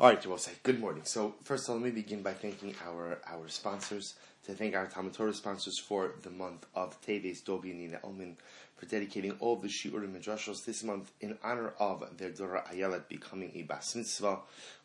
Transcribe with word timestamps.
All 0.00 0.08
right, 0.08 0.40
say 0.40 0.52
good 0.62 0.80
morning. 0.80 1.02
So 1.04 1.34
first 1.42 1.68
of 1.68 1.74
all, 1.74 1.76
let 1.76 1.84
me 1.84 1.90
begin 1.90 2.22
by 2.22 2.32
thanking 2.32 2.74
our 2.86 3.18
our 3.26 3.48
sponsors. 3.48 4.14
To 4.46 4.54
thank 4.54 4.74
our 4.74 4.86
Talmud 4.86 5.12
Torah 5.12 5.34
sponsors 5.34 5.78
for 5.78 6.14
the 6.22 6.30
month 6.30 6.64
of 6.74 6.98
Teves, 7.02 7.42
Dobi 7.42 7.72
and 7.72 7.80
Nina 7.80 8.00
Elman, 8.02 8.38
for 8.76 8.86
dedicating 8.86 9.32
all 9.40 9.56
the 9.56 9.68
Shiurim 9.68 10.14
and 10.14 10.24
Drashos 10.24 10.64
this 10.64 10.82
month 10.82 11.12
in 11.20 11.36
honor 11.44 11.74
of 11.78 12.02
their 12.16 12.30
daughter 12.30 12.62
Ayelet 12.72 13.08
becoming 13.10 13.52
a 13.54 13.60
Bas 13.60 13.94
Mitzvah. 13.94 14.38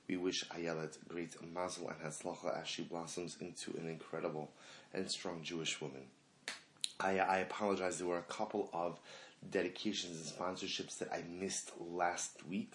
We 0.10 0.18
wish 0.18 0.44
Ayelet 0.50 0.98
great 1.08 1.42
mazel 1.54 1.88
and 1.88 2.02
hatzlacha 2.02 2.62
as 2.62 2.68
she 2.68 2.82
blossoms 2.82 3.38
into 3.40 3.72
an 3.78 3.88
incredible 3.88 4.52
and 4.94 5.10
strong 5.10 5.42
Jewish 5.44 5.80
woman. 5.80 6.08
I, 7.00 7.20
I 7.20 7.38
apologize. 7.38 8.00
There 8.00 8.08
were 8.08 8.18
a 8.18 8.24
couple 8.24 8.70
of 8.74 9.00
dedications 9.50 10.18
and 10.18 10.38
sponsorships 10.38 10.98
that 10.98 11.14
I 11.14 11.24
missed 11.30 11.72
last 11.80 12.46
week. 12.46 12.74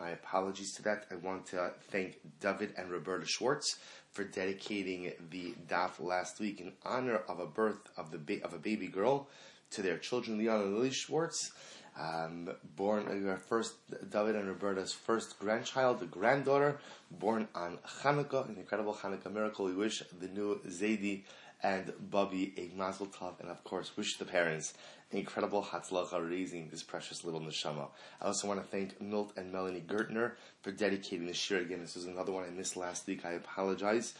My 0.00 0.10
apologies 0.10 0.72
to 0.76 0.82
that. 0.84 1.04
I 1.10 1.16
want 1.16 1.46
to 1.48 1.72
thank 1.90 2.18
David 2.40 2.72
and 2.78 2.90
Roberta 2.90 3.26
Schwartz 3.26 3.78
for 4.12 4.24
dedicating 4.24 5.12
the 5.30 5.54
daf 5.68 6.00
last 6.00 6.40
week 6.40 6.58
in 6.58 6.72
honor 6.86 7.16
of 7.28 7.38
a 7.38 7.46
birth 7.46 7.80
of 7.98 8.10
the 8.10 8.16
ba- 8.16 8.42
of 8.42 8.54
a 8.54 8.58
baby 8.58 8.86
girl 8.86 9.28
to 9.72 9.82
their 9.82 9.98
children, 9.98 10.38
Leon 10.38 10.62
and 10.62 10.74
Lily 10.74 10.90
Schwartz. 10.90 11.52
Um, 12.00 12.48
born 12.76 13.28
uh, 13.28 13.36
first 13.36 13.74
David 14.10 14.36
and 14.36 14.48
Roberta's 14.48 14.92
first 14.92 15.38
grandchild, 15.38 16.00
the 16.00 16.06
granddaughter, 16.06 16.78
born 17.10 17.48
on 17.54 17.78
Hanukkah, 18.02 18.48
an 18.48 18.56
incredible 18.56 18.94
Hanukkah 18.94 19.30
miracle. 19.30 19.66
We 19.66 19.74
wish 19.74 20.02
the 20.18 20.28
new 20.28 20.60
Zaidi 20.66 21.24
and 21.62 21.92
Bubby 22.10 22.52
a 22.56 22.76
mazel 22.76 23.06
tov, 23.06 23.40
and 23.40 23.50
of 23.50 23.62
course, 23.64 23.96
wish 23.96 24.16
the 24.16 24.24
parents 24.24 24.74
incredible 25.12 25.62
hatzlacha 25.62 26.28
raising 26.28 26.68
this 26.68 26.82
precious 26.82 27.24
little 27.24 27.40
neshama. 27.40 27.88
I 28.20 28.26
also 28.26 28.46
want 28.46 28.62
to 28.62 28.66
thank 28.66 29.00
Milt 29.00 29.32
and 29.36 29.52
Melanie 29.52 29.82
Gertner 29.86 30.32
for 30.62 30.70
dedicating 30.70 31.26
the 31.26 31.34
shir 31.34 31.58
again. 31.58 31.80
This 31.80 31.96
was 31.96 32.04
another 32.04 32.32
one 32.32 32.44
I 32.44 32.50
missed 32.50 32.76
last 32.76 33.06
week. 33.06 33.24
I 33.24 33.32
apologize. 33.32 34.14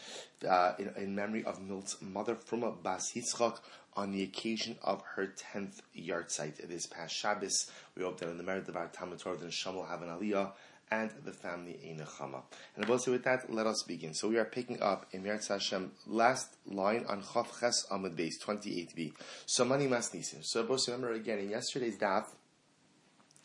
Uh, 0.47 0.73
in, 0.79 0.91
in, 0.97 1.15
memory 1.15 1.43
of 1.45 1.61
Milt's 1.61 2.01
mother, 2.01 2.35
Fruma 2.35 2.81
Bas 2.81 3.13
Yitzchak, 3.13 3.59
on 3.95 4.11
the 4.11 4.23
occasion 4.23 4.77
of 4.83 5.01
her 5.15 5.27
10th 5.53 5.81
yahrzeit 5.97 6.67
this 6.67 6.87
past 6.87 7.15
Shabbos. 7.15 7.69
We 7.95 8.03
hope 8.03 8.19
that 8.19 8.29
in 8.29 8.37
the 8.37 8.43
merit 8.43 8.67
of 8.67 8.75
our 8.75 8.87
Talmud 8.87 9.19
Torah, 9.19 9.37
the 9.37 9.47
neshama 9.47 9.75
will 9.75 9.85
have 9.85 10.01
an 10.01 10.09
aliyah 10.09 10.51
and 10.91 11.09
the 11.23 11.31
family 11.31 11.79
Einachama. 11.85 12.41
And 12.75 12.89
also 12.89 13.11
with 13.11 13.23
that, 13.23 13.51
let 13.51 13.65
us 13.65 13.83
begin. 13.87 14.13
So 14.13 14.27
we 14.27 14.37
are 14.37 14.45
picking 14.45 14.81
up 14.81 15.05
in 15.13 15.23
Meretz 15.23 15.47
Hashem, 15.47 15.91
last 16.05 16.57
line 16.65 17.05
on 17.07 17.23
Chav 17.23 17.47
Ches 17.59 17.85
Amud 17.89 18.15
Beis, 18.15 18.33
28b. 18.45 19.13
So 19.45 19.63
Mani 19.63 19.87
Mas 19.87 20.09
Nisim. 20.09 20.43
So 20.43 20.63
both 20.63 20.87
remember 20.87 21.13
again, 21.13 21.39
in 21.39 21.49
yesterday's 21.49 21.97
daf, 21.97 22.25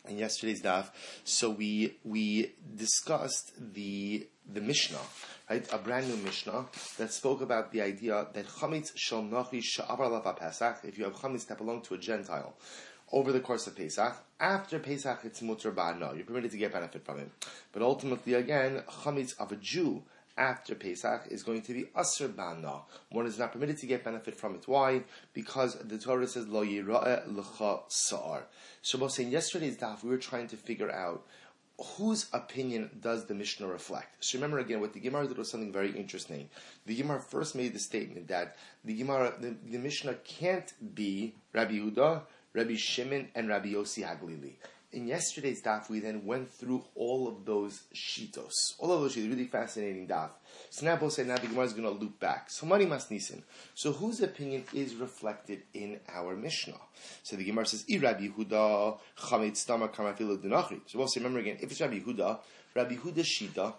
in 0.07 0.17
yesterday's 0.17 0.61
daf, 0.61 0.89
so 1.23 1.49
we 1.49 1.97
we 2.03 2.53
discussed 2.75 3.53
the 3.73 4.27
the 4.49 4.61
Mishnah, 4.61 4.99
right? 5.49 5.67
A 5.73 5.77
brand 5.77 6.07
new 6.07 6.17
Mishnah 6.17 6.65
that 6.97 7.11
spoke 7.13 7.41
about 7.41 7.71
the 7.71 7.81
idea 7.81 8.27
that 8.33 8.45
chametz 8.45 8.91
shel 8.95 9.23
nochi 9.23 9.61
sha'avar 9.61 10.37
Pesach. 10.37 10.79
If 10.83 10.97
you 10.97 11.05
have 11.05 11.15
chametz 11.15 11.47
that 11.47 11.57
belong 11.57 11.81
to 11.83 11.95
a 11.95 11.97
Gentile, 11.97 12.53
over 13.11 13.31
the 13.31 13.39
course 13.39 13.67
of 13.67 13.75
Pesach. 13.75 14.15
After 14.39 14.79
Pesach, 14.79 15.19
it's 15.23 15.41
mutter 15.41 15.73
no, 15.73 16.13
You're 16.13 16.25
permitted 16.25 16.51
to 16.51 16.57
get 16.57 16.73
benefit 16.73 17.03
from 17.05 17.19
it. 17.19 17.31
But 17.71 17.81
ultimately, 17.81 18.33
again, 18.33 18.83
chametz 18.87 19.37
of 19.39 19.51
a 19.51 19.55
Jew 19.55 20.03
after 20.37 20.75
Pesach 20.75 21.23
is 21.29 21.41
going 21.41 21.61
to 21.63 21.73
be 21.73 21.83
asr 21.95 22.33
bana. 22.35 22.81
One 23.09 23.25
is 23.25 23.39
not 23.39 23.53
permitted 23.53 23.77
to 23.79 23.87
get 23.87 24.03
benefit 24.03 24.35
from 24.35 24.55
it. 24.55 24.67
Why? 24.67 25.03
Because 25.33 25.75
the 25.75 25.97
Torah 25.97 26.27
says 26.27 26.47
lo 26.47 26.63
yira'e 26.63 27.23
l'cha 27.35 27.79
sa'ar. 27.87 28.43
So, 28.81 29.03
in 29.17 29.31
yesterday's 29.31 29.77
daf, 29.77 30.03
we 30.03 30.09
were 30.09 30.17
trying 30.17 30.47
to 30.49 30.57
figure 30.57 30.91
out 30.91 31.25
whose 31.79 32.27
opinion 32.33 32.89
does 33.01 33.25
the 33.25 33.35
Mishnah 33.35 33.67
reflect? 33.67 34.23
So 34.23 34.37
remember 34.37 34.59
again, 34.59 34.81
what 34.81 34.93
the 34.93 34.99
Gemara 34.99 35.27
did 35.27 35.37
was 35.37 35.51
something 35.51 35.71
very 35.71 35.91
interesting. 35.91 36.49
The 36.87 36.95
Gemara 36.95 37.19
first 37.19 37.55
made 37.55 37.73
the 37.73 37.79
statement 37.79 38.27
that 38.29 38.55
the 38.83 38.95
Gemara, 38.95 39.33
the, 39.39 39.55
the 39.63 39.77
Mishnah 39.77 40.15
can't 40.15 40.73
be 40.95 41.35
Rabbi 41.53 41.73
Yehuda, 41.73 42.21
Rabbi 42.53 42.75
Shimon, 42.75 43.29
and 43.35 43.49
Rabbi 43.49 43.69
Yossi 43.69 44.03
Haglili. 44.03 44.53
In 44.93 45.05
yesterday's 45.07 45.61
daf, 45.61 45.89
we 45.89 45.99
then 45.99 46.25
went 46.25 46.49
through 46.49 46.83
all 46.95 47.27
of 47.27 47.45
those 47.45 47.83
shitos, 47.93 48.53
all 48.79 48.91
of 48.93 49.01
those 49.01 49.15
shitos, 49.15 49.29
really 49.29 49.45
fascinating 49.45 50.07
daf. 50.07 50.29
So 50.69 50.85
now 50.85 50.95
both 50.95 51.13
said 51.13 51.27
now 51.27 51.37
the 51.37 51.47
Gemara 51.47 51.65
is 51.65 51.73
going 51.73 51.83
to 51.83 51.89
loop 51.89 52.19
back. 52.19 52.49
So 52.49 52.65
Mani 52.65 52.85
Masnisin. 52.85 53.43
So 53.75 53.91
whose 53.91 54.21
opinion 54.21 54.63
is 54.73 54.95
reflected 54.95 55.63
in 55.73 55.99
our 56.07 56.35
Mishnah? 56.35 56.79
So 57.23 57.35
the 57.35 57.43
Gemara 57.43 57.65
says, 57.65 57.85
"I 57.91 57.97
Rabbi 57.97 58.29
Yehuda 58.29 58.97
Chamit 59.17 59.53
Stama 59.53 59.93
Kamafilu 59.93 60.41
Dunachri." 60.41 60.79
So 60.85 60.99
we'll 60.99 61.07
say, 61.09 61.19
remember 61.19 61.39
again, 61.39 61.57
if 61.59 61.69
it's 61.69 61.81
Rabbi 61.81 61.99
Yehuda, 61.99 62.39
Rabbi 62.73 62.95
Yehuda 62.95 63.19
Shita 63.19 63.73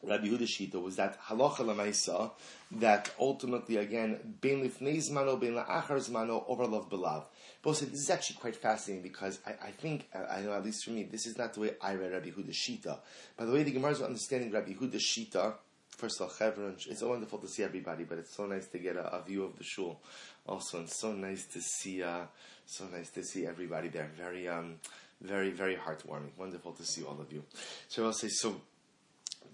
Rabbi 0.00 0.28
Yehuda 0.28 0.42
Shita 0.42 0.80
was 0.80 0.94
that 0.94 1.20
halacha 1.22 1.58
lemaisa 1.58 2.30
that 2.70 3.10
ultimately 3.18 3.78
again 3.78 4.36
ben 4.40 4.62
lifnei 4.62 4.98
zmano 4.98 5.40
ben 5.40 5.54
laachar 5.54 5.98
zmano 5.98 6.46
love 6.70 6.88
belav. 6.88 7.24
But 7.60 7.72
this 7.80 7.92
is 7.92 8.10
actually 8.10 8.36
quite 8.36 8.56
fascinating 8.56 9.02
because 9.02 9.40
I, 9.44 9.68
I, 9.68 9.70
think 9.72 10.08
I 10.14 10.40
know 10.42 10.52
at 10.52 10.64
least 10.64 10.84
for 10.84 10.90
me 10.90 11.02
this 11.02 11.26
is 11.26 11.36
not 11.36 11.54
the 11.54 11.60
way 11.60 11.70
I 11.82 11.94
read 11.94 12.12
Rabbi 12.12 12.30
Yehuda 12.30 12.52
Shita. 12.52 12.98
By 13.36 13.44
the 13.44 13.52
way, 13.52 13.64
the 13.64 13.72
Gemara 13.72 13.92
is 13.92 14.02
understanding 14.02 14.52
Rabbi 14.52 14.72
Yehuda 14.72 14.96
Shita. 14.96 15.54
First 15.90 16.20
of 16.20 16.28
all, 16.28 16.34
Chevron, 16.34 16.76
it's 16.88 17.00
so 17.00 17.08
wonderful 17.08 17.40
to 17.40 17.48
see 17.48 17.64
everybody, 17.64 18.04
but 18.04 18.18
it's 18.18 18.36
so 18.36 18.46
nice 18.46 18.68
to 18.68 18.78
get 18.78 18.94
a, 18.94 19.16
a 19.16 19.22
view 19.22 19.42
of 19.42 19.58
the 19.58 19.64
shul. 19.64 20.00
Also, 20.46 20.78
and 20.78 20.88
so 20.88 21.12
nice 21.12 21.46
to 21.46 21.60
see, 21.60 22.04
uh, 22.04 22.26
so 22.64 22.86
nice 22.86 23.10
to 23.10 23.24
see 23.24 23.44
everybody 23.44 23.88
there. 23.88 24.08
Very, 24.16 24.46
um, 24.46 24.76
very, 25.20 25.50
very 25.50 25.74
heartwarming. 25.74 26.30
Wonderful 26.38 26.72
to 26.72 26.84
see 26.84 27.02
all 27.02 27.20
of 27.20 27.32
you. 27.32 27.42
So 27.88 28.04
I'll 28.06 28.12
say 28.12 28.28
so 28.28 28.60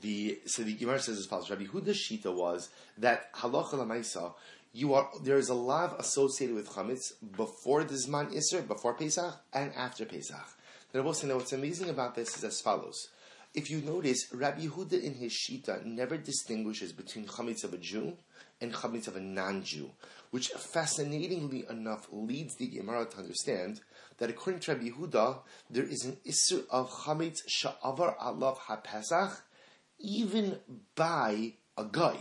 the 0.02 0.38
so 0.44 0.62
the 0.62 0.74
Gemara 0.74 1.00
says 1.00 1.18
as 1.18 1.26
follows: 1.26 1.50
Rabbi 1.50 1.64
Huda 1.64 1.94
Shita 1.94 2.34
was 2.34 2.68
that 2.98 3.32
halacha 3.34 3.72
lamaisa. 3.72 4.34
You 4.76 4.94
are 4.94 5.08
there 5.22 5.36
is 5.36 5.50
a 5.50 5.54
lav 5.54 5.94
associated 6.00 6.56
with 6.56 6.68
chametz 6.70 7.12
before 7.36 7.84
the 7.84 7.94
zman 7.94 8.36
iser, 8.36 8.60
before 8.60 8.94
Pesach, 8.94 9.40
and 9.52 9.72
after 9.76 10.04
Pesach. 10.04 10.48
The 10.90 11.00
Rebbe 11.00 11.14
saying 11.14 11.32
what's 11.32 11.52
amazing 11.52 11.90
about 11.90 12.16
this 12.16 12.36
is 12.36 12.42
as 12.42 12.60
follows. 12.60 13.06
If 13.54 13.70
you 13.70 13.82
notice, 13.82 14.26
Rabbi 14.34 14.66
Huda 14.66 15.00
in 15.00 15.14
his 15.14 15.32
Shita 15.32 15.84
never 15.84 16.16
distinguishes 16.16 16.92
between 16.92 17.26
chametz 17.26 17.62
of 17.62 17.72
a 17.72 17.78
Jew 17.78 18.16
and 18.60 18.72
chametz 18.72 19.06
of 19.06 19.14
a 19.14 19.20
non-Jew, 19.20 19.92
which 20.32 20.48
fascinatingly 20.48 21.64
enough 21.70 22.08
leads 22.10 22.56
the 22.56 22.66
Gemara 22.66 23.04
to 23.06 23.18
understand 23.18 23.80
that 24.18 24.28
according 24.28 24.60
to 24.62 24.72
Rabbi 24.72 24.88
Huda, 24.88 25.38
there 25.70 25.84
is 25.84 26.04
an 26.04 26.16
isser 26.26 26.64
of 26.68 26.90
chametz 26.90 27.42
sha'avar 27.48 28.18
alav 28.18 28.56
ha-Pesach 28.56 29.44
even 30.00 30.58
by 30.96 31.52
a 31.78 31.84
guy. 31.84 32.18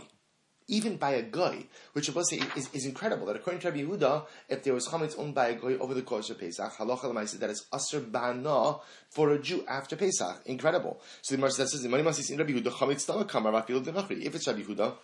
Even 0.66 0.96
by 0.96 1.10
a 1.10 1.22
guy, 1.22 1.66
which 1.92 2.06
to 2.06 2.24
say 2.24 2.40
is, 2.56 2.70
is 2.72 2.86
incredible. 2.86 3.26
That 3.26 3.36
according 3.36 3.60
to 3.60 3.70
Rabbi 3.70 3.82
Yehuda, 3.82 4.26
if 4.48 4.62
there 4.62 4.72
was 4.72 4.88
chametz 4.88 5.18
owned 5.18 5.34
by 5.34 5.48
a 5.48 5.54
guy 5.54 5.76
over 5.78 5.92
the 5.92 6.02
course 6.02 6.30
of 6.30 6.38
Pesach, 6.38 6.72
halacha 6.78 7.04
l'maisa 7.04 7.38
that 7.40 7.50
is 7.50 7.66
aser 7.74 8.00
bana 8.00 8.76
for 9.10 9.30
a 9.30 9.38
Jew 9.38 9.64
after 9.68 9.94
Pesach. 9.94 10.40
Incredible. 10.46 11.00
So 11.20 11.34
the 11.34 11.36
Gemara 11.36 11.50
says, 11.50 11.70
"The 11.72 11.88
money 11.88 12.02
must 12.02 12.30
in 12.30 12.38
Rabbi 12.38 12.52
Yehuda 12.52 12.70
chametz 12.70 13.06
tamar 13.06 13.24
kamar 13.24 13.64
If 13.68 14.34
it's 14.34 14.46
Rabbi 14.46 14.62
Yehuda, 14.62 14.96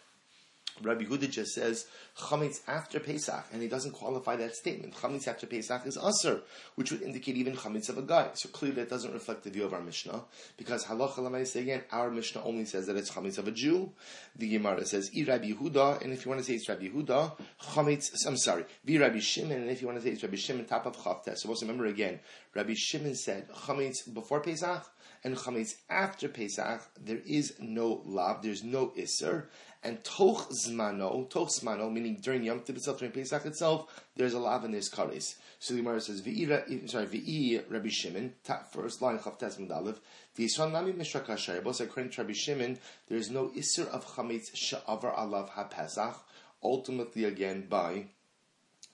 Rabbi 0.83 1.05
Huda 1.05 1.31
just 1.31 1.55
says 1.55 1.87
chametz 2.19 2.61
after 2.67 3.01
Pesach, 3.01 3.45
and 3.53 3.63
he 3.63 3.69
doesn't 3.69 3.93
qualify 3.93 4.37
that 4.37 4.55
statement. 4.55 4.95
Chametz 4.95 5.29
after 5.29 5.47
Pesach 5.47 5.87
is 5.87 5.99
aser, 5.99 6.43
which 6.75 6.91
would 6.91 7.03
indicate 7.03 7.37
even 7.37 7.55
chametz 7.55 7.89
of 7.89 7.99
a 7.99 8.03
guy. 8.03 8.31
So 8.35 8.49
clearly 8.49 8.77
that 8.77 8.91
doesn't 8.91 9.13
reflect 9.13 9.45
the 9.45 9.51
view 9.51 9.65
of 9.65 9.75
our 9.75 9.81
Mishnah, 9.81 10.23
because 10.57 10.85
halacha 10.85 11.47
say 11.47 11.61
again, 11.61 11.83
our 11.93 12.11
Mishnah 12.11 12.43
only 12.45 12.65
says 12.65 12.87
that 12.87 12.97
it's 12.97 13.11
chametz 13.11 13.39
of 13.39 13.49
a 13.49 13.53
Jew. 13.53 13.93
The 14.37 14.49
Gemara 14.49 14.85
says 14.87 15.11
i 15.17 15.23
Rabbi 15.25 15.53
Huda, 15.53 16.03
and 16.03 16.13
if 16.13 16.25
you 16.25 16.31
want 16.31 16.41
to 16.41 16.47
say 16.47 16.55
it's 16.55 16.69
Rabbi 16.69 16.89
Huda, 16.89 17.37
chametz. 17.63 18.11
I'm 18.27 18.37
sorry, 18.37 18.65
vi 18.85 18.99
Rabbi 18.99 19.19
Shimon, 19.19 19.53
and 19.53 19.71
if 19.71 19.81
you 19.81 19.87
want 19.87 19.99
to 19.99 20.05
say 20.05 20.11
it's 20.11 20.23
Rabbi 20.23 20.37
Shimon, 20.37 20.65
top 20.65 20.87
of 20.87 20.97
chavtes. 20.97 21.39
So 21.39 21.49
also 21.49 21.67
remember 21.67 21.87
again, 21.87 22.21
Rabbi 22.55 22.75
Shimon 22.77 23.15
said 23.15 23.51
chametz 23.51 24.13
before 24.13 24.41
Pesach 24.41 24.87
and 25.25 25.37
chametz 25.37 25.75
after 25.89 26.29
Pesach. 26.29 26.81
There 26.99 27.21
is 27.27 27.55
no 27.59 28.03
lav, 28.05 28.43
there's 28.43 28.65
no 28.65 28.93
iser 28.99 29.49
and 29.83 30.03
toch 30.05 30.49
zmano, 30.51 31.29
toch 31.31 31.49
zmano, 31.49 31.91
meaning 31.91 32.19
during 32.21 32.43
Yom 32.43 32.61
Tov 32.61 32.77
itself, 32.77 32.99
during 32.99 33.13
Pesach 33.13 33.47
itself, 33.47 34.05
there's 34.17 34.35
a 34.35 34.39
lav 34.39 34.65
in 34.65 34.73
this 34.73 34.91
kares. 34.91 35.37
So 35.59 35.75
the 35.75 35.81
Gemara 35.81 36.01
says, 36.01 36.21
V'i, 36.21 36.51
eh, 36.51 36.87
sorry, 36.87 37.07
V'i 37.07 37.63
Rabbi 37.69 37.89
Shimon, 37.89 38.35
first 38.73 39.01
line, 39.01 39.19
Chavtes 39.19 39.59
Mudalev, 39.59 39.97
V'yisran 40.37 40.73
nami 40.73 40.93
mishra 40.93 41.23
kasher, 41.23 41.63
both 41.63 41.81
according 41.81 42.13
to 42.13 42.23
Rabbi 42.23 42.35
Shimon, 42.35 42.79
there 43.09 43.19
is 43.19 43.31
no 43.31 43.49
isser 43.49 43.89
of 43.89 44.07
chametz 44.07 44.55
sha'avar 44.55 45.17
alav 45.17 45.49
ha-Pesach, 45.51 46.17
ultimately 46.63 47.25
again 47.25 47.67
by 47.69 48.05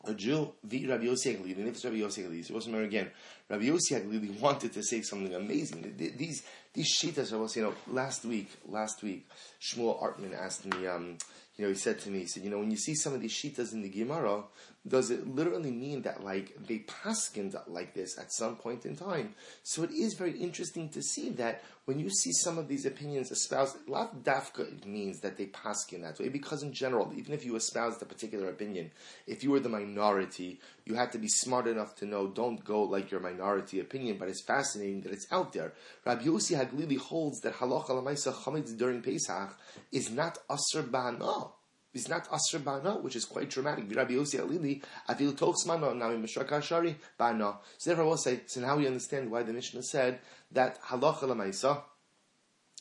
a 0.05 0.15
Jew, 0.15 0.53
the 0.63 0.87
Rabbi 0.87 1.05
Yossi 1.05 1.37
Haglili, 1.37 1.57
and 1.57 1.69
if 1.69 1.75
it's 1.75 1.85
Rabbi 1.85 1.97
Yossi 1.97 2.25
Haglili, 2.25 2.45
so 2.45 2.55
remember 2.55 2.87
again, 2.87 3.11
Rabbi 3.49 3.65
Yossi 3.65 3.93
Haglili 3.93 4.39
wanted 4.39 4.73
to 4.73 4.83
say 4.83 5.03
something 5.03 5.35
amazing. 5.35 5.95
These 5.97 6.45
these 6.77 6.95
shitas 6.95 7.33
are 7.33 7.39
also, 7.39 7.61
you 7.61 7.67
know, 7.67 7.75
last 7.89 8.25
week, 8.25 8.51
last 8.69 9.03
week, 9.03 9.27
Shmuel 9.61 10.01
Artman 10.01 10.39
asked 10.39 10.67
me, 10.67 10.87
um, 10.87 11.17
you 11.57 11.65
know, 11.65 11.71
he 11.71 11.75
said 11.75 11.99
to 12.01 12.11
me, 12.11 12.21
he 12.21 12.27
said, 12.27 12.45
you 12.45 12.51
know, 12.51 12.59
when 12.59 12.71
you 12.71 12.77
see 12.77 12.95
some 12.95 13.15
of 13.15 13.21
these 13.23 13.33
shitas 13.33 13.73
in 13.73 13.81
the 13.81 13.89
Gemara, 13.89 14.43
does 14.87 15.11
it 15.11 15.27
literally 15.27 15.71
mean 15.71 16.03
that 16.03 16.23
like 16.23 16.57
they 16.67 16.81
paskined 16.81 17.57
like 17.67 17.95
this 17.95 18.19
at 18.19 18.33
some 18.33 18.57
point 18.57 18.87
in 18.87 18.97
time? 18.97 19.35
So 19.63 19.83
it 19.83 19.91
is 19.91 20.15
very 20.15 20.39
interesting 20.39 20.89
to 20.91 21.03
see 21.03 21.31
that 21.31 21.63
when 21.87 21.99
you 21.99 22.11
see 22.11 22.33
some 22.33 22.59
of 22.59 22.69
these 22.69 22.85
opinions 22.85 23.31
espoused, 23.31 23.77
lav 23.89 24.11
dafka 24.23 24.85
means 24.85 25.21
that 25.21 25.37
they 25.37 25.47
paskin 25.47 26.03
that 26.03 26.19
way 26.19 26.29
because 26.29 26.63
in 26.63 26.73
general, 26.73 27.13
even 27.17 27.33
if 27.33 27.45
you 27.45 27.55
espoused 27.57 28.03
a 28.03 28.05
particular 28.05 28.49
opinion, 28.49 28.91
if 29.27 29.43
you 29.45 29.51
were 29.51 29.61
the 29.61 29.69
minority, 29.69 30.61
you 30.85 30.95
had 30.95 31.13
to 31.13 31.19
be 31.19 31.29
smart 31.29 31.67
enough 31.67 31.95
to 31.97 32.07
know 32.07 32.27
don't 32.27 32.65
go 32.65 32.83
like 32.83 33.11
your 33.11 33.21
minority 33.21 33.81
opinion. 33.81 34.19
But 34.19 34.29
it's 34.29 34.43
fascinating 34.43 35.03
that 35.03 35.13
it's 35.13 35.27
out 35.31 35.53
there. 35.53 35.73
Rabbi 36.05 36.25
Yossi 36.25 36.57
Haglili 36.59 36.99
holds 36.99 37.41
that 37.41 37.55
halacha 37.55 37.91
lamaisa 37.91 38.33
chametz 38.33 38.77
during 38.77 39.03
Pesach 39.03 39.57
is 39.93 40.11
not 40.11 40.39
asr 40.49 40.83
ba'ana 40.83 41.51
is 41.97 42.09
not 42.09 42.29
Asr 42.31 42.63
Bana, 42.63 42.97
which 42.99 43.17
is 43.17 43.25
quite 43.25 43.51
dramatic. 43.51 43.85
Rabbi 43.95 44.13
Yossi 44.13 44.39
Alili, 44.39 44.83
Avil 45.09 45.33
Tochsmano, 45.33 45.97
Nami 45.97 46.17
Mishrak 46.17 46.63
Shari, 46.63 46.97
Bana. 47.19 47.57
So 47.79 47.91
therefore 47.91 48.05
I 48.05 48.09
will 48.09 48.17
say, 48.17 48.41
so 48.47 48.61
now 48.61 48.77
we 48.77 48.87
understand 48.87 49.31
why 49.31 49.43
the 49.43 49.53
Mishnah 49.53 49.83
said 49.83 50.21
that 50.53 50.81
Halacha 50.83 51.23
Lamaisa, 51.23 51.83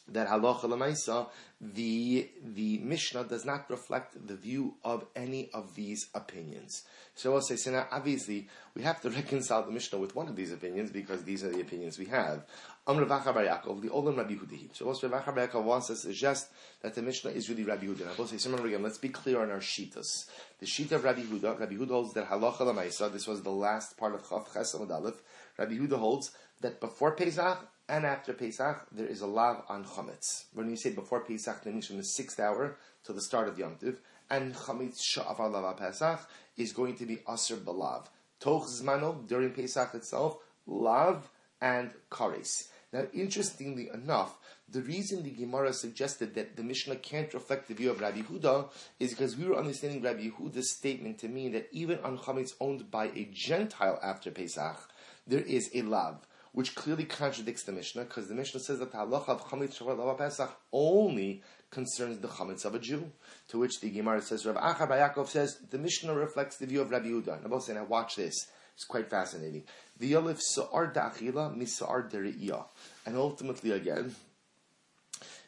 that 0.08 0.28
Halacha 0.28 0.64
Lamaisa, 0.64 1.28
the, 1.60 2.30
the 2.44 2.78
Mishnah 2.80 3.24
does 3.24 3.46
not 3.46 3.70
reflect 3.70 4.28
the 4.28 4.36
view 4.36 4.76
of 4.84 5.06
any 5.16 5.50
of 5.54 5.74
these 5.76 6.08
opinions. 6.14 6.84
So 7.16 7.32
I 7.32 7.34
will 7.36 7.42
say, 7.42 7.56
so 7.56 7.72
now 7.72 7.88
obviously 7.92 8.48
we 8.76 8.84
have 8.84 9.02
to 9.02 9.10
reconcile 9.22 9.64
the 9.64 9.72
Mishnah 9.72 9.98
with 9.98 10.16
one 10.16 10.28
of 10.28 10.36
these 10.36 10.52
opinions 10.52 10.92
because 10.92 11.24
these 11.24 11.44
are 11.44 11.50
the 11.50 11.62
opinions 11.62 11.98
we 11.98 12.06
have. 12.06 12.46
Amr 12.88 13.06
Bar 13.06 13.22
Yaakov, 13.22 13.82
the 13.82 13.90
Olam 13.90 14.18
Rabbi 14.18 14.36
Hudahi. 14.36 14.70
So 14.74 14.86
also 14.86 15.10
Bar 15.10 15.24
Yaakov 15.24 15.64
wants 15.64 15.88
to 15.88 15.96
suggest 15.96 16.50
that 16.82 16.94
the 16.94 17.02
Mishnah 17.02 17.32
is 17.32 17.50
really 17.50 17.64
Rabbi 17.64 17.88
Huda. 17.88 18.14
I 18.14 18.16
will 18.16 18.28
say, 18.28 18.38
remember 18.48 18.68
again, 18.68 18.84
let's 18.84 19.00
be 19.00 19.10
clear 19.10 19.42
on 19.42 19.50
our 19.50 19.60
shitas. 19.60 20.30
The 20.60 20.68
sheet 20.68 20.92
of 20.92 21.04
Rabbi 21.04 21.22
Huda, 21.22 21.60
Rabbi 21.60 21.76
Huda 21.76 21.90
holds 21.90 22.14
that 22.14 22.30
halacha 22.30 22.60
lamaisa, 22.60 23.12
this 23.12 23.26
was 23.26 23.42
the 23.42 23.50
last 23.50 23.98
part 23.98 24.14
of 24.14 24.24
Chav 24.24 24.54
Ches 24.54 24.76
Rabbi 24.76 25.74
Huda 25.74 25.98
holds 25.98 26.32
that 26.62 26.80
before 26.80 27.16
Pesach 27.16 27.58
and 27.88 28.06
after 28.06 28.34
Pesach, 28.34 28.88
there 28.92 29.06
is 29.06 29.22
a 29.22 29.28
lav 29.28 29.64
on 29.70 29.86
chametz. 29.86 30.46
When 30.54 30.70
you 30.70 30.76
say 30.76 30.92
before 30.92 31.22
Pesach, 31.22 31.64
that 31.64 31.72
means 31.72 31.88
from 31.88 31.98
the 31.98 32.04
sixth 32.04 32.40
hour 32.40 32.78
to 33.06 33.14
the 33.14 33.22
start 33.22 33.48
of 33.48 33.60
Yom 33.60 33.76
Tiv, 33.76 34.00
and 34.30 34.56
chametz 34.56 35.00
sha'avar 35.02 35.52
lav 35.52 35.78
Pesach 35.78 36.28
is 36.58 36.74
going 36.74 36.96
to 36.96 37.06
be 37.06 37.20
aser 37.32 37.58
balav. 37.58 38.06
Toch 38.40 38.68
zmano, 38.68 39.28
during 39.28 39.52
Pesach 39.52 39.94
itself, 39.94 40.38
lav 40.66 41.30
and 41.62 41.92
kares. 42.10 42.70
Now, 42.92 43.06
interestingly 43.14 43.90
enough, 43.94 44.38
the 44.70 44.82
reason 44.82 45.22
the 45.22 45.30
Gemara 45.30 45.74
suggested 45.74 46.34
that 46.36 46.56
the 46.56 46.64
Mishnah 46.64 46.96
can't 46.96 47.34
reflect 47.34 47.68
the 47.68 47.74
view 47.74 47.92
of 47.92 48.02
Rabbi 48.02 48.22
Huda 48.22 48.70
is 49.00 49.12
because 49.12 49.38
we 49.38 49.46
were 49.46 49.58
understanding 49.58 50.02
Rabbi 50.02 50.30
Huda's 50.30 50.72
statement 50.72 51.20
to 51.20 51.28
mean 51.28 51.52
that 51.52 51.68
even 51.72 52.00
on 52.00 52.18
chametz 52.18 52.54
owned 52.60 52.90
by 52.90 53.06
a 53.08 53.30
Gentile 53.32 54.00
after 54.02 54.32
Pesach, 54.32 54.90
there 55.28 55.42
is 55.42 55.70
a 55.74 55.82
lav, 55.84 56.26
which 56.56 56.74
clearly 56.74 57.04
contradicts 57.04 57.64
the 57.64 57.74
Mishnah 57.74 58.06
because 58.06 58.30
the 58.30 58.34
Mishnah 58.34 58.62
says 58.62 58.80
that 58.80 58.94
the 58.94 58.98
halacha 58.98 59.28
of 59.28 59.44
chametz 59.44 59.78
shavar 59.78 60.18
Pesach 60.18 60.50
only 60.72 61.44
concerns 61.70 62.20
the 62.20 62.30
chametz 62.30 62.64
of 62.64 62.74
a 62.74 62.80
Jew. 62.80 63.12
To 63.50 63.60
which 63.60 63.82
the 63.82 63.90
Gemara 63.90 64.22
says, 64.22 64.46
Rav 64.46 64.56
Acha 64.56 64.88
Bar 64.88 64.98
Yaakov 64.98 65.28
says 65.28 65.58
the 65.70 65.78
Mishnah 65.78 66.14
reflects 66.14 66.56
the 66.56 66.66
view 66.66 66.80
of 66.80 66.92
Rabbi 66.92 67.08
Huda. 67.08 67.44
And 67.44 67.54
I'm 67.54 67.60
saying, 67.60 67.78
now 67.78 67.84
watch 67.84 68.16
this. 68.16 68.48
It's 68.74 68.86
quite 68.86 69.10
fascinating. 69.10 69.64
The 70.00 70.14
Yalif 70.14 70.40
Sa'ar 70.40 70.94
Da'achila 70.94 71.58
Misa'ar 71.58 72.10
Dere'iyah. 72.10 72.66
And 73.06 73.18
ultimately, 73.18 73.72
again, 73.72 74.16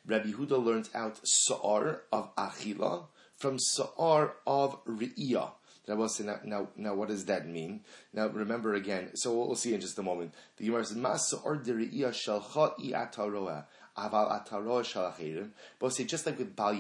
Rabbi 0.06 0.32
Huda 0.32 0.62
learns 0.62 0.90
out 0.94 1.22
Sa'ar 1.24 2.02
of 2.12 2.36
Achila 2.36 3.06
from 3.38 3.58
Sa'ar 3.60 4.36
of 4.46 4.84
Re'iyah. 4.86 5.52
Now, 5.88 5.96
now, 5.96 6.40
now, 6.44 6.68
now, 6.76 6.94
what 6.96 7.08
does 7.08 7.26
that 7.26 7.48
mean? 7.48 7.82
Now, 8.14 8.28
remember 8.28 8.74
again. 8.74 9.12
So 9.16 9.34
we'll, 9.34 9.48
we'll 9.48 9.56
see 9.56 9.74
in 9.74 9.80
just 9.80 9.98
a 9.98 10.04
moment. 10.04 10.34
The 10.58 10.66
Gemara 10.66 10.84
says, 10.84 10.98
"Mas 10.98 11.34
or 11.34 11.58
shalcha 11.58 12.74
i 12.78 13.08
ataroa." 13.08 13.66
Aval 13.98 14.46
ataroa 14.46 14.84
shalachirim. 14.84 15.50
But 15.80 15.94
say 15.94 16.04
just 16.04 16.26
like 16.26 16.38
with 16.38 16.56
bal 16.56 16.76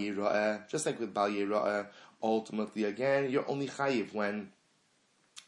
just 0.69 0.85
like 0.85 0.99
with 0.99 1.13
bal 1.13 1.87
ultimately 2.21 2.83
again, 2.83 3.29
you're 3.29 3.49
only 3.49 3.67
chayiv 3.67 4.13
when 4.13 4.49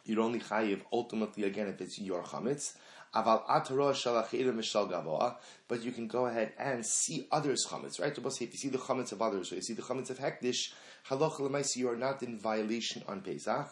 you're 0.05 0.21
only 0.21 0.39
chayiv 0.39 0.81
ultimately 0.91 1.43
again 1.43 1.67
if 1.67 1.81
it's 1.81 1.99
your 1.99 2.23
chametz. 2.23 2.75
Aval 3.13 3.45
atara 3.45 3.93
shalachirim 3.93 4.55
mishal 4.55 4.89
gavoa. 4.89 5.35
But 5.67 5.83
you 5.83 5.91
can 5.91 6.07
go 6.07 6.25
ahead 6.25 6.53
and 6.57 6.83
see 6.85 7.27
others' 7.31 7.67
chametz, 7.69 8.01
right? 8.01 8.15
So 8.15 8.23
if 8.25 8.41
you 8.41 8.57
see 8.57 8.69
the 8.69 8.77
chametz 8.79 9.11
of 9.11 9.21
others, 9.21 9.51
or 9.51 9.55
you 9.55 9.61
see 9.61 9.73
the 9.73 9.81
chametz 9.83 10.09
of 10.09 10.17
hektish, 10.17 10.71
halach 11.09 11.39
lemaisi, 11.39 11.77
you 11.77 11.89
are 11.89 11.95
not 11.95 12.21
in 12.23 12.37
violation 12.37 13.03
on 13.07 13.21
Pesach. 13.21 13.69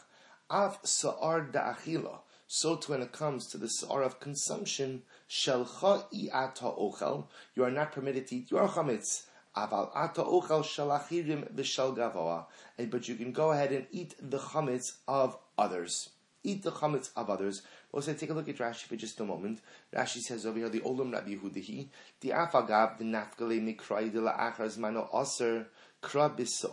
Av 0.49 0.79
sa'ar 0.83 1.49
da'achila. 1.51 2.19
So 2.47 2.77
too 2.77 2.93
when 2.93 3.01
it 3.01 3.11
comes 3.11 3.47
to 3.47 3.57
the 3.57 3.67
sa'ar 3.67 4.03
of 4.03 4.19
consumption, 4.19 5.03
shelcha 5.29 6.05
i'ata 6.13 6.77
ochel, 6.77 7.25
you 7.55 7.63
are 7.63 7.71
not 7.71 7.91
permitted 7.91 8.27
to 8.27 8.37
eat 8.37 8.51
your 8.51 8.67
chametz. 8.67 9.23
Aval 9.55 9.91
ata 9.93 10.23
ochel 10.23 10.63
shalachirim 10.63 11.53
v'shal 11.53 11.95
gavoa. 11.95 12.45
But 12.89 13.07
you 13.07 13.15
can 13.15 13.31
go 13.33 13.51
ahead 13.51 13.71
and 13.71 13.87
eat 13.91 14.15
the 14.19 14.39
chametz 14.39 14.93
of 15.07 15.37
others 15.57 16.09
eat 16.47 16.63
the 16.63 16.71
chametz 16.71 17.09
of 17.15 17.29
others. 17.29 17.61
We'll 17.91 18.01
say, 18.01 18.13
take 18.13 18.29
a 18.29 18.33
look 18.33 18.49
at 18.49 18.57
Rashi 18.57 18.83
for 18.83 18.95
just 18.95 19.19
a 19.19 19.25
moment. 19.25 19.59
Rashi 19.93 20.19
says 20.19 20.45
over 20.45 20.57
here, 20.59 20.69
the 20.69 20.79
Olam 20.81 21.11
Rabbi 21.13 21.35
Yehudahi, 21.35 21.87
the 22.21 22.29
Afagav, 22.29 22.97
the 22.97 23.03
Nafgale 23.03 23.61
Mikrai 23.61 24.11
de 24.11 24.21
la 24.21 24.33
Achaz 24.33 24.77
Mano 24.77 25.09
Aser, 25.13 25.67
So 26.03 26.69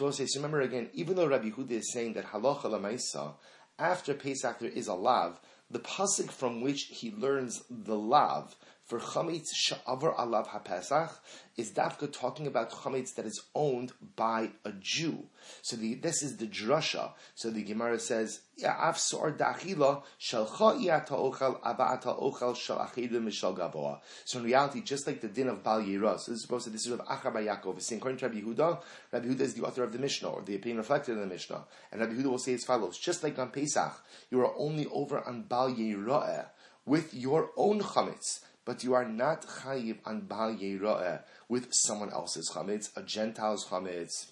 we'll 0.00 0.12
say, 0.12 0.26
so 0.26 0.38
remember 0.38 0.60
again, 0.60 0.90
even 0.94 1.16
though 1.16 1.26
Rabbi 1.26 1.50
Yehuda 1.50 1.70
is 1.72 1.92
saying 1.92 2.14
that 2.14 2.26
Halacha 2.26 2.64
Lamaisa, 2.64 3.34
after 3.78 4.14
Pesach 4.14 4.58
there 4.58 4.70
is 4.70 4.86
a 4.86 4.94
lav, 4.94 5.40
the 5.70 5.78
pasuk 5.78 6.30
from 6.30 6.60
which 6.60 6.84
he 6.90 7.10
learns 7.10 7.62
the 7.70 7.96
lav 7.96 8.56
for 8.84 8.98
chametz 8.98 9.48
sha'avar 9.54 10.16
alav 10.16 10.48
hapesach 10.48 11.12
is 11.56 11.72
dafka 11.72 12.12
talking 12.12 12.46
about 12.46 12.70
chametz 12.70 13.14
that 13.14 13.26
is 13.26 13.42
owned 13.54 13.92
by 14.16 14.50
a 14.64 14.72
Jew. 14.72 15.24
So 15.62 15.76
the, 15.76 15.94
this 15.94 16.22
is 16.22 16.36
the 16.36 16.46
drasha. 16.46 17.12
So 17.34 17.50
the 17.50 17.62
Gemara 17.62 17.98
says, 17.98 18.40
"Af 18.64 18.98
sor 18.98 19.32
dachila 19.32 20.02
shalcha 20.20 20.78
iyata 20.78 21.10
ochel 21.10 21.60
abata 21.62 22.20
ochel 22.20 22.56
shal 22.56 22.78
mishal 22.78 23.56
gavoa." 23.56 24.00
So 24.24 24.38
in 24.38 24.46
reality, 24.46 24.82
just 24.82 25.06
like 25.06 25.20
the 25.20 25.28
din 25.28 25.48
of 25.48 25.62
Bal 25.62 25.82
Yira, 25.82 26.18
so 26.18 26.32
this 26.32 26.38
is 26.38 26.42
supposed 26.42 26.64
to 26.64 26.70
this 26.70 26.86
is 26.86 26.92
of 26.92 27.00
Achar 27.00 27.32
Yaakov. 27.32 27.76
It's 27.76 27.92
according 27.92 28.18
to 28.18 28.28
Rabbi 28.28 28.40
Yehuda. 28.40 28.82
Rabbi 29.12 29.26
Yehuda 29.26 29.40
is 29.40 29.54
the 29.54 29.64
author 29.64 29.84
of 29.84 29.92
the 29.92 29.98
Mishnah, 29.98 30.28
or 30.28 30.42
the 30.42 30.56
opinion 30.56 30.78
reflected 30.78 31.12
in 31.12 31.20
the 31.20 31.26
Mishnah, 31.26 31.64
and 31.90 32.00
Rabbi 32.00 32.14
Yehuda 32.14 32.26
will 32.26 32.38
say 32.38 32.54
as 32.54 32.64
follows: 32.64 32.98
Just 32.98 33.22
like 33.22 33.38
on 33.38 33.50
Pesach, 33.50 34.02
you 34.30 34.40
are 34.40 34.54
only 34.56 34.86
over 34.86 35.20
on 35.20 35.42
Bal 35.42 35.72
Yira'eh 35.72 36.46
with 36.84 37.14
your 37.14 37.50
own 37.56 37.80
chametz 37.80 38.40
but 38.64 38.84
you 38.84 38.94
are 38.94 39.04
not 39.04 39.46
chayiv 39.46 39.98
on 40.04 40.22
yera'eh 40.22 41.22
with 41.48 41.72
someone 41.72 42.12
else's 42.12 42.50
chametz, 42.50 42.96
a 42.96 43.02
Gentile's 43.02 43.66
chametz, 43.66 44.30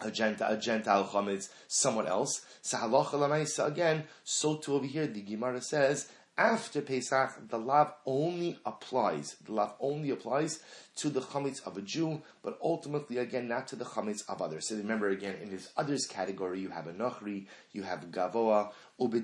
a 0.00 0.10
Gentile, 0.10 0.52
a 0.52 0.56
Gentile 0.56 1.04
chametz, 1.04 1.48
someone 1.68 2.06
else. 2.06 2.42
So 2.62 2.78
halacha 2.78 3.66
again. 3.66 4.04
So 4.24 4.56
too 4.56 4.74
over 4.74 4.86
here, 4.86 5.06
the 5.06 5.22
Gemara 5.22 5.60
says 5.60 6.08
after 6.36 6.82
Pesach, 6.82 7.48
the 7.48 7.58
lav 7.58 7.92
only 8.06 8.58
applies. 8.66 9.36
The 9.44 9.52
lav 9.52 9.74
only 9.78 10.10
applies 10.10 10.58
to 10.96 11.08
the 11.08 11.20
chametz 11.20 11.64
of 11.64 11.76
a 11.76 11.82
Jew, 11.82 12.22
but 12.42 12.58
ultimately, 12.60 13.18
again, 13.18 13.46
not 13.46 13.68
to 13.68 13.76
the 13.76 13.84
chametz 13.84 14.28
of 14.28 14.42
others. 14.42 14.68
So 14.68 14.76
remember, 14.76 15.10
again, 15.10 15.36
in 15.40 15.50
this 15.50 15.70
others 15.76 16.06
category, 16.06 16.60
you 16.60 16.70
have 16.70 16.88
a 16.88 16.92
nochri, 16.92 17.46
you 17.72 17.84
have 17.84 18.10
gavoa, 18.10 18.72
to 18.98 19.08
be 19.08 19.22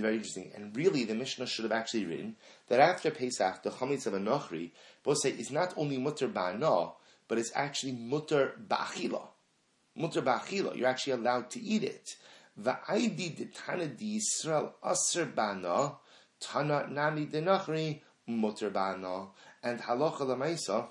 very 0.00 0.14
interesting. 0.14 0.52
And 0.54 0.76
really, 0.76 1.04
the 1.04 1.14
Mishnah 1.14 1.46
should 1.46 1.64
have 1.64 1.72
actually 1.72 2.04
written 2.04 2.36
that 2.68 2.80
after 2.80 3.10
Pesach, 3.10 3.62
the 3.62 3.70
chametz 3.70 4.06
of 4.06 4.12
a 4.14 4.18
nochri, 4.18 4.72
say, 5.14 5.30
is 5.30 5.50
not 5.50 5.72
only 5.76 5.96
mutter 5.96 6.28
ba'ana, 6.28 6.92
but 7.28 7.38
it's 7.38 7.52
actually 7.54 7.92
mutter 7.92 8.52
ba'achila. 8.68 9.26
Mutter 9.96 10.20
ba'achila. 10.20 10.76
You're 10.76 10.88
actually 10.88 11.14
allowed 11.14 11.48
to 11.50 11.60
eat 11.62 11.82
it. 11.82 12.16
Va'aidi 12.60 13.34
de 13.34 13.46
Tana 13.46 13.86
di 13.86 14.18
Yisrael 14.18 14.72
aser 14.84 15.24
bana, 15.24 15.94
Tana 16.38 16.86
nami 16.90 17.24
de 17.24 17.40
Nachri 17.40 18.02
mutter 18.26 18.68
bana. 18.68 19.28
And 19.62 19.80
halacha 19.80 20.20
lemaisa, 20.20 20.88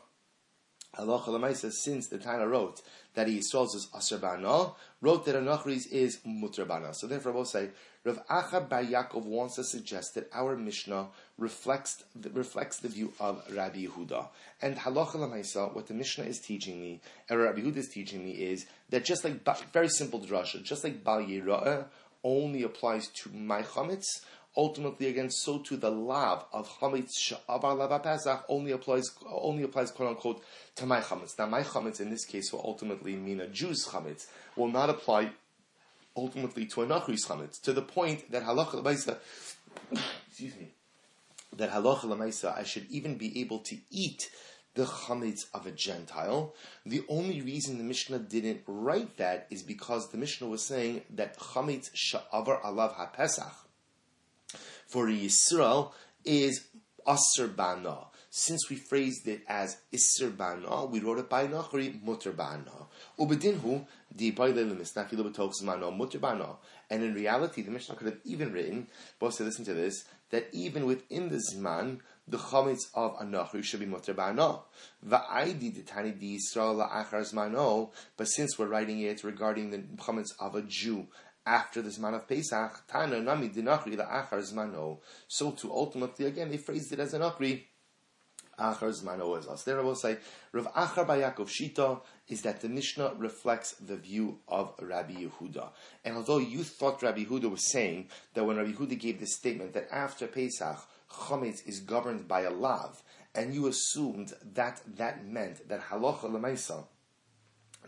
halacha 0.98 1.28
lemaisa, 1.28 1.72
since 1.72 2.08
the 2.08 2.18
Tana 2.18 2.48
wrote 2.48 2.82
that 3.14 3.28
he 3.28 3.40
Yisrael's 3.40 3.76
is 3.76 3.88
aser 3.96 4.18
bana, 4.18 4.72
wrote 5.02 5.26
that 5.26 5.36
a 5.36 5.40
Nachri's 5.40 5.86
is 5.88 6.20
mutter 6.26 6.66
bana. 6.66 6.94
So 6.94 7.08
therefore, 7.08 7.34
we'll 7.34 7.46
say 7.46 7.70
Rav 8.04 8.26
Acha 8.28 8.68
Bar 8.68 8.84
Yaakov 8.84 9.26
wants 9.26 9.56
to 9.56 9.64
suggest 9.64 10.16
that 10.16 10.30
our 10.34 10.56
Mishnah 10.56 11.08
reflects 11.38 12.04
the, 12.16 12.30
reflects 12.30 12.80
the 12.80 12.88
view 12.88 13.14
of 13.20 13.44
Rabbi 13.54 13.86
Yehuda. 13.86 14.28
And 14.62 14.76
halacha 14.78 15.16
l'maisa, 15.16 15.74
what 15.76 15.88
the 15.88 15.94
Mishnah 15.94 16.26
is 16.26 16.40
teaching 16.40 16.82
me, 16.82 17.02
and 17.30 17.40
Rabbi 17.40 17.62
Yehuda 17.62 17.78
is 17.78 17.90
teaching 17.90 18.24
me, 18.24 18.32
is 18.32 18.66
that 18.90 19.06
just 19.06 19.24
like 19.24 19.46
very 19.72 19.90
simple 19.90 20.20
drasha, 20.20 20.64
just 20.64 20.84
like 20.84 21.04
Bal 21.04 21.22
Yira'ah 21.22 21.86
only 22.24 22.64
applies 22.64 23.08
to 23.08 23.30
my 23.32 23.62
chametz, 23.64 24.06
ultimately 24.56 25.08
again, 25.08 25.30
so 25.30 25.60
too 25.60 25.78
the 25.78 25.90
lav 25.90 26.46
of 26.52 26.70
chametz 26.80 27.18
she'avar 27.18 27.78
lav 27.78 28.04
Pesach 28.04 28.44
only 28.50 28.72
applies 28.72 29.10
only 29.30 29.64
applies 29.64 29.92
quote 29.92 30.10
unquote 30.10 30.44
to 30.76 30.86
my 30.86 31.00
chametz. 31.00 31.38
Now 31.38 31.46
my 31.46 31.64
chametz 31.64 32.02
in 32.02 32.10
this 32.10 32.26
case 32.26 32.52
will 32.52 32.64
ultimately 32.66 33.16
mean 33.16 33.40
a 33.40 33.48
Jew's 33.48 33.88
chametz 33.88 34.28
will 34.56 34.68
not 34.68 34.90
apply 34.90 35.32
ultimately 36.16 36.66
to 36.66 36.82
a 36.82 36.86
nachri's 36.86 37.26
chametz 37.26 37.62
to 37.62 37.74
the 37.74 37.82
point 37.82 38.30
that 38.32 38.44
halacha 38.44 38.84
lemaisa, 38.84 39.18
excuse 40.28 40.56
me, 40.58 40.70
that 41.56 41.72
halacha 41.72 42.04
lemaisa 42.04 42.58
I 42.58 42.64
should 42.64 42.88
even 42.90 43.16
be 43.16 43.40
able 43.40 43.60
to 43.60 43.78
eat 43.90 44.30
the 44.74 44.86
chametz 44.86 45.46
of 45.54 45.66
a 45.66 45.72
Gentile. 45.72 46.54
The 46.86 47.04
only 47.10 47.42
reason 47.42 47.78
the 47.78 47.84
Mishnah 47.84 48.20
didn't 48.20 48.62
write 48.68 49.18
that 49.18 49.48
is 49.50 49.64
because 49.64 50.10
the 50.10 50.18
Mishnah 50.18 50.48
was 50.48 50.64
saying 50.66 51.02
that 51.12 51.38
chametz 51.38 51.92
sha'avar 51.94 52.62
alav 52.62 52.96
ha'pesach 52.96 53.54
for 54.92 55.08
Yisrael 55.08 55.94
is 56.26 56.68
bana. 57.56 57.98
Since 58.30 58.70
we 58.70 58.76
phrased 58.78 59.28
it 59.28 59.42
as 59.48 59.78
bana, 60.38 60.86
we 60.86 61.00
wrote 61.00 61.20
it 61.20 61.30
by 61.30 61.48
nachri 61.48 62.02
mutter 62.04 62.32
bana. 62.32 62.72
Ubedinhu 63.20 63.86
bana. 66.22 66.48
And 66.90 67.04
in 67.04 67.14
reality, 67.14 67.62
the 67.62 67.72
Mishnah 67.72 67.96
could 67.96 68.08
have 68.08 68.20
even 68.26 68.52
written, 68.52 68.88
both 69.20 69.38
to 69.38 69.44
listen 69.44 69.66
to 69.66 69.74
this, 69.74 70.04
that 70.30 70.48
even 70.52 70.86
within 70.86 71.30
the 71.30 71.42
Zman, 71.54 72.00
the 72.28 72.38
chametz 72.38 72.88
of 72.94 73.16
a 73.20 73.24
nachri 73.24 73.64
should 73.64 73.80
be 73.80 73.86
mutter 73.86 74.14
ba'ano. 74.14 74.64
Di 75.04 76.38
Yisrael 76.38 76.76
la'achar 76.78 77.22
zmano. 77.22 77.92
But 78.16 78.28
since 78.28 78.58
we're 78.58 78.68
writing 78.68 79.00
it 79.02 79.24
regarding 79.24 79.72
the 79.72 79.80
chametz 80.02 80.30
of 80.40 80.56
a 80.56 80.62
Jew 80.62 81.08
after 81.46 81.82
the 81.82 81.90
zman 81.90 82.16
of 82.16 82.28
Pesach, 82.28 82.84
tana 82.88 83.20
nami 83.20 83.50
dinachri 83.50 83.98
la'achar 83.98 84.40
zmano. 84.40 85.00
So 85.28 85.52
to 85.52 85.72
ultimately 85.72 86.26
again 86.26 86.50
they 86.50 86.58
phrased 86.58 86.92
it 86.94 87.00
as 87.00 87.14
an 87.14 87.22
nachri. 87.22 87.64
Achar 88.60 88.90
zmano 88.90 89.40
is 89.40 89.48
us. 89.48 89.64
There 89.64 89.80
I 89.80 89.84
will 89.84 89.96
say 89.96 90.18
Rav 90.52 90.72
Acha 90.74 91.08
Bar 91.08 91.18
Yaakov 91.18 91.50
Shita 91.50 92.02
is 92.28 92.42
that 92.44 92.62
the 92.62 92.70
Mishnah 92.70 93.14
reflects 93.18 93.74
the 93.74 93.96
view 93.96 94.40
of 94.48 94.76
Rabbi 94.80 95.14
Yehuda. 95.14 95.70
And 96.06 96.18
although 96.18 96.38
you 96.38 96.64
thought 96.64 97.02
Rabbi 97.02 97.26
Yehuda 97.26 97.50
was 97.50 97.72
saying 97.72 98.10
that 98.34 98.46
when 98.46 98.58
Rabbi 98.58 98.74
Yehuda 98.74 99.00
gave 99.00 99.20
this 99.20 99.36
statement 99.36 99.74
that 99.74 99.88
after 99.92 100.28
Pesach 100.28 100.78
chametz 101.10 101.66
is 101.68 101.80
governed 101.80 102.28
by 102.28 102.42
a 102.42 102.52
lav, 102.52 103.02
and 103.34 103.54
you 103.54 103.68
assumed 103.68 104.34
that 104.54 104.82
that 104.98 105.26
meant 105.26 105.68
that 105.70 105.82
halacha 105.82 106.24
lemaisa, 106.24 106.86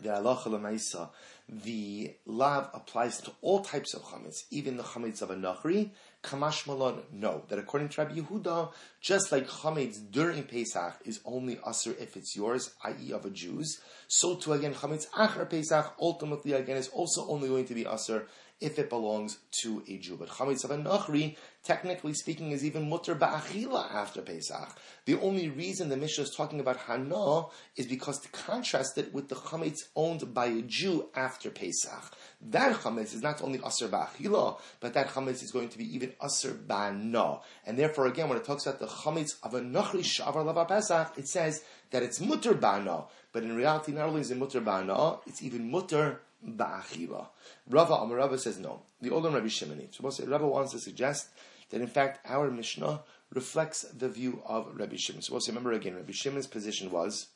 the 0.01 0.09
halacha 0.09 0.47
lemaisa, 0.47 1.09
the 1.49 2.15
lav 2.25 2.69
applies 2.73 3.19
to 3.21 3.31
all 3.41 3.61
types 3.61 3.93
of 3.93 4.01
chametz, 4.03 4.43
even 4.49 4.77
the 4.77 4.83
chametz 4.83 5.21
of 5.21 5.29
a 5.29 5.35
nachri. 5.35 5.91
Kamash 6.23 6.65
malon, 6.67 7.01
no. 7.11 7.43
That 7.49 7.59
according 7.59 7.89
to 7.89 8.01
Rabbi 8.01 8.21
Yehuda, 8.21 8.71
just 9.01 9.31
like 9.31 9.47
chametz 9.47 9.99
during 10.09 10.43
Pesach 10.43 10.99
is 11.05 11.19
only 11.25 11.59
aser 11.67 11.93
if 11.99 12.15
it's 12.15 12.35
yours, 12.35 12.73
i.e. 12.85 13.11
of 13.11 13.25
a 13.25 13.29
Jew's, 13.29 13.81
so 14.07 14.35
too 14.35 14.53
again 14.53 14.73
chametz 14.73 15.09
achar 15.09 15.49
Pesach 15.49 15.93
ultimately 15.99 16.53
again 16.53 16.77
is 16.77 16.87
also 16.87 17.27
only 17.27 17.49
going 17.49 17.65
to 17.65 17.73
be 17.73 17.85
aser 17.85 18.27
if 18.61 18.79
it 18.79 18.89
belongs 18.89 19.39
to 19.51 19.83
a 19.89 19.97
Jew. 19.97 20.15
But 20.15 20.29
chametz 20.29 20.63
of 20.63 20.71
a 20.71 20.77
nachri, 20.77 21.35
technically 21.63 22.13
speaking, 22.13 22.51
is 22.51 22.65
even 22.65 22.89
mutter 22.89 23.15
ba'achila 23.15 23.91
after 23.93 24.21
Pesach. 24.21 24.77
The 25.05 25.19
only 25.19 25.49
reason 25.49 25.89
the 25.89 25.97
Mishnah 25.97 26.25
is 26.25 26.35
talking 26.35 26.59
about 26.59 26.77
hana 26.77 27.45
is 27.75 27.87
because 27.87 28.19
to 28.19 28.29
contrast 28.29 28.97
it 28.97 29.13
with 29.13 29.29
the 29.29 29.35
chametz 29.35 29.83
owned 29.95 30.33
by 30.33 30.47
a 30.47 30.61
Jew 30.61 31.09
after 31.15 31.49
Pesach. 31.49 32.13
That 32.41 32.75
chametz 32.77 33.13
is 33.13 33.21
not 33.21 33.41
only 33.41 33.59
aser 33.65 33.87
ba'achila, 33.87 34.59
but 34.81 34.93
that 34.93 35.09
chametz 35.09 35.41
is 35.41 35.51
going 35.51 35.69
to 35.69 35.77
be 35.77 35.95
even 35.95 36.13
aser 36.23 36.51
ba'na. 36.51 37.41
And 37.65 37.77
therefore, 37.77 38.07
again, 38.07 38.27
when 38.27 38.37
it 38.37 38.43
talks 38.43 38.65
about 38.65 38.79
the 38.79 38.87
chametz 38.87 39.35
of 39.41 39.53
a 39.53 39.61
nachri 39.61 40.01
shavar 40.01 40.45
lava 40.45 40.65
Pesach, 40.65 41.13
it 41.17 41.27
says 41.27 41.63
that 41.91 42.03
it's 42.03 42.19
mutter 42.19 42.53
ba'na. 42.53 43.07
But 43.31 43.43
in 43.43 43.55
reality, 43.55 43.93
not 43.93 44.09
only 44.09 44.21
is 44.21 44.31
it 44.31 44.37
mutter 44.37 44.61
ba'na, 44.61 45.19
it's 45.25 45.41
even 45.41 45.71
mutter 45.71 46.19
ba'achila. 46.45 47.27
Rava 47.69 47.93
Amar 47.93 48.17
Rava 48.17 48.37
says 48.37 48.59
no. 48.59 48.81
The 49.01 49.09
older 49.09 49.29
Rabbi 49.29 49.47
Shimon. 49.47 49.87
So 49.91 50.03
wants 50.03 50.71
to 50.71 50.79
suggest 50.79 51.29
that 51.73 51.81
in 51.81 51.87
fact 51.87 52.19
our 52.29 52.51
Mishnah 52.51 53.01
reflects 53.33 53.81
the 53.81 54.07
view 54.07 54.43
of 54.45 54.67
Rabbi 54.75 54.95
Shimon. 54.95 55.23
So 55.23 55.33
we'll 55.33 55.41
remember 55.47 55.71
again, 55.71 55.95
Rabbi 55.95 56.11
Shimon's 56.11 56.45
position 56.45 56.91
was 56.91 57.29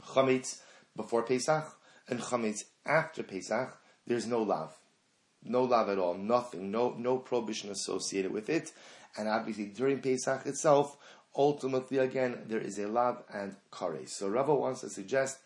chametz 0.00 0.60
before 0.94 1.24
Pesach 1.24 1.64
and 2.08 2.20
chametz 2.20 2.62
after 2.86 3.24
Pesach. 3.24 3.76
There's 4.06 4.28
no 4.28 4.44
lav, 4.44 4.70
no 5.42 5.64
lav 5.64 5.88
at 5.88 5.98
all, 5.98 6.14
nothing, 6.14 6.70
no 6.70 6.94
no 6.96 7.18
prohibition 7.18 7.70
associated 7.70 8.32
with 8.32 8.48
it. 8.48 8.72
And 9.16 9.28
obviously 9.28 9.66
during 9.66 10.00
Pesach 10.00 10.46
itself, 10.46 10.96
ultimately 11.36 11.98
again 11.98 12.44
there 12.46 12.60
is 12.60 12.78
a 12.78 12.86
lav 12.86 13.24
and 13.34 13.56
kare. 13.76 14.06
So 14.06 14.28
Rava 14.28 14.54
wants 14.54 14.82
to 14.82 14.88
suggest 14.88 15.38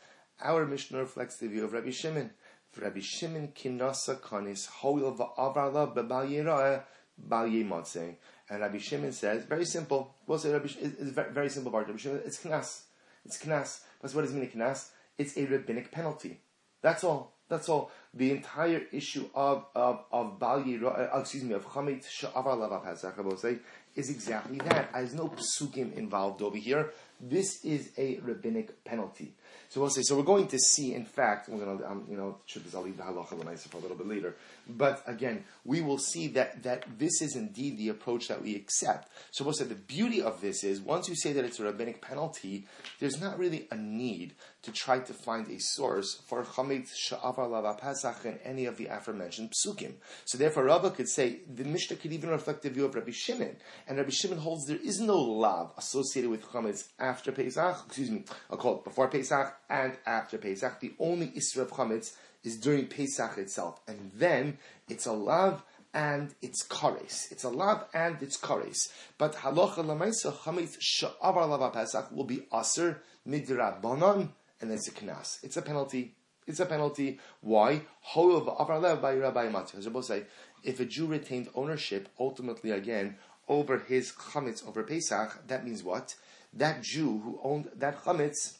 our 0.43 0.67
Mishnah 0.67 0.99
reflects 0.99 1.38
the 1.38 1.49
view 1.49 1.65
of 1.65 1.73
Rabbi 1.73 1.93
Shimon. 1.93 2.33
Rabbi 2.79 3.00
Shimon 3.00 3.53
kinasa 3.57 4.21
kanis 4.21 4.67
hoil 4.67 5.17
va'avarla 5.17 5.95
bebal 5.95 6.85
bal 7.19 7.47
yimotze. 7.47 8.17
And 8.49 8.61
Rabbi 8.61 8.79
Shimon 8.79 9.13
says, 9.13 9.45
very 9.45 9.65
simple. 9.65 10.15
We'll 10.27 10.39
say 10.39 10.53
Rabbi, 10.53 10.69
it's 10.81 11.11
very, 11.11 11.49
simple. 11.49 11.73
Rabbi 11.73 11.97
Shimon, 11.97 12.23
it's 12.25 12.43
knas. 12.45 12.83
It's 13.25 13.39
knas. 13.45 13.81
But 14.01 14.15
what 14.15 14.23
does 14.23 14.33
it 14.33 14.37
mean 14.37 14.51
knas? 14.51 14.91
It's 15.19 15.37
a 15.37 15.47
rabbinic 15.47 15.91
penalty. 15.91 16.41
That's 16.83 17.03
all. 17.05 17.33
That's 17.49 17.69
all. 17.69 17.91
The 18.13 18.31
entire 18.33 18.83
issue 18.93 19.29
of 19.35 19.67
of 19.75 20.05
of 20.11 20.39
bal 20.39 20.63
yirah, 20.63 21.15
uh, 21.15 21.21
excuse 21.21 21.45
me, 21.45 21.55
of 21.55 21.65
chamit 21.65 22.05
sha'avar 22.05 22.57
lavav 22.57 22.85
hazach, 22.85 23.61
is 23.95 24.11
exactly 24.11 24.59
that. 24.59 24.93
There's 24.93 25.15
no 25.15 25.29
psukim 25.29 25.95
involved 25.97 26.43
over 26.43 26.57
here. 26.57 26.93
This 27.21 27.65
is 27.65 27.93
a 27.97 28.19
rabbinic 28.19 28.85
penalty. 28.85 29.35
So 29.69 29.81
we'll 29.81 29.91
say. 29.91 30.03
So 30.03 30.17
we're 30.17 30.23
going 30.23 30.49
to 30.49 30.59
see. 30.59 30.95
In 30.95 31.05
fact, 31.05 31.49
we're 31.49 31.65
going 31.65 31.79
to, 31.79 31.91
um, 31.91 32.07
you 32.09 32.17
know, 32.17 32.38
I'll 32.75 32.83
leave 32.83 32.97
the 32.97 33.03
halacha 33.03 33.33
l'maisa 33.33 33.69
for 33.69 33.79
a 33.79 33.81
little 33.81 33.97
bit 33.97 34.07
later. 34.07 34.37
But 34.69 35.03
again, 35.07 35.45
we 35.65 35.81
will 35.81 35.99
see 35.99 36.29
that 36.29 36.62
that 36.62 36.85
this 36.99 37.21
is 37.23 37.37
indeed 37.37 37.79
the 37.79 37.88
approach 37.88 38.29
that 38.29 38.43
we 38.43 38.57
accept. 38.57 39.11
So 39.31 39.45
we'll 39.45 39.55
say 39.55 39.65
the 39.65 39.75
beauty 39.75 40.23
of 40.23 40.41
this 40.41 40.65
is 40.65 40.81
once 40.81 41.09
you 41.09 41.15
say 41.15 41.33
that 41.33 41.45
it's 41.45 41.61
a 41.61 41.65
rabbinic 41.65 42.00
penalty, 42.00 42.67
there's 43.00 43.21
not 43.21 43.38
really 43.38 43.69
a 43.71 43.76
need 43.76 44.35
to 44.62 44.73
try 44.73 44.99
to 44.99 45.12
find 45.15 45.49
a 45.49 45.61
source 45.61 46.21
for 46.26 46.43
chametz 46.43 46.88
sha'avar 47.09 47.49
lava 47.49 47.76
pasach 47.81 48.25
in 48.25 48.37
any 48.45 48.67
of 48.67 48.76
the 48.76 48.87
aforementioned 48.87 49.53
psukim. 49.53 49.93
So 50.25 50.37
therefore, 50.37 50.65
Rabbah 50.65 50.91
could 50.91 51.09
say 51.09 51.41
the 51.49 51.65
Mishnah 51.65 51.99
could 51.99 52.12
even 52.12 52.31
reflect 52.31 52.62
the 52.62 52.71
view 52.71 52.85
of 52.85 52.95
Rabbi 52.95 53.12
Shimon, 53.12 53.57
and 53.87 53.97
Rabbi 53.97 54.11
Shimon 54.11 54.38
holds 54.38 54.67
there 54.67 54.76
is 54.83 55.00
no 55.00 55.17
lav 55.17 55.73
associated 55.79 56.31
with 56.31 56.45
chametz 56.47 56.88
after 56.99 57.31
Pesach. 57.31 57.85
Excuse 57.87 58.11
me, 58.11 58.25
I'll 58.50 58.57
call 58.57 58.79
it 58.79 58.85
before 58.85 59.07
Pesach 59.09 59.36
and 59.69 59.97
after 60.07 60.38
Pesach. 60.38 60.81
The 60.81 60.95
only 60.99 61.28
Isra 61.28 61.62
of 61.62 61.71
Chametz 61.71 62.14
is 62.45 62.57
during 62.57 62.87
Pesach 62.87 63.38
itself. 63.38 63.81
And 63.88 64.11
then 64.14 64.59
it's 64.88 65.07
a 65.07 65.12
lav 65.12 65.62
and 65.93 66.35
it's 66.43 66.66
kares. 66.66 67.33
It's 67.33 67.45
a 67.45 67.49
lav 67.49 67.87
and 67.95 68.23
it's 68.23 68.38
kares. 68.38 68.93
But 69.19 69.35
halacha 69.35 69.85
lamaisa 69.85 70.33
chametz 70.33 70.76
sha'avar 70.78 71.49
lava 71.49 71.71
Pesach 71.71 72.12
will 72.12 72.25
be 72.25 72.47
aser 72.52 73.02
midrabanan 73.26 74.28
and 74.61 74.71
it's 74.71 74.88
a 74.88 74.93
knas. 74.93 75.43
It's 75.43 75.57
a 75.57 75.62
penalty. 75.62 76.14
It's 76.47 76.61
a 76.61 76.66
penalty. 76.66 77.19
Why? 77.40 77.83
if 80.62 80.81
a 80.81 80.85
Jew 80.85 81.07
retained 81.07 81.49
ownership, 81.55 82.09
ultimately 82.21 82.71
again, 82.71 83.16
over 83.49 83.78
his 83.78 84.12
chametz 84.12 84.66
over 84.66 84.83
Pesach, 84.83 85.47
that 85.49 85.64
means 85.64 85.83
what? 85.83 86.14
That 86.52 86.83
Jew 86.83 87.21
who 87.25 87.40
owned 87.43 87.69
that 87.75 88.05
chametz 88.05 88.59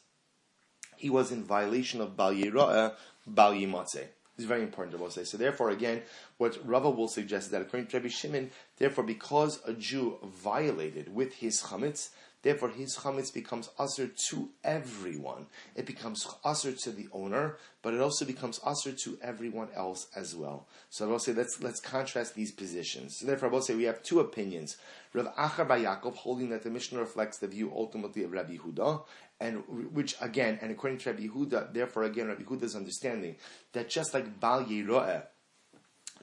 he 0.97 1.09
was 1.09 1.31
in 1.31 1.43
violation 1.43 2.01
of 2.01 2.17
Bal 2.17 2.33
Yira'ah, 2.33 2.75
uh, 2.75 2.91
Bal 3.25 3.53
Yimatzeh. 3.53 4.07
It's 4.37 4.45
very 4.45 4.61
important 4.61 4.95
to 4.95 5.11
say. 5.11 5.23
So 5.23 5.37
therefore, 5.37 5.71
again, 5.71 6.03
what 6.37 6.59
Rava 6.63 6.91
will 6.91 7.07
suggest 7.07 7.47
is 7.47 7.51
that 7.51 7.63
according 7.63 7.87
to 7.87 7.97
Rabbi 7.97 8.09
Shimon, 8.09 8.51
therefore, 8.77 9.03
because 9.03 9.59
a 9.65 9.73
Jew 9.73 10.17
violated 10.23 11.13
with 11.13 11.33
his 11.35 11.63
chametz, 11.63 12.09
Therefore, 12.43 12.69
his 12.69 12.95
chametz 12.97 13.33
becomes 13.33 13.69
aser 13.77 14.07
to 14.29 14.49
everyone. 14.63 15.47
It 15.75 15.85
becomes 15.85 16.27
aser 16.45 16.71
to 16.71 16.91
the 16.91 17.07
owner, 17.11 17.57
but 17.81 17.93
it 17.93 17.99
also 17.99 18.25
becomes 18.25 18.59
aser 18.65 18.91
to 18.91 19.17
everyone 19.21 19.69
else 19.75 20.07
as 20.15 20.35
well. 20.35 20.67
So 20.89 21.05
I 21.05 21.11
will 21.11 21.19
say 21.19 21.33
let's 21.33 21.61
let's 21.61 21.79
contrast 21.79 22.35
these 22.35 22.51
positions. 22.51 23.17
So 23.17 23.25
therefore, 23.25 23.49
I 23.49 23.51
will 23.51 23.61
say 23.61 23.75
we 23.75 23.85
have 23.85 24.03
two 24.03 24.19
opinions. 24.19 24.77
Rav 25.13 25.35
Achar 25.35 25.67
Yaakov 25.67 26.15
holding 26.15 26.49
that 26.51 26.63
the 26.63 26.69
Mishnah 26.69 26.99
reflects 26.99 27.39
the 27.39 27.47
view 27.47 27.71
ultimately 27.75 28.23
of 28.23 28.31
Rabbi 28.31 28.57
Huda, 28.57 29.03
and 29.39 29.63
which 29.93 30.15
again, 30.21 30.57
and 30.61 30.71
according 30.71 30.99
to 30.99 31.11
Rabbi 31.11 31.27
Huda, 31.27 31.73
therefore 31.73 32.03
again, 32.03 32.27
Rabbi 32.27 32.43
Huda's 32.43 32.75
understanding 32.75 33.35
that 33.73 33.89
just 33.89 34.13
like 34.13 34.39
Bal 34.39 34.65
Yeroeh, 34.65 35.23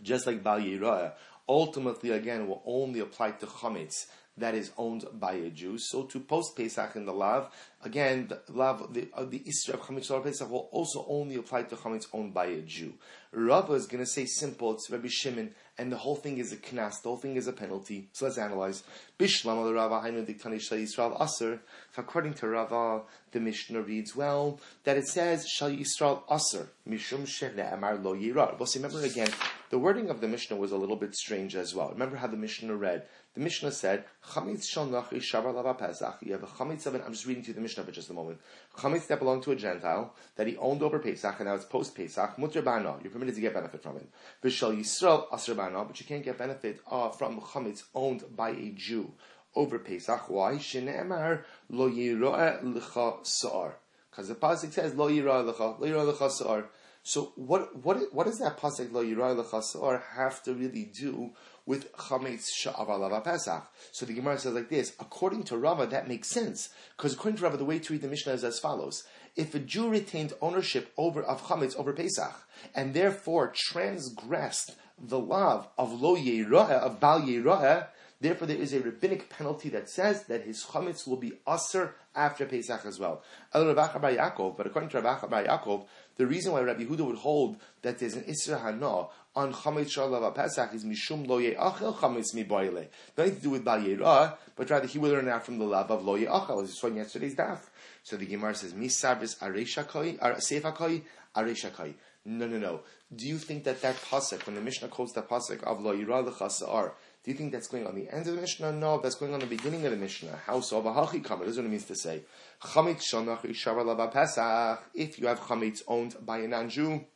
just 0.02 0.26
like 0.26 0.42
Bal 0.42 0.60
Yeroeh, 0.60 1.12
ultimately 1.48 2.10
again 2.10 2.48
will 2.48 2.62
only 2.66 3.00
apply 3.00 3.32
to 3.32 3.46
chametz 3.46 4.06
that 4.36 4.54
is 4.54 4.72
owned 4.76 5.04
by 5.12 5.32
a 5.34 5.50
Jew. 5.50 5.78
So 5.78 6.04
to 6.04 6.20
post 6.20 6.56
Pesach 6.56 6.96
in 6.96 7.06
the 7.06 7.12
Lav, 7.12 7.50
again, 7.84 8.26
the 8.28 8.40
Lav, 8.52 8.92
the, 8.92 9.08
uh, 9.14 9.24
the 9.24 9.40
isser 9.40 9.74
of 9.74 9.80
Chametz 9.80 10.24
Pesach 10.24 10.50
will 10.50 10.68
also 10.72 11.04
only 11.08 11.36
apply 11.36 11.62
to 11.62 11.76
Chametz 11.76 12.06
owned 12.12 12.34
by 12.34 12.46
a 12.46 12.60
Jew. 12.62 12.94
Rava 13.34 13.72
is 13.72 13.86
going 13.86 14.04
to 14.04 14.10
say 14.10 14.26
simple, 14.26 14.72
it's 14.72 14.88
Rabbi 14.90 15.08
Shimon, 15.10 15.54
and 15.76 15.90
the 15.90 15.96
whole 15.96 16.14
thing 16.14 16.38
is 16.38 16.52
a 16.52 16.56
knas, 16.56 17.02
the 17.02 17.08
whole 17.08 17.16
thing 17.16 17.36
is 17.36 17.48
a 17.48 17.52
penalty. 17.52 18.08
So 18.12 18.26
let's 18.26 18.38
analyze. 18.38 18.84
Bishlam 19.18 19.74
Rava 19.74 20.06
Yisrael 20.06 21.20
Aser. 21.20 21.60
According 21.96 22.34
to 22.34 22.48
Rava, 22.48 23.02
the 23.32 23.40
Mishnah 23.40 23.82
reads 23.82 24.14
well 24.14 24.60
that 24.84 24.96
it 24.96 25.08
says 25.08 25.48
Shal 25.48 25.70
Yisrael 25.70 26.22
Aser 26.30 26.68
Mishum 26.88 27.72
Amar 27.72 27.96
Lo 27.96 28.14
Yirar. 28.14 28.56
Well, 28.58 28.66
see, 28.66 28.78
remember 28.78 29.04
again, 29.04 29.30
the 29.74 29.80
wording 29.80 30.08
of 30.08 30.20
the 30.20 30.28
Mishnah 30.28 30.56
was 30.56 30.70
a 30.70 30.76
little 30.76 30.94
bit 30.94 31.16
strange 31.16 31.56
as 31.56 31.74
well. 31.74 31.90
Remember 31.90 32.14
how 32.14 32.28
the 32.28 32.36
Mishnah 32.36 32.76
read 32.76 33.06
the 33.34 33.40
Mishnah 33.40 33.72
said, 33.72 34.04
Chametz 34.24 34.68
shal 34.68 34.86
shavar 34.86 35.52
lava 35.52 35.74
pesach. 35.74 36.18
You 36.20 36.30
have 36.30 36.44
a 36.44 36.46
chametz 36.46 36.86
of 36.86 36.94
it. 36.94 37.02
I'm 37.04 37.12
just 37.12 37.26
reading 37.26 37.42
to 37.42 37.48
you 37.48 37.54
the 37.54 37.60
Mishnah 37.60 37.82
for 37.82 37.90
just 37.90 38.08
a 38.08 38.12
moment. 38.12 38.38
Chametz 38.76 39.08
that 39.08 39.18
belonged 39.18 39.42
to 39.42 39.50
a 39.50 39.56
Gentile 39.56 40.14
that 40.36 40.46
he 40.46 40.56
owned 40.58 40.84
over 40.84 41.00
Pesach 41.00 41.34
and 41.40 41.48
now 41.48 41.56
it's 41.56 41.64
post 41.64 41.96
Pesach. 41.96 42.38
Mutter 42.38 42.62
bana. 42.62 42.94
You're 43.02 43.10
permitted 43.10 43.34
to 43.34 43.40
get 43.40 43.52
benefit 43.52 43.82
from 43.82 43.96
it. 43.96 44.08
V'shal 44.44 44.78
Yisrael 44.78 45.28
asr 45.30 45.56
bana, 45.56 45.84
but 45.84 45.98
you 45.98 46.06
can't 46.06 46.24
get 46.24 46.38
benefit 46.38 46.80
uh, 46.88 47.08
from 47.08 47.40
chametz 47.40 47.82
owned 47.96 48.22
by 48.36 48.50
a 48.50 48.70
Jew 48.76 49.10
over 49.56 49.80
Pesach. 49.80 50.30
Why? 50.30 50.52
Shene'emar 50.52 51.42
lo 51.68 51.90
yiro'e 51.90 52.62
l'cha 52.62 53.24
sa'ar. 53.24 53.74
Because 54.08 54.28
the 54.28 54.36
pasuk 54.36 54.72
says 54.72 54.94
lo 54.94 55.10
yiro'e 55.10 55.44
l'cha 55.44 55.74
lo 55.80 55.84
yiro'e 55.88 56.14
l'cha 56.14 56.30
sa'ar. 56.30 56.66
So 57.04 57.32
what 57.36 57.84
what 57.84 58.12
what 58.12 58.26
does 58.26 58.38
that 58.38 58.58
pasuk 58.58 58.90
lo 58.90 59.04
yiro'e 59.04 59.36
l'cha 59.36 59.60
sa'ar 59.62 60.02
have 60.16 60.42
to 60.44 60.54
really 60.54 60.84
do? 60.84 61.30
with 61.66 61.92
chametz 61.92 62.46
sha'avar 62.62 63.24
pesach. 63.24 63.66
So 63.92 64.06
the 64.06 64.14
Gemara 64.14 64.38
says 64.38 64.54
like 64.54 64.68
this: 64.68 64.94
according 65.00 65.44
to 65.44 65.56
Rava, 65.56 65.86
that 65.86 66.08
makes 66.08 66.28
sense 66.28 66.70
because 66.96 67.14
according 67.14 67.38
to 67.38 67.44
Rava, 67.44 67.56
the 67.56 67.64
way 67.64 67.78
to 67.78 67.92
read 67.92 68.02
the 68.02 68.08
Mishnah 68.08 68.32
is 68.32 68.44
as 68.44 68.58
follows: 68.58 69.04
if 69.36 69.54
a 69.54 69.58
Jew 69.58 69.88
retained 69.88 70.34
ownership 70.40 70.92
over 70.96 71.22
of 71.22 71.42
chametz 71.44 71.76
over 71.76 71.92
Pesach 71.92 72.46
and 72.74 72.94
therefore 72.94 73.52
transgressed 73.54 74.76
the 74.98 75.18
lav 75.18 75.68
of 75.78 76.00
lo 76.00 76.16
yerah 76.16 76.70
of 76.70 77.00
bal 77.00 77.22
yerah, 77.22 77.88
Therefore, 78.20 78.46
there 78.46 78.56
is 78.56 78.72
a 78.72 78.80
rabbinic 78.80 79.28
penalty 79.28 79.68
that 79.68 79.90
says 79.90 80.24
that 80.28 80.44
his 80.44 80.64
chametz 80.64 81.06
will 81.06 81.18
be 81.18 81.34
aser 81.46 81.94
after 82.14 82.46
Pesach 82.46 82.86
as 82.86 82.98
well. 82.98 83.22
But 83.52 83.68
according 83.68 84.88
to 84.90 85.00
Rav 85.02 85.28
Bar 85.28 85.44
Yaakov, 85.44 85.86
the 86.16 86.26
reason 86.26 86.52
why 86.52 86.60
Rabbi 86.60 86.84
Huda 86.84 87.06
would 87.06 87.16
hold 87.16 87.56
that 87.82 87.98
there's 87.98 88.14
an 88.14 88.24
Isra 88.24 88.62
Hana 88.62 89.06
on 89.36 89.52
Chametz 89.52 89.96
Shalav 89.96 90.34
Pesach 90.34 90.72
is 90.74 90.84
Mishum 90.84 91.26
Lo 91.26 91.38
Ye'achel 91.38 91.96
Chametz 91.96 92.34
Miboile. 92.34 92.86
Nothing 93.18 93.36
to 93.36 93.42
do 93.42 93.50
with 93.50 93.64
Bal 93.64 93.80
Yerah, 93.80 94.36
but 94.54 94.70
rather 94.70 94.86
he 94.86 94.98
will 94.98 95.10
learn 95.10 95.28
out 95.28 95.44
from 95.44 95.58
the 95.58 95.64
lav 95.64 95.90
of 95.90 96.04
Lo 96.04 96.14
Ye'achel, 96.14 96.62
as 96.62 96.68
we 96.68 96.74
saw 96.74 96.86
in 96.86 96.96
yesterday's 96.96 97.34
daf. 97.34 97.60
So 98.04 98.16
the 98.16 98.26
Gemara 98.26 98.54
says, 98.54 98.74
Misabris 98.74 99.38
Aresha 99.38 99.86
Koi, 99.86 100.12
Sefa 100.14 100.74
Koi, 100.74 101.02
Aresha 101.36 101.72
Koi. 101.72 101.94
No, 102.24 102.46
no, 102.46 102.58
no. 102.58 102.80
Do 103.14 103.26
you 103.26 103.38
think 103.38 103.64
that 103.64 103.82
that 103.82 103.96
pasuk, 103.96 104.46
when 104.46 104.54
the 104.54 104.62
Mishnah 104.62 104.88
quotes 104.88 105.12
that 105.12 105.28
pasuk 105.28 105.62
of 105.64 105.82
Lo 105.82 105.96
Yirah 105.96 106.26
L'chasa'ar, 106.26 106.92
do 107.24 107.30
you 107.30 107.36
think 107.38 107.52
that's 107.52 107.68
going 107.68 107.86
on 107.86 107.94
the 107.94 108.10
end 108.10 108.26
of 108.28 108.34
the 108.34 108.40
Mishnah? 108.40 108.72
No, 108.72 109.00
that's 109.00 109.14
going 109.14 109.32
on 109.32 109.40
the 109.40 109.46
beginning 109.46 109.86
of 109.86 109.92
the 109.92 109.96
Mishnah. 109.96 110.40
How 110.46 110.60
so? 110.60 110.82
Vahachi 110.82 111.22
kamer. 111.24 111.40
This 111.40 111.52
is 111.52 111.56
what 111.56 111.64
it 111.64 111.70
means 111.70 111.86
to 111.86 111.96
say. 111.96 112.22
Shonach 112.62 114.12
pesach. 114.12 114.84
If 114.94 115.18
you 115.18 115.26
have 115.28 115.40
chametz 115.40 115.82
owned 115.88 116.16
by 116.20 116.38
a 116.40 116.48
non-Jew, 116.48 117.06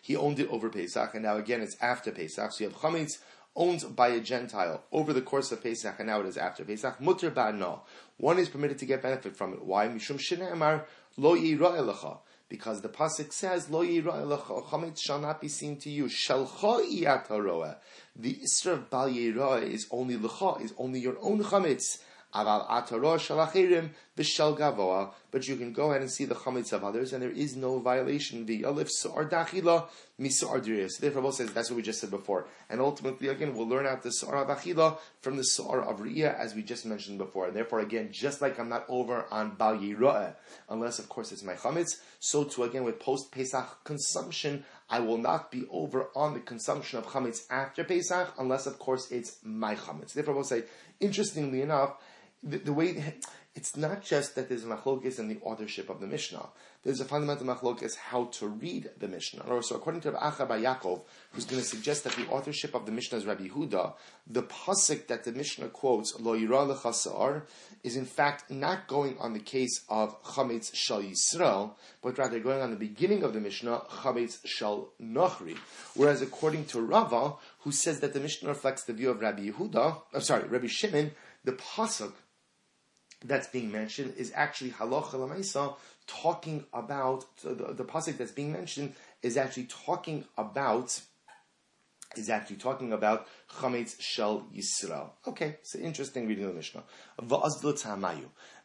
he 0.00 0.14
owned 0.14 0.38
it 0.38 0.48
over 0.48 0.68
Pesach, 0.68 1.14
and 1.14 1.24
now 1.24 1.36
again 1.36 1.60
it's 1.60 1.76
after 1.80 2.12
Pesach. 2.12 2.52
So 2.52 2.64
you 2.64 2.70
have 2.70 2.78
chametz 2.78 3.18
owned 3.56 3.96
by 3.96 4.08
a 4.08 4.20
Gentile 4.20 4.84
over 4.92 5.12
the 5.12 5.22
course 5.22 5.50
of 5.50 5.60
Pesach, 5.60 5.96
and 5.98 6.06
now 6.06 6.20
it 6.20 6.26
is 6.26 6.36
after 6.36 6.64
Pesach. 6.64 7.00
Mutter 7.00 7.32
ba'na. 7.32 7.80
One 8.16 8.38
is 8.38 8.48
permitted 8.48 8.78
to 8.78 8.86
get 8.86 9.02
benefit 9.02 9.36
from 9.36 9.54
it. 9.54 9.64
Why? 9.64 9.88
Mishum 9.88 10.52
amar 10.52 10.86
lo 11.16 11.36
yira'elecha 11.36 12.18
because 12.48 12.80
the 12.80 12.88
pasuk 12.88 13.32
says 13.32 13.70
lo 13.70 13.84
yira 13.84 14.26
chametz 14.70 15.00
shall 15.00 15.20
not 15.20 15.40
be 15.40 15.48
seen 15.48 15.76
to 15.76 15.90
you 15.90 16.04
shalcha 16.06 16.80
iyat 16.90 17.28
The 18.20 18.34
isra 18.34 18.72
of 18.72 18.90
bal 18.90 19.06
is 19.06 19.86
only 19.92 20.16
lecha 20.16 20.60
is 20.60 20.74
only 20.76 20.98
your 20.98 21.16
own 21.20 21.40
chametz. 21.44 22.02
Aval 22.34 22.68
ataro 22.68 23.16
shalachirim 23.16 23.90
b'shel 24.16 24.58
gavoa. 24.58 25.12
But 25.30 25.46
you 25.46 25.56
can 25.56 25.72
go 25.72 25.90
ahead 25.90 26.00
and 26.00 26.10
see 26.10 26.24
the 26.24 26.34
chametz 26.34 26.72
of 26.72 26.84
others, 26.84 27.12
and 27.12 27.22
there 27.22 27.30
is 27.30 27.54
no 27.54 27.78
violation. 27.80 28.46
The 28.46 28.62
alif 28.62 28.88
su'ar 28.90 29.28
dachila 29.28 29.86
misu'ar 30.18 30.60
diriyah. 30.60 30.90
So 30.90 31.02
therefore, 31.02 31.22
Rabbi 31.22 31.34
says 31.34 31.52
that's 31.52 31.70
what 31.70 31.76
we 31.76 31.82
just 31.82 32.00
said 32.00 32.10
before. 32.10 32.46
And 32.70 32.80
ultimately, 32.80 33.28
again, 33.28 33.54
we'll 33.54 33.68
learn 33.68 33.86
out 33.86 34.02
the 34.02 34.10
su'ar 34.10 34.46
dachila 34.46 34.98
from 35.20 35.36
the 35.36 35.42
su'ar 35.42 35.82
of 35.86 36.00
riyah, 36.00 36.34
as 36.38 36.54
we 36.54 36.62
just 36.62 36.86
mentioned 36.86 37.18
before. 37.18 37.46
And 37.48 37.56
therefore, 37.56 37.80
again, 37.80 38.08
just 38.10 38.40
like 38.40 38.58
I'm 38.58 38.70
not 38.70 38.86
over 38.88 39.26
on 39.30 39.50
bal 39.56 39.78
unless 40.68 40.98
of 40.98 41.08
course 41.08 41.32
it's 41.32 41.42
my 41.42 41.54
chametz, 41.54 42.00
so 42.20 42.44
too 42.44 42.64
again 42.64 42.84
with 42.84 42.98
post 42.98 43.30
Pesach 43.30 43.84
consumption, 43.84 44.64
I 44.90 45.00
will 45.00 45.18
not 45.18 45.50
be 45.50 45.66
over 45.70 46.08
on 46.16 46.34
the 46.34 46.40
consumption 46.40 46.98
of 46.98 47.06
chametz 47.06 47.42
after 47.50 47.84
Pesach, 47.84 48.32
unless 48.38 48.66
of 48.66 48.78
course 48.78 49.10
it's 49.10 49.38
my 49.42 49.74
chametz. 49.74 50.14
Therefore, 50.14 50.34
we'll 50.34 50.44
say, 50.44 50.64
interestingly 51.00 51.62
enough 51.62 51.96
the, 52.42 52.58
the 52.58 52.72
way 52.72 53.14
it's 53.58 53.76
not 53.76 54.04
just 54.04 54.36
that 54.36 54.48
there's 54.48 54.62
a 54.64 54.68
machlokes 54.68 55.18
in 55.18 55.26
the 55.26 55.36
authorship 55.42 55.90
of 55.90 55.98
the 55.98 56.06
Mishnah. 56.06 56.46
There's 56.84 57.00
a 57.00 57.04
fundamental 57.04 57.44
machlokes 57.44 57.96
how 57.96 58.26
to 58.26 58.46
read 58.46 58.88
the 59.00 59.08
Mishnah. 59.08 59.42
So 59.64 59.74
according 59.74 60.02
to 60.02 60.12
Acha 60.12 60.46
Yaakov, 60.46 61.02
who's 61.32 61.44
going 61.44 61.60
to 61.60 61.66
suggest 61.66 62.04
that 62.04 62.12
the 62.12 62.28
authorship 62.28 62.76
of 62.76 62.86
the 62.86 62.92
Mishnah 62.92 63.18
is 63.18 63.26
Rabbi 63.26 63.48
Huda, 63.48 63.94
the 64.28 64.44
pasuk 64.44 65.08
that 65.08 65.24
the 65.24 65.32
Mishnah 65.32 65.70
quotes, 65.70 66.14
Lo 66.20 66.38
Yira 66.38 66.72
Lechasar, 66.72 67.42
is 67.82 67.96
in 67.96 68.04
fact 68.04 68.48
not 68.48 68.86
going 68.86 69.18
on 69.18 69.32
the 69.32 69.40
case 69.40 69.80
of 69.88 70.22
Chametz 70.22 70.72
Shal 70.72 71.02
Yisrael, 71.02 71.72
but 72.00 72.16
rather 72.16 72.38
going 72.38 72.62
on 72.62 72.70
the 72.70 72.76
beginning 72.76 73.24
of 73.24 73.32
the 73.32 73.40
Mishnah, 73.40 73.82
Chametz 73.90 74.38
Shal 74.44 74.90
Nochri. 75.02 75.58
Whereas 75.96 76.22
according 76.22 76.66
to 76.66 76.80
Rava, 76.80 77.32
who 77.62 77.72
says 77.72 77.98
that 77.98 78.12
the 78.12 78.20
Mishnah 78.20 78.50
reflects 78.50 78.84
the 78.84 78.92
view 78.92 79.10
of 79.10 79.20
Rabbi 79.20 79.50
Yehuda, 79.50 80.00
I'm 80.14 80.20
sorry, 80.20 80.46
Rabbi 80.46 80.68
Shimon, 80.68 81.10
the 81.42 81.52
pasuk 81.54 82.12
that's 83.24 83.48
being 83.48 83.70
mentioned 83.72 84.14
is 84.16 84.32
actually 84.34 84.70
halacha 84.70 85.14
lemaisa 85.14 85.74
talking 86.06 86.64
about 86.72 87.24
the, 87.42 87.72
the 87.72 87.84
pasuk 87.84 88.16
that's 88.16 88.32
being 88.32 88.52
mentioned 88.52 88.94
is 89.22 89.36
actually 89.36 89.64
talking 89.64 90.24
about 90.36 91.00
is 92.16 92.30
actually 92.30 92.56
talking 92.56 92.92
about 92.92 93.26
chametz 93.58 93.96
shel 94.00 94.46
Yisrael. 94.54 95.10
Okay, 95.26 95.58
it's 95.60 95.74
an 95.74 95.82
interesting 95.82 96.26
reading 96.26 96.44
of 96.44 96.50
the 96.50 96.56
Mishnah. 96.56 96.82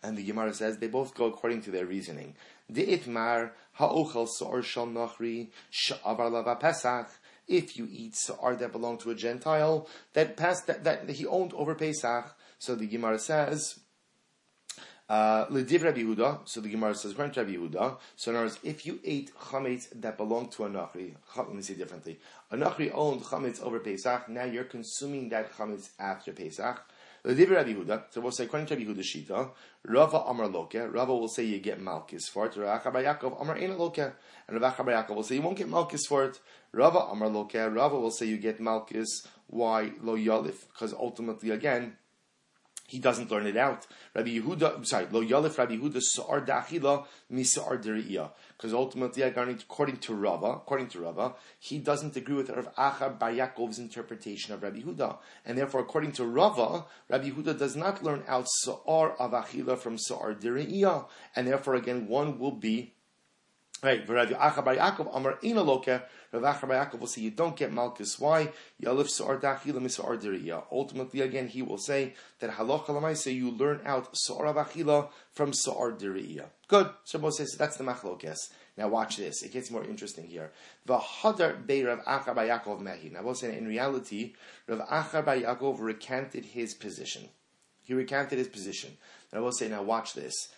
And 0.02 0.18
the 0.18 0.24
Gemara 0.24 0.54
says 0.54 0.78
they 0.78 0.88
both 0.88 1.13
go 1.13 1.26
according 1.26 1.62
to 1.63 1.72
their 1.72 1.86
reasoning. 1.86 2.36
De'itmar 2.72 3.52
ha'ochel 3.74 4.28
sa'ar 4.30 4.62
shel 4.62 4.88
nachri 4.88 5.50
sha'avar 5.72 6.32
lava 6.32 6.56
pesach. 6.56 7.10
If 7.46 7.78
you 7.78 7.88
eat 7.92 8.16
sa'ar 8.16 8.56
that 8.56 8.72
belonged 8.72 9.02
to 9.02 9.12
a 9.12 9.16
Gentile 9.16 9.89
that 10.13 10.38
passed 10.38 10.68
that, 10.68 10.86
that 10.86 11.10
he 11.10 11.26
owned 11.26 11.54
over 11.54 11.76
Pesach, 11.76 12.34
so 12.58 12.74
the 12.76 12.88
Gemara 12.88 13.20
says 13.20 13.80
Uh, 15.10 15.46
L'div 15.50 15.84
Rabbi 15.84 16.02
Yehuda, 16.02 16.39
so 16.46 16.62
the 16.62 16.70
Gemara 16.70 16.96
says, 16.96 17.12
according 17.12 17.36
Rabbi 17.36 17.58
Yehuda, 17.58 17.98
so 18.16 18.32
in 18.32 18.38
other 18.38 18.46
words, 18.46 18.60
if 18.63 18.86
you 18.86 19.00
ate 19.04 19.36
chametz 19.36 19.89
that 19.96 20.18
belonged 20.18 20.52
to 20.54 20.63
a 20.63 20.70
nachri, 20.70 21.13
let 21.36 21.54
me 21.54 21.62
say 21.62 21.74
differently, 21.74 22.20
a 22.52 22.56
nachri 22.56 22.89
owned 22.94 23.22
chametz 23.22 23.62
over 23.62 23.80
Pesach, 23.80 24.30
now 24.30 24.46
you're 24.46 24.63
consuming 24.63 25.28
that 25.30 25.52
chametz 25.54 25.89
after 26.00 26.32
Pesach. 26.32 26.82
L'div 27.26 27.50
Rabbi 27.50 27.74
Yehuda, 27.74 28.04
so 28.12 28.22
we'll 28.22 28.32
say, 28.32 28.46
according 28.46 28.68
to 28.68 28.76
Rabbi 28.76 28.86
Yehuda 28.89 29.04
Shita, 29.04 29.50
Rava 29.86 30.20
Amar 30.20 30.48
Loke, 30.48 30.76
Rava 30.76 31.13
will 31.13 31.28
say 31.28 31.44
you 31.44 31.60
get 31.60 31.82
malchus 31.82 32.30
for 32.30 32.46
it, 32.46 32.56
Rav 32.56 32.84
Bar 32.84 32.94
Yaakov 32.94 33.42
Amar 33.42 33.58
Ena 33.58 33.76
Loke, 33.76 33.98
and 34.00 34.62
Rav 34.62 34.78
Bar 34.78 34.86
Yaakov 34.86 35.16
will 35.16 35.24
say 35.24 35.36
you 35.36 35.42
won't 35.42 35.58
get 35.58 35.70
malchus 35.70 36.06
for 36.08 36.24
it, 36.24 36.39
Rava 36.72 37.00
Amar 37.12 37.28
Loke, 37.28 37.54
Rava 37.56 38.00
will 38.00 38.12
say 38.12 38.26
you 38.26 38.38
get 38.38 38.62
malchus, 38.62 39.28
why 39.48 39.92
Lo 40.02 40.16
Yalif? 40.18 40.68
Because 40.72 40.94
ultimately, 40.94 41.52
again, 41.52 41.98
he 42.88 43.00
doesn't 43.00 43.32
learn 43.32 43.48
it 43.48 43.58
out. 43.58 43.88
Rabbi 44.13 44.39
Yehuda, 44.39 44.86
sorry, 44.86 45.08
lo 45.12 45.24
yalif 45.24 45.58
Rabbi 45.58 45.78
Yehuda 45.78 46.02
sa'ar 46.02 46.46
da'achila 46.46 47.06
misa'ar 47.32 47.82
deriyah. 47.82 48.32
Because 48.56 48.74
ultimately, 48.74 49.24
according 49.24 49.98
to 49.98 50.13
Rava, 50.13 50.48
according 50.48 50.88
to 50.88 51.00
Rava, 51.00 51.36
he 51.60 51.80
doesn't 51.80 52.15
agree 52.15 52.36
with 52.36 52.50
Rav 52.50 52.76
Acha 52.76 53.17
Bar 53.17 53.32
Yaakov's 53.32 53.80
interpretation 53.80 54.54
of 54.54 54.62
Rabbi 54.62 54.82
Yehuda, 54.82 55.17
and 55.46 55.58
therefore, 55.58 55.82
according 55.82 56.12
to 56.13 56.26
Rava, 56.26 56.86
Rabbi 57.10 57.30
Yehuda 57.30 57.58
does 57.58 57.76
not 57.76 58.04
learn 58.04 58.24
out 58.28 58.48
sa'ar 58.48 59.13
of 59.13 59.32
achila 59.32 59.78
from 59.78 59.98
sa'ar 59.98 60.36
deriyah, 60.36 61.08
and 61.36 61.48
therefore, 61.48 61.76
again, 61.76 62.08
one 62.08 62.38
will 62.38 62.52
be 62.52 62.93
Right, 63.84 64.08
Rav 64.08 64.30
Acha 64.30 64.63
Bar 64.63 64.76
Yaakov 64.78 65.13
Amar 65.13 65.38
Loka. 65.41 66.04
Rav 66.32 66.62
Yaakov 66.62 67.00
will 67.02 67.08
say 67.08 67.22
you 67.22 67.32
don't 67.32 67.54
get 67.54 67.74
Malchus. 67.74 68.17
Why? 68.17 68.50
Ultimately, 70.72 71.19
again, 71.19 71.50
he 71.50 71.62
will 71.62 71.78
say 71.78 72.13
that 72.39 72.52
Halacha 72.52 72.88
Lamaisa 72.88 73.36
you 73.36 73.52
learn 73.52 73.82
out 73.86 74.15
Sa'ar 74.15 75.10
from 75.34 75.52
Sa'ar. 75.52 75.91
Good. 76.69 76.89
Shabbos 77.04 77.38
says 77.38 77.56
that's 77.60 77.76
the 77.76 77.84
Machlokes. 77.84 78.52
Now 78.78 78.88
watch 78.88 79.17
this. 79.17 79.43
It 79.43 79.52
gets 79.52 79.69
more 79.69 79.84
interesting 79.84 80.28
here. 80.28 80.54
V'hadar 80.88 81.67
Bei 81.67 81.84
Rav 81.84 82.06
Achar 82.06 82.36
Yaakov 82.36 82.82
Mehi. 82.82 83.12
Now 83.12 83.24
we'll 83.24 83.36
say 83.36 83.58
in 83.58 83.67
reality, 83.67 84.34
Rav 84.65 84.80
Achar 84.88 85.26
Yaakov 85.26 85.82
recanted 85.82 86.46
his 86.46 86.74
position. 86.74 87.28
He 87.82 87.93
recanted 87.93 88.38
his 88.38 88.48
position. 88.48 88.98
And 89.32 89.39
I 89.39 89.41
will 89.41 89.52
say, 89.52 89.67
now 89.67 89.84
watch 89.84 90.13
this. 90.13 90.54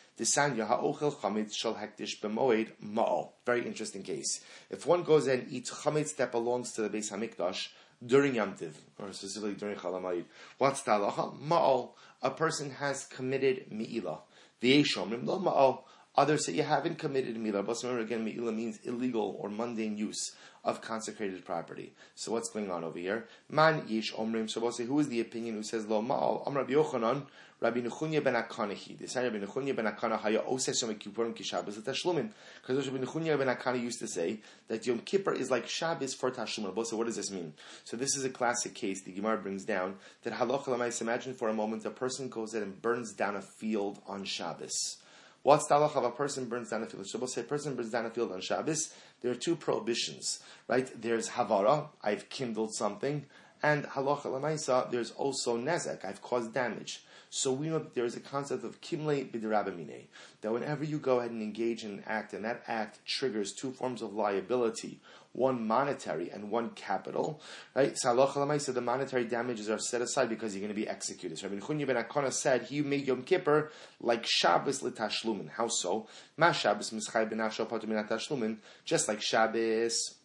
Very 3.45 3.65
interesting 3.67 4.03
case. 4.03 4.39
If 4.69 4.85
one 4.85 5.03
goes 5.03 5.27
and 5.27 5.51
eats 5.51 5.71
chametz 5.71 6.15
that 6.15 6.31
belongs 6.31 6.71
to 6.73 6.81
the 6.81 6.89
base 6.89 7.11
hamikdash 7.11 7.67
during 8.05 8.35
Yom 8.35 8.53
Tiv, 8.55 8.77
or 8.97 9.11
specifically 9.11 9.55
during 9.55 9.75
Chalamayid, 9.75 10.25
what's 10.57 10.81
the 10.83 10.91
halacha? 10.91 11.37
Ma'al. 11.41 11.91
A 12.21 12.31
person 12.31 12.71
has 12.71 13.05
committed 13.05 13.69
mi'ilah. 13.71 14.19
The 14.61 14.83
Yeshomrim 14.83 15.25
lo 15.25 15.39
ma'al. 15.39 15.83
Others 16.17 16.45
say 16.45 16.53
you 16.53 16.63
haven't 16.63 16.97
committed 16.97 17.35
mi'ilah. 17.35 17.65
But 17.65 17.81
remember 17.83 18.03
again, 18.03 18.25
mi'ilah 18.25 18.55
means 18.55 18.79
illegal 18.83 19.37
or 19.39 19.49
mundane 19.49 19.97
use 19.97 20.35
of 20.63 20.81
consecrated 20.81 21.45
property. 21.45 21.93
So 22.15 22.31
what's 22.31 22.49
going 22.49 22.71
on 22.71 22.83
over 22.83 22.97
here? 22.97 23.27
Man 23.49 23.81
yish 23.83 24.13
omrim. 24.15 24.49
Say, 24.49 24.85
who 24.85 24.99
is 24.99 25.09
the 25.09 25.21
opinion 25.21 25.55
who 25.55 25.63
says 25.63 25.85
lo 25.85 26.01
ma'al? 26.01 26.47
Amr 26.47 26.61
Rabbi 26.61 26.73
Yochanan. 26.73 27.23
Rabbi 27.61 27.79
Nechunya 27.79 28.21
ben 28.21 28.33
Akana 28.33 28.73
he. 28.73 28.95
They 28.95 29.05
say 29.05 29.23
Rabbi 29.23 29.45
Nechunya 29.45 29.73
ben 29.75 29.85
Akana 29.85 30.19
haya 30.19 30.41
oses 30.45 30.81
Yom 30.81 30.93
Kippurim 30.95 31.33
ki 31.33 31.43
Shabbos 31.43 31.77
tashlumin. 31.77 32.29
Because 32.61 32.89
Rabbi 32.89 33.05
Nechunya 33.05 33.37
ben 33.37 33.47
Akana 33.47 33.81
used 33.81 33.99
to 33.99 34.07
say 34.07 34.41
that 34.67 34.85
Yom 34.85 34.99
Kippur 34.99 35.33
is 35.33 35.49
like 35.49 35.67
Shabbos 35.67 36.13
for 36.13 36.31
tashlumin. 36.31 36.85
So 36.85 36.97
what 36.97 37.07
does 37.07 37.15
this 37.15 37.31
mean? 37.31 37.53
So 37.85 37.95
this 37.95 38.15
is 38.17 38.25
a 38.25 38.29
classic 38.29 38.75
case 38.75 39.03
the 39.03 39.13
Gemara 39.13 39.37
brings 39.37 39.63
down 39.63 39.95
that 40.23 40.33
halacha 40.33 40.65
lamais. 40.65 40.99
Imagine 41.01 41.33
for 41.33 41.47
a 41.47 41.53
moment 41.53 41.85
a 41.85 41.91
person 41.91 42.27
goes 42.27 42.53
in 42.53 42.61
and 42.61 42.81
burns 42.81 43.13
down 43.13 43.35
a 43.37 43.41
field 43.41 44.01
on 44.05 44.25
Shabbos. 44.25 44.97
What's 45.45 45.67
the 45.67 45.75
halacha 45.75 45.97
of 45.97 46.05
a 46.05 46.09
person 46.09 46.45
burns 46.45 46.71
down 46.71 46.81
a 46.81 46.87
field? 46.87 47.05
We'll 47.13 47.27
say 47.27 47.41
a 47.41 47.43
person 47.43 47.75
burns 47.75 47.91
down 47.91 48.07
a 48.07 48.09
field 48.09 48.31
on 48.31 48.41
Shabbos. 48.41 48.91
There 49.21 49.29
are 49.29 49.35
two 49.35 49.55
prohibitions, 49.55 50.39
right? 50.67 50.89
There's 50.99 51.29
havara, 51.29 51.89
I've 52.01 52.29
kindled 52.29 52.73
something, 52.73 53.27
and 53.61 53.83
halacha 53.83 54.23
lamaisa, 54.23 54.89
there's 54.89 55.11
also 55.11 55.55
nezek, 55.55 56.03
I've 56.03 56.23
caused 56.23 56.51
damage. 56.55 57.03
So 57.37 57.51
we 57.51 57.67
know 57.67 57.79
that 57.79 57.93
there 57.95 58.05
is 58.05 58.15
a 58.15 58.21
concept 58.21 58.63
of 58.63 58.79
kimle 58.79 59.29
b'derabamine, 59.29 60.05
that 60.39 60.53
whenever 60.53 60.85
you 60.85 60.99
go 60.99 61.19
ahead 61.19 61.31
and 61.31 61.41
engage 61.41 61.83
in 61.83 61.91
an 61.91 62.03
act, 62.07 62.31
and 62.31 62.45
that 62.45 62.63
act 62.65 63.05
triggers 63.05 63.51
two 63.51 63.73
forms 63.73 64.01
of 64.01 64.13
liability, 64.13 65.01
one 65.33 65.67
monetary 65.67 66.29
and 66.29 66.49
one 66.49 66.69
capital, 66.69 67.41
right? 67.75 67.97
So 67.97 68.15
the 68.15 68.81
monetary 68.81 69.25
damages 69.25 69.69
are 69.69 69.79
set 69.79 70.01
aside 70.01 70.29
because 70.29 70.55
you're 70.55 70.61
going 70.61 70.73
to 70.73 70.81
be 70.81 70.87
executed. 70.87 71.37
So 71.37 71.49
Rabbi 71.49 71.59
Chunya 71.59 71.85
ben 71.85 72.01
Akana 72.01 72.31
said 72.31 72.61
he 72.61 72.81
made 72.81 73.05
Yom 73.05 73.23
Kippur 73.23 73.69
like 73.99 74.25
Shabbos 74.25 74.81
l'tashlumin. 74.81 75.49
How 75.49 75.67
so? 75.67 76.07
Ma 76.37 76.53
Shabbos 76.53 76.91
mischay 76.91 77.29
b'nafsho 77.29 77.67
tashlumin, 77.67 78.59
just 78.85 79.09
like 79.09 79.21
Shabbos. 79.21 80.15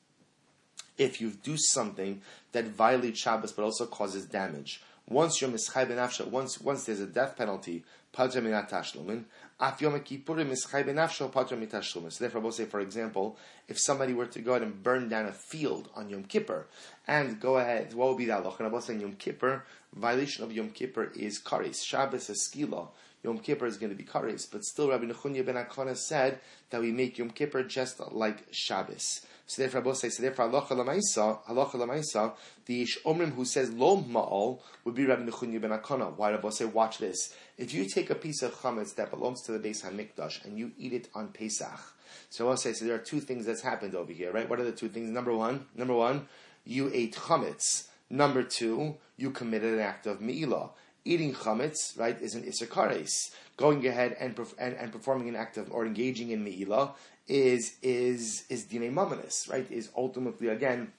If 0.97 1.21
you 1.21 1.31
do 1.31 1.57
something 1.57 2.23
that 2.53 2.67
violates 2.67 3.19
Shabbos 3.19 3.51
but 3.51 3.65
also 3.65 3.87
causes 3.87 4.27
damage, 4.27 4.81
once 5.11 5.41
you're 5.41 5.51
mischay 5.51 5.87
benafsha, 5.87 6.27
once 6.27 6.61
once 6.61 6.85
there's 6.85 7.01
a 7.01 7.07
death 7.07 7.37
penalty, 7.37 7.85
padra 8.13 8.41
minat 8.41 8.71
tashlumin. 8.71 9.25
Af 9.59 9.83
yom 9.83 9.99
kippurim 10.01 10.49
mischay 10.49 10.85
benafsha 10.85 11.31
padra 11.31 11.59
mitashlumin. 11.59 12.13
So 12.13 12.25
therefore, 12.25 12.41
we'll 12.41 12.53
say, 12.53 12.65
for 12.65 12.81
example, 12.81 13.37
if 13.69 13.79
somebody 13.79 14.15
were 14.15 14.27
to 14.27 14.41
go 14.41 14.53
ahead 14.53 14.63
and 14.63 14.83
burn 14.83 15.09
down 15.09 15.27
a 15.27 15.33
field 15.33 15.89
on 15.95 16.09
Yom 16.09 16.25
Kippur, 16.25 16.67
and 17.07 17.41
go 17.41 17.59
ahead, 17.59 17.93
what 17.93 18.09
would 18.09 18.19
be 18.19 18.27
that 18.27 18.45
I 18.47 18.69
will 18.69 18.81
say 18.81 18.97
Yom 18.97 19.17
Kippur, 19.17 19.65
violation 19.95 20.45
of 20.45 20.53
Yom 20.53 20.71
Kippur 20.71 21.11
is 21.15 21.41
karis. 21.41 21.85
Shabbos 21.85 22.31
is 22.31 22.49
skila. 22.49 22.89
Yom 23.23 23.39
Kippur 23.39 23.67
is 23.67 23.77
going 23.77 23.91
to 23.91 23.97
be 23.97 24.05
karis, 24.05 24.51
but 24.51 24.65
still 24.65 24.89
Rabbi 24.89 25.05
Nechunya 25.05 25.45
ben 25.45 25.57
Akana 25.57 25.97
said 25.97 26.41
that 26.71 26.81
we 26.81 26.91
make 26.91 27.19
Yom 27.19 27.31
Kippur 27.31 27.65
just 27.65 28.01
like 28.13 28.47
Shabbos. 28.51 29.27
So 29.51 29.63
therefore, 29.63 29.81
Rabbi 29.81 29.95
say, 29.95 30.11
so 30.11 30.23
therefore, 30.23 30.49
halacha 30.49 30.69
lamaisa, 30.69 31.43
halacha 31.45 31.73
lamaisa, 31.73 32.35
the 32.67 32.87
omrim 33.05 33.35
who 33.35 33.45
says 33.45 33.73
lo 33.73 34.01
ma'al 34.01 34.61
would 34.85 34.95
be 34.95 35.05
Rabbi 35.05 35.29
Nechunya 35.29 35.61
ben 35.61 35.73
Akana. 35.73 36.17
Why 36.17 36.31
Rabbi 36.31 36.51
say, 36.51 36.67
watch 36.67 36.99
this. 36.99 37.35
If 37.59 37.75
you 37.75 37.89
take 37.89 38.11
a 38.11 38.15
piece 38.15 38.43
of 38.43 38.55
chametz 38.55 38.95
that 38.95 39.11
belongs 39.11 39.43
to 39.47 39.53
the 39.53 39.59
base 39.59 39.83
Hamikdash 39.83 40.45
and 40.45 40.57
you 40.57 40.71
eat 40.79 40.93
it 40.93 41.09
on 41.17 41.33
Pesach, 41.33 41.81
so 42.29 42.49
I'll 42.49 42.57
say, 42.57 42.73
so 42.75 42.85
there 42.85 42.95
are 42.95 42.99
two 42.99 43.19
things 43.19 43.45
that's 43.45 43.63
happened 43.63 43.97
over 43.97 44.13
here, 44.13 44.31
right? 44.31 44.49
What 44.49 44.61
are 44.61 44.65
the 44.65 44.71
two 44.71 44.89
things? 44.89 45.11
Number 45.11 45.35
one, 45.35 45.67
number 45.75 45.95
one, 45.95 46.29
you 46.65 46.89
ate 46.95 47.17
chametz. 47.17 47.89
Number 48.09 48.45
two, 48.45 48.99
you 49.17 49.33
committed 49.33 49.75
an 49.75 49.81
act 49.81 50.07
of 50.07 50.21
me'ilah. 50.21 50.71
Eating 51.05 51.35
chametz, 51.35 51.99
right, 51.99 52.21
is 52.23 52.37
an 52.37 52.45
isakares. 52.45 53.33
Going 53.57 53.85
ahead 53.85 54.17
and, 54.21 54.39
and, 54.59 54.75
and, 54.75 54.93
performing 54.93 55.29
an 55.29 55.35
act 55.35 55.57
of, 55.57 55.73
or 55.73 55.85
engaging 55.85 56.31
in 56.31 56.45
me'ilah 56.45 56.93
is 57.31 57.77
is 57.81 58.45
is 58.49 58.65
dine 58.65 58.93
mamanis, 58.93 59.49
right? 59.49 59.71
Is 59.71 59.91
ultimately 59.97 60.49
again 60.49 60.93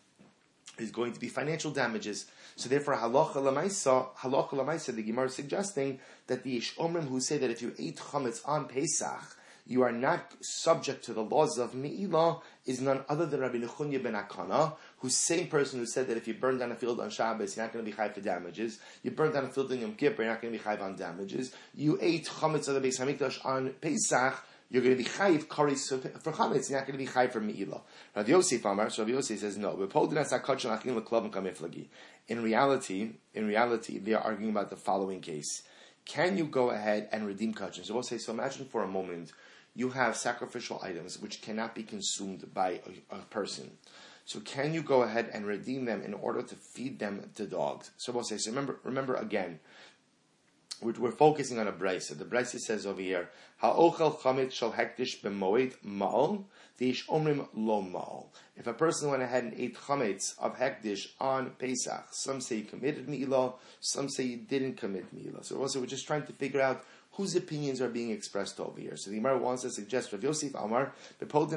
is 0.80 0.90
going 0.90 1.12
to 1.12 1.20
be 1.20 1.28
financial 1.28 1.72
damages. 1.72 2.26
So 2.56 2.70
therefore, 2.70 2.96
halacha 2.96 3.36
lamaisa, 3.36 4.16
halacha 4.16 4.52
lamaisa, 4.52 4.96
the 4.96 5.04
Gemara 5.04 5.28
is 5.28 5.36
suggesting 5.36 6.00
that 6.28 6.44
the 6.44 6.58
ishomrim 6.60 7.10
who 7.10 7.20
say 7.20 7.38
that 7.38 7.52
if 7.52 7.62
you 7.62 7.74
eat 7.78 7.98
chametz 7.98 8.48
on 8.48 8.68
Pesach, 8.68 9.38
you 9.68 9.84
are 9.84 9.92
not 9.92 10.34
subject 10.42 11.04
to 11.06 11.14
the 11.14 11.22
laws 11.22 11.58
of 11.58 11.76
Me'ilah 11.76 12.42
is 12.66 12.82
none 12.82 13.04
other 13.10 13.26
than 13.26 13.42
Rabbi 13.42 13.58
Nechunya 13.58 14.02
ben 14.02 14.14
Akana, 14.14 14.74
who's 15.00 15.16
same 15.16 15.48
person 15.48 15.80
who 15.80 15.86
said 15.86 16.08
that 16.08 16.18
if 16.18 16.28
you 16.28 16.34
burn 16.34 16.58
down 16.58 16.72
a 16.72 16.76
field 16.76 17.00
on 17.00 17.10
Shabbos, 17.10 17.56
you're 17.56 17.66
not 17.66 17.74
going 17.74 17.86
to 17.86 17.92
be 17.92 17.96
high 17.96 18.10
for 18.10 18.22
damages. 18.22 18.80
You 19.04 19.12
burn 19.12 19.34
down 19.34 19.46
a 19.46 19.50
field 19.50 19.72
in 19.72 19.82
Yom 19.82 19.96
Kippur, 19.96 20.24
you're 20.24 20.32
not 20.32 20.42
going 20.42 20.54
to 20.54 20.60
be 20.60 20.64
high 20.64 20.78
on 20.78 20.96
damages. 20.96 21.54
You 21.76 22.00
ate 22.02 22.28
chametz 22.28 22.68
of 22.68 22.82
the 22.82 22.88
Beis 22.88 23.00
Hamikdash 23.00 23.46
on 23.46 23.70
Pesach, 23.82 24.44
you're 24.72 24.82
going 24.82 24.96
to 24.98 25.04
be 25.04 25.10
chayiv 25.10 25.48
karis 25.48 25.90
for 25.90 26.32
chametz. 26.32 26.70
You're 26.70 26.80
not 26.80 26.88
going 26.88 26.98
to 26.98 27.06
be 27.06 27.08
chayiv 27.08 27.34
for 27.34 27.42
meila. 27.42 27.82
Rav 28.16 28.30
Yosef 28.30 28.64
Amar. 28.64 28.90
So 28.90 29.04
Rav 29.04 29.10
Yosef 29.10 29.40
says 29.40 29.58
no. 29.58 29.74
In 32.28 32.44
reality, 32.44 33.10
in 33.34 33.48
reality, 33.48 34.00
they 34.00 34.14
are 34.14 34.24
arguing 34.24 34.52
about 34.52 34.70
the 34.70 34.78
following 34.78 35.20
case: 35.20 35.64
Can 36.06 36.38
you 36.38 36.46
go 36.46 36.70
ahead 36.70 37.10
and 37.12 37.28
redeem 37.28 37.54
kachin? 37.54 37.84
So 37.84 37.94
we'll 37.94 38.04
say. 38.04 38.18
So 38.18 38.32
imagine 38.32 38.66
for 38.66 38.84
a 38.84 38.88
moment 38.88 39.34
you 39.76 39.90
have 39.90 40.16
sacrificial 40.16 40.80
items 40.82 41.20
which 41.20 41.42
cannot 41.42 41.76
be 41.76 41.84
consumed 41.84 42.54
by 42.54 42.82
a, 43.12 43.16
a 43.16 43.20
person. 43.30 43.72
So 44.24 44.40
can 44.40 44.74
you 44.74 44.82
go 44.82 45.02
ahead 45.02 45.30
and 45.34 45.46
redeem 45.46 45.84
them 45.84 46.02
in 46.02 46.14
order 46.14 46.42
to 46.42 46.56
feed 46.56 47.00
them 47.00 47.30
to 47.36 47.46
dogs? 47.46 47.92
So 47.98 48.14
we'll 48.14 48.24
say. 48.24 48.38
So 48.38 48.52
remember, 48.52 48.80
remember 48.86 49.16
again 49.16 49.60
we're, 50.82 50.94
we're 50.94 51.12
focusing 51.12 51.60
on 51.60 51.68
a 51.68 51.72
brisa. 51.72 52.18
The 52.18 52.26
brisa 52.26 52.60
says 52.60 52.86
over 52.86 53.02
here, 53.02 53.30
"Ha'ochel 53.58 54.20
chamit 54.20 54.52
shall 54.52 54.72
hektish 54.74 55.22
b'moed 55.22 55.76
ma'al 55.86 56.46
dish 56.78 57.08
omrim 57.08 57.48
lo 57.56 57.82
ma'al." 57.82 58.28
If 58.58 58.68
a 58.68 58.74
person 58.74 59.10
went 59.10 59.24
ahead 59.24 59.44
and 59.44 59.54
ate 59.58 59.78
chametz 59.78 60.38
of 60.40 60.58
hektish 60.58 61.08
on 61.20 61.52
Pesach, 61.52 62.08
some 62.12 62.42
say 62.42 62.58
he 62.58 62.64
committed 62.64 63.08
mi'ilah, 63.08 63.56
some 63.80 64.10
say 64.10 64.28
he 64.28 64.36
didn't 64.36 64.76
commit 64.76 65.16
mi'ilah. 65.16 65.46
So 65.46 65.58
also 65.58 65.80
we're 65.80 65.86
just 65.86 66.08
trying 66.08 66.26
to 66.26 66.34
figure 66.34 66.62
out 66.62 66.84
whose 67.14 67.36
opinions 67.36 67.82
are 67.82 67.90
being 67.90 68.12
expressed 68.12 68.60
over 68.60 68.80
here. 68.80 68.96
So 68.96 69.10
the 69.10 69.18
Gemara 69.18 69.38
wants 69.38 69.64
to 69.64 69.70
suggest 69.70 70.14
Rav 70.14 70.24
Yosef 70.24 70.56
Amar, 70.56 70.94
Rav 71.20 71.52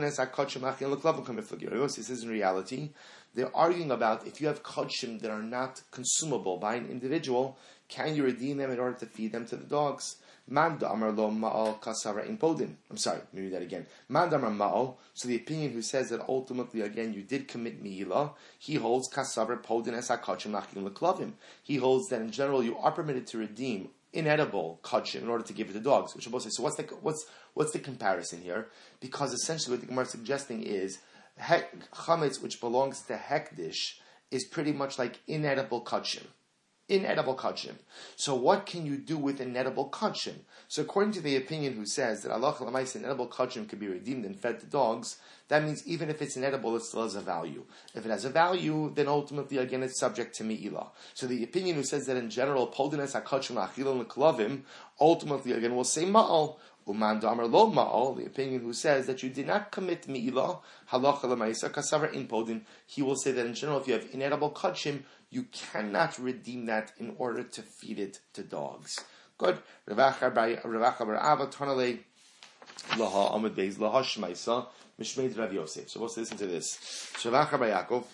Yosef 1.63 2.05
says 2.05 2.23
in 2.23 2.29
reality, 2.29 2.91
they're 3.35 3.57
arguing 3.57 3.91
about 3.91 4.27
if 4.27 4.41
you 4.41 4.49
have 4.49 4.63
kodshim 4.63 5.21
that 5.21 5.31
are 5.31 5.43
not 5.43 5.83
consumable 5.91 6.57
by 6.59 6.75
an 6.75 6.87
individual, 6.87 7.57
can 7.95 8.17
you 8.17 8.25
redeem 8.25 8.57
them 8.57 8.73
in 8.73 8.81
order 8.81 8.99
to 8.99 9.07
feed 9.07 9.31
them 9.31 9.47
to 9.47 9.57
the 9.57 9.65
dogs? 9.65 10.17
Ma'al 10.51 12.27
in 12.27 12.37
podin. 12.37 12.77
I'm 12.91 12.97
sorry, 12.97 13.19
let 13.19 13.35
me 13.35 13.43
read 13.43 13.53
that 13.53 13.63
again. 13.63 13.87
So 15.15 15.29
the 15.29 15.37
opinion 15.37 15.73
who 15.73 15.81
says 15.81 16.11
that 16.11 16.29
ultimately, 16.29 16.81
again, 16.81 17.15
you 17.15 17.23
did 17.23 17.47
commit 17.47 17.81
mi'ila, 17.81 18.33
he 18.59 18.75
holds 18.75 19.09
kasara 19.09 19.63
podin 19.63 19.95
es 19.95 20.09
hakachim 20.09 20.51
lachim 20.51 20.87
leklavim. 20.87 21.35
He 21.63 21.77
holds 21.77 22.09
that 22.09 22.21
in 22.21 22.33
general 22.33 22.65
you 22.65 22.77
are 22.79 22.91
permitted 22.91 23.29
to 23.29 23.39
redeem 23.39 23.91
inedible 24.13 24.81
kachim 24.83 25.23
in 25.23 25.29
order 25.29 25.45
to 25.45 25.53
give 25.53 25.71
it 25.71 25.75
to 25.75 25.81
dogs. 25.81 26.17
Which 26.17 26.25
so 26.25 26.63
what's 26.63 26.77
the 26.77 26.83
what's 27.01 27.25
what's 27.55 27.73
the 27.73 27.79
comparison 27.79 28.43
here? 28.43 28.67
Because 29.01 29.33
essentially 29.33 29.77
what 29.77 29.83
the 29.83 29.87
Gemara 29.87 30.05
is 30.05 30.11
suggesting 30.11 30.65
is 30.65 30.99
chametz, 31.41 32.43
which 32.43 32.61
belongs 32.61 33.03
to 33.03 33.15
hekdish, 33.15 34.01
is 34.33 34.45
pretty 34.45 34.73
much 34.73 34.99
like 34.99 35.21
inedible 35.29 35.81
kachim 35.81 36.27
inedible 36.89 37.35
kachim. 37.35 37.75
So 38.17 38.35
what 38.35 38.67
can 38.67 38.85
you 38.85 38.97
do 38.97 39.17
with 39.17 39.41
inedible 39.41 39.89
kachim? 39.89 40.35
So 40.69 40.83
according 40.83 41.13
to 41.15 41.21
the 41.21 41.37
opinion 41.37 41.75
who 41.75 41.87
says 41.87 42.23
that 42.23 42.33
Allah 42.33 42.53
Chalamais 42.53 42.95
inedible 42.97 43.29
kachim 43.29 43.69
can 43.69 43.79
be 43.79 43.89
redeemed 43.89 44.25
and 44.25 44.39
fed 44.39 44.61
to 44.61 44.67
dogs, 44.67 45.19
that 45.49 45.63
means 45.63 45.87
even 45.87 46.11
if 46.11 46.21
it's 46.21 46.37
inedible, 46.37 46.77
it 46.77 46.83
still 46.83 47.03
has 47.03 47.15
a 47.15 47.21
value. 47.21 47.65
If 47.95 48.05
it 48.05 48.11
has 48.11 48.25
a 48.25 48.31
value, 48.31 48.93
then 48.95 49.09
ultimately 49.09 49.59
again 49.59 49.83
it's 49.83 49.99
subject 49.99 50.35
to 50.37 50.45
mi'ilah. 50.45 50.89
So 51.15 51.27
the 51.27 51.43
opinion 51.43 51.77
who 51.77 51.85
says 51.85 52.07
that 52.07 52.17
in 52.17 52.31
general, 52.31 52.69
poldinas 52.69 53.21
hakachim 53.21 53.57
achilon 53.57 54.05
leklavim, 54.05 54.63
ultimately 55.01 55.53
again 55.53 55.75
will 55.75 55.85
say 55.85 56.05
ma'al. 56.05 56.59
Uman 56.87 57.19
Damar 57.19 57.47
Lo 57.47 57.71
Ma'al, 57.71 58.15
the 58.19 58.27
opinion 58.27 58.61
who 58.61 58.75
says 58.75 59.07
that 59.07 59.23
you 59.23 59.31
did 59.31 59.47
not 59.47 59.71
commit 59.71 60.07
Mi'ilah, 60.07 60.61
Halacha 60.91 61.23
Lamaisa, 61.23 61.71
Kasavar 61.71 62.13
in 62.13 62.27
Podin, 62.27 62.63
he 62.87 63.01
will 63.01 63.17
say 63.17 63.33
that 63.33 63.47
in 63.47 63.55
general, 63.55 63.81
if 63.81 63.89
you 63.89 63.95
have 63.95 64.07
inedible 64.13 64.51
kachim, 64.51 65.03
you 65.35 65.45
cannot 65.53 66.19
redeem 66.19 66.67
that 66.67 66.93
in 66.99 67.15
order 67.19 67.43
to 67.43 67.63
feed 67.63 67.99
it 67.99 68.21
to 68.35 68.43
dogs. 68.43 69.01
Good. 69.37 69.59
Laha 69.89 70.33
Beis 73.51 73.77
Laha 73.77 74.03
Shmaisa 74.03 74.67
Mishmeid 75.01 75.37
Rav 75.37 75.53
Yosef. 75.53 75.91
So 75.91 76.01
let's 76.01 76.17
listen 76.17 76.39
to 76.39 76.47
this. 76.47 76.79
Ravacha 77.17 77.59
Bar 77.59 77.69
Yaakov 77.69 78.05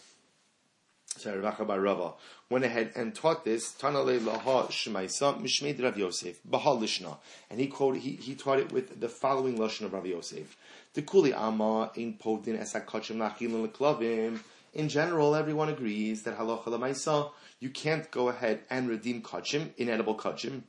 sorry, 1.16 1.42
Ravacha 1.42 1.66
Bar 1.66 1.80
Rava, 1.80 2.12
went 2.48 2.64
ahead 2.64 2.92
and 2.94 3.14
taught 3.14 3.44
this, 3.44 3.72
Tanale 3.72 4.20
Laha 4.20 4.68
Mishmeid 4.68 5.82
Rav 5.82 5.98
Yosef, 5.98 6.40
Bahal 6.48 6.80
Lishna. 6.80 7.18
And 7.50 7.60
he 7.60 7.66
quoted, 7.66 8.00
he, 8.00 8.12
he 8.12 8.34
taught 8.34 8.58
it 8.58 8.72
with 8.72 9.00
the 9.00 9.08
following 9.08 9.58
Lashon 9.58 9.86
of 9.86 9.92
Rav 9.92 10.06
Yosef. 10.06 10.56
The 10.94 11.02
Kuli 11.02 11.34
Ama 11.34 11.90
in 11.96 12.14
Leklavim. 12.14 14.40
In 14.72 14.88
general, 14.88 15.34
everyone 15.34 15.68
agrees 15.68 16.22
that 16.22 16.38
Halacha 16.38 16.66
Lamaisa, 16.66 17.30
you 17.58 17.70
can't 17.70 18.10
go 18.10 18.28
ahead 18.28 18.60
and 18.70 18.88
redeem 18.88 19.22
kachim, 19.22 19.70
inedible 19.76 20.16
kachim, 20.16 20.62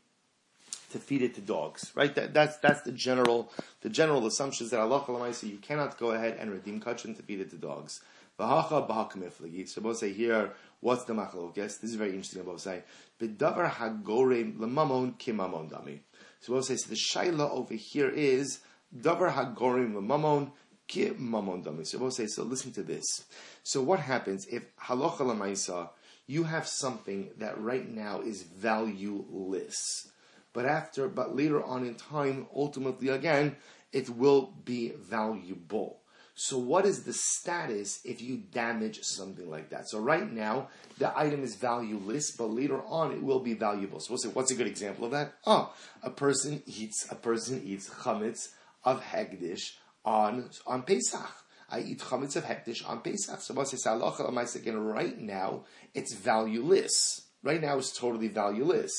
to 0.92 1.00
feed 1.00 1.22
it 1.22 1.36
to 1.36 1.42
dogs, 1.42 1.92
right? 1.96 2.14
That, 2.16 2.34
that's 2.34 2.58
that's 2.58 2.82
the 2.82 2.92
general 2.92 3.52
the 3.82 3.90
general 3.90 4.26
assumption 4.28 4.66
is 4.66 4.72
that 4.72 4.80
halacha 4.80 5.08
lemaisa 5.08 5.50
you 5.50 5.58
cannot 5.58 5.98
go 5.98 6.12
ahead 6.12 6.38
and 6.40 6.52
redeem 6.52 6.82
kachim 6.82 7.16
to 7.16 7.24
feed 7.24 7.40
it 7.40 7.50
to 7.52 7.58
dogs. 7.58 8.02
V'hacha 8.40 8.88
b'hakamiflagi. 8.88 9.68
So 9.70 9.82
both 9.82 9.98
say 9.98 10.14
here, 10.14 10.54
what's 10.80 11.06
the 11.06 11.14
machlokes? 11.14 11.56
This 11.56 11.84
is 11.84 11.96
very 11.96 12.10
interesting. 12.10 12.44
Both 12.44 12.62
say 12.62 12.84
b'davar 13.22 13.72
hagorem 13.72 14.58
lemamon 14.58 15.18
kimamon 15.18 15.72
dami. 15.72 16.00
So 16.42 16.54
both 16.54 16.66
say 16.66 16.76
so 16.76 16.90
the 16.90 16.96
shaila 16.96 17.50
over 17.52 17.74
here 17.74 18.10
is 18.10 18.60
davar 18.96 19.32
hagorem 19.34 19.94
lemamon 19.94 20.52
So. 20.91 22.43
Listen 22.43 22.71
to 22.73 22.84
this. 22.84 23.25
So 23.63 23.82
what 23.82 23.99
happens 23.99 24.45
if 24.47 24.63
halacha 24.77 25.19
lemaisa? 25.19 25.89
You 26.27 26.43
have 26.43 26.67
something 26.67 27.32
that 27.39 27.60
right 27.60 27.89
now 27.89 28.21
is 28.21 28.43
valueless, 28.43 30.08
but 30.54 30.65
after, 30.65 31.10
but 31.10 31.36
later 31.36 31.62
on 31.62 31.86
in 31.86 31.95
time, 31.95 32.47
ultimately 32.56 33.10
again, 33.10 33.58
it 33.91 34.10
will 34.10 34.54
be 34.63 34.93
valuable. 34.97 35.97
So 36.36 36.58
what 36.58 36.86
is 36.86 37.04
the 37.04 37.13
status 37.13 37.99
if 38.06 38.21
you 38.21 38.38
damage 38.38 38.99
something 39.04 39.49
like 39.49 39.69
that? 39.71 39.89
So 39.89 39.99
right 39.99 40.32
now, 40.32 40.69
the 40.97 41.15
item 41.17 41.43
is 41.43 41.56
valueless, 41.56 42.32
but 42.32 42.45
later 42.45 42.82
on 42.86 43.12
it 43.12 43.21
will 43.21 43.41
be 43.41 43.54
valuable. 43.54 43.99
So 43.99 44.12
we'll 44.12 44.17
say, 44.17 44.30
what's 44.30 44.51
a 44.51 44.56
good 44.56 44.67
example 44.67 45.06
of 45.06 45.12
that? 45.12 45.34
Oh, 45.45 45.73
a 46.01 46.10
person 46.10 46.63
eats, 46.65 47.06
a 47.12 47.15
person 47.15 47.62
eats 47.65 47.89
chametz 47.89 48.49
of 48.84 49.04
hegdish 49.04 49.73
on, 50.06 50.50
on 50.66 50.84
Pesach. 50.84 51.30
I 51.70 51.80
eat 51.80 52.00
chametz 52.00 52.36
of 52.36 52.44
hektish 52.44 52.88
on 52.88 53.00
Pesach. 53.02 53.40
So 53.40 53.54
we'll 53.54 53.66
say, 53.66 54.60
again, 54.60 54.78
right 54.78 55.18
now, 55.18 55.64
it's 55.94 56.14
valueless. 56.14 57.22
Right 57.44 57.62
now, 57.62 57.78
it's 57.78 57.98
totally 57.98 58.28
valueless. 58.28 58.92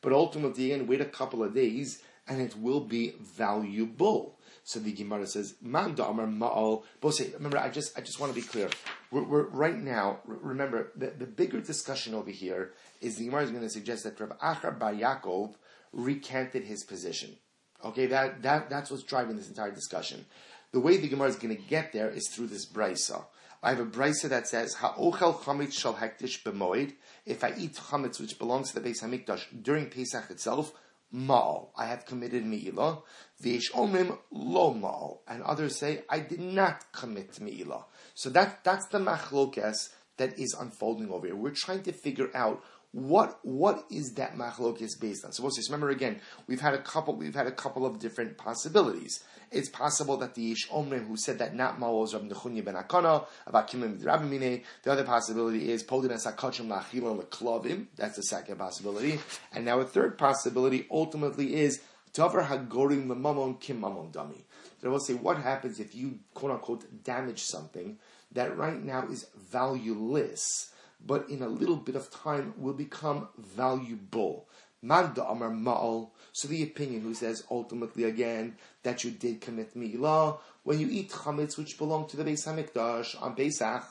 But 0.00 0.12
ultimately, 0.12 0.72
again, 0.72 0.86
wait 0.86 1.00
a 1.00 1.06
couple 1.06 1.42
of 1.42 1.54
days, 1.54 2.02
and 2.28 2.40
it 2.40 2.56
will 2.56 2.80
be 2.80 3.14
valuable. 3.20 4.38
So 4.62 4.78
the 4.78 4.92
Gemara 4.92 5.26
says, 5.26 5.56
"Man 5.60 5.96
da'amar 5.96 6.32
ma'al." 6.32 6.84
Bose, 7.00 7.32
remember, 7.34 7.58
I 7.58 7.68
just, 7.70 7.98
I 7.98 8.02
just 8.02 8.20
want 8.20 8.32
to 8.32 8.40
be 8.40 8.46
clear. 8.46 8.68
We're, 9.10 9.24
we're 9.24 9.48
right 9.48 9.76
now. 9.76 10.20
Remember, 10.24 10.92
the, 10.94 11.08
the 11.08 11.26
bigger 11.26 11.60
discussion 11.60 12.14
over 12.14 12.30
here 12.30 12.72
is 13.00 13.16
the 13.16 13.24
Gemara 13.24 13.42
is 13.42 13.50
going 13.50 13.62
to 13.62 13.70
suggest 13.70 14.04
that 14.04 14.20
Rav 14.20 14.38
Achar 14.38 14.78
Bar 14.78 14.92
Yaakov 14.92 15.54
recanted 15.92 16.64
his 16.64 16.84
position. 16.84 17.36
Okay, 17.84 18.06
that, 18.06 18.42
that 18.42 18.70
that's 18.70 18.90
what's 18.90 19.02
driving 19.02 19.36
this 19.36 19.48
entire 19.48 19.72
discussion. 19.72 20.26
The 20.72 20.80
way 20.80 20.96
the 20.96 21.08
Gemara 21.08 21.28
is 21.28 21.36
going 21.36 21.56
to 21.56 21.62
get 21.62 21.92
there 21.92 22.10
is 22.10 22.28
through 22.28 22.48
this 22.48 22.66
brisa. 22.66 23.24
I 23.62 23.70
have 23.70 23.80
a 23.80 23.86
brisa 23.86 24.28
that 24.28 24.48
says, 24.48 24.74
"Ha'ochel 24.74 25.40
chametz 25.40 25.72
shal 25.72 25.94
hektish 25.94 26.42
b'moed." 26.42 26.94
If 27.26 27.42
I 27.44 27.52
eat 27.58 27.74
chametz 27.74 28.20
which 28.20 28.38
belongs 28.38 28.70
to 28.70 28.80
the 28.80 28.88
Beis 28.88 29.02
Hamikdash 29.02 29.62
during 29.62 29.90
Pesach 29.90 30.30
itself, 30.30 30.72
ma'al. 31.14 31.68
I 31.76 31.86
have 31.86 32.06
committed 32.06 32.44
mi'ilah. 32.44 33.02
V'ish 33.42 33.72
omim 33.72 34.16
lo 34.30 34.74
ma'al. 34.74 35.18
And 35.28 35.42
others 35.42 35.76
say, 35.76 36.04
I 36.08 36.20
did 36.20 36.40
not 36.40 36.92
commit 36.92 37.32
mi'ilah. 37.40 37.84
So 38.14 38.30
that, 38.30 38.64
that's 38.64 38.86
the 38.86 38.98
machlokes 38.98 39.90
that 40.16 40.38
is 40.38 40.54
unfolding 40.58 41.10
over 41.10 41.26
here. 41.26 41.36
We're 41.36 41.50
trying 41.50 41.82
to 41.84 41.92
figure 41.92 42.30
out 42.34 42.62
what 42.92 43.38
what 43.42 43.84
is 43.90 44.14
that 44.14 44.36
machlokes 44.36 44.98
based 45.00 45.24
on? 45.24 45.32
So 45.32 45.42
we'll 45.42 45.52
just 45.52 45.68
remember 45.68 45.90
again, 45.90 46.20
we've 46.46 46.60
had 46.60 46.74
a 46.74 46.82
couple 46.82 47.14
we've 47.14 47.34
had 47.34 47.46
a 47.46 47.52
couple 47.52 47.86
of 47.86 47.98
different 48.00 48.36
possibilities. 48.36 49.22
It's 49.52 49.68
possible 49.68 50.16
that 50.18 50.34
the 50.34 50.52
Ish 50.52 50.68
Omrim 50.68 51.06
who 51.06 51.16
said 51.16 51.38
that 51.38 51.54
not 51.54 51.78
Ma'o 51.78 52.04
is 52.04 52.14
Rabbi 52.14 52.28
Nechunya 52.28 52.64
ben 52.64 52.74
Akana, 52.74 53.26
about 53.46 53.68
Kimim 53.68 54.04
Rabbi 54.04 54.24
Mine. 54.24 54.62
The 54.82 54.92
other 54.92 55.04
possibility 55.04 55.70
is 55.70 55.82
Podin 55.82 56.10
as 56.10 56.26
Hakachim 56.26 56.68
Lachilon 56.68 57.22
Leklavim. 57.22 57.86
That's 57.96 58.16
the 58.16 58.22
second 58.22 58.58
possibility. 58.58 59.20
And 59.52 59.64
now 59.64 59.80
a 59.80 59.84
third 59.84 60.18
possibility 60.18 60.86
ultimately 60.90 61.56
is 61.56 61.80
Davar 62.12 62.46
Hagorim 62.46 63.06
Lemamon 63.06 63.60
Kim 63.60 63.80
Mamon 63.80 64.12
Dami. 64.12 64.42
So 64.80 64.88
I 64.88 64.90
will 64.90 65.00
say, 65.00 65.14
what 65.14 65.38
happens 65.38 65.78
if 65.78 65.94
you 65.94 66.20
quote 66.34 66.52
unquote 66.52 67.04
damage 67.04 67.42
something 67.42 67.98
that 68.32 68.56
right 68.56 68.82
now 68.82 69.06
is 69.08 69.26
valueless, 69.36 70.72
but 71.06 71.28
in 71.28 71.42
a 71.42 71.48
little 71.48 71.76
bit 71.76 71.96
of 71.96 72.10
time 72.10 72.54
will 72.56 72.74
become 72.74 73.28
valuable? 73.38 74.48
Manda 74.82 75.24
Amar 75.26 75.50
Ma'al. 75.50 76.10
So 76.32 76.48
the 76.48 76.62
opinion 76.62 77.02
who 77.02 77.14
says 77.14 77.44
ultimately 77.50 78.04
again 78.04 78.56
that 78.82 79.04
you 79.04 79.10
did 79.10 79.40
commit 79.40 79.76
milah 79.76 80.38
when 80.62 80.80
you 80.80 80.88
eat 80.90 81.10
chametz 81.10 81.58
which 81.58 81.76
belong 81.76 82.06
to 82.08 82.16
the 82.16 82.24
Beis 82.24 82.46
Hamikdash 82.46 83.20
on 83.20 83.34
Pesach, 83.34 83.84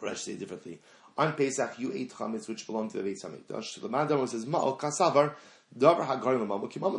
or 0.00 0.08
I 0.08 0.12
should 0.12 0.18
say 0.18 0.34
differently. 0.34 0.80
On 1.16 1.32
Pesach, 1.34 1.78
you 1.78 1.92
ate 1.92 2.12
chametz 2.12 2.48
which 2.48 2.66
belong 2.66 2.90
to 2.90 3.00
the 3.00 3.08
Beis 3.08 3.24
Hamikdash. 3.24 3.66
So 3.66 3.80
the 3.80 3.88
Mandam 3.88 4.28
says 4.28 4.46
ma'al 4.46 4.78
kasavar 4.78 5.34
davar 5.76 6.06
hagarim 6.06 6.48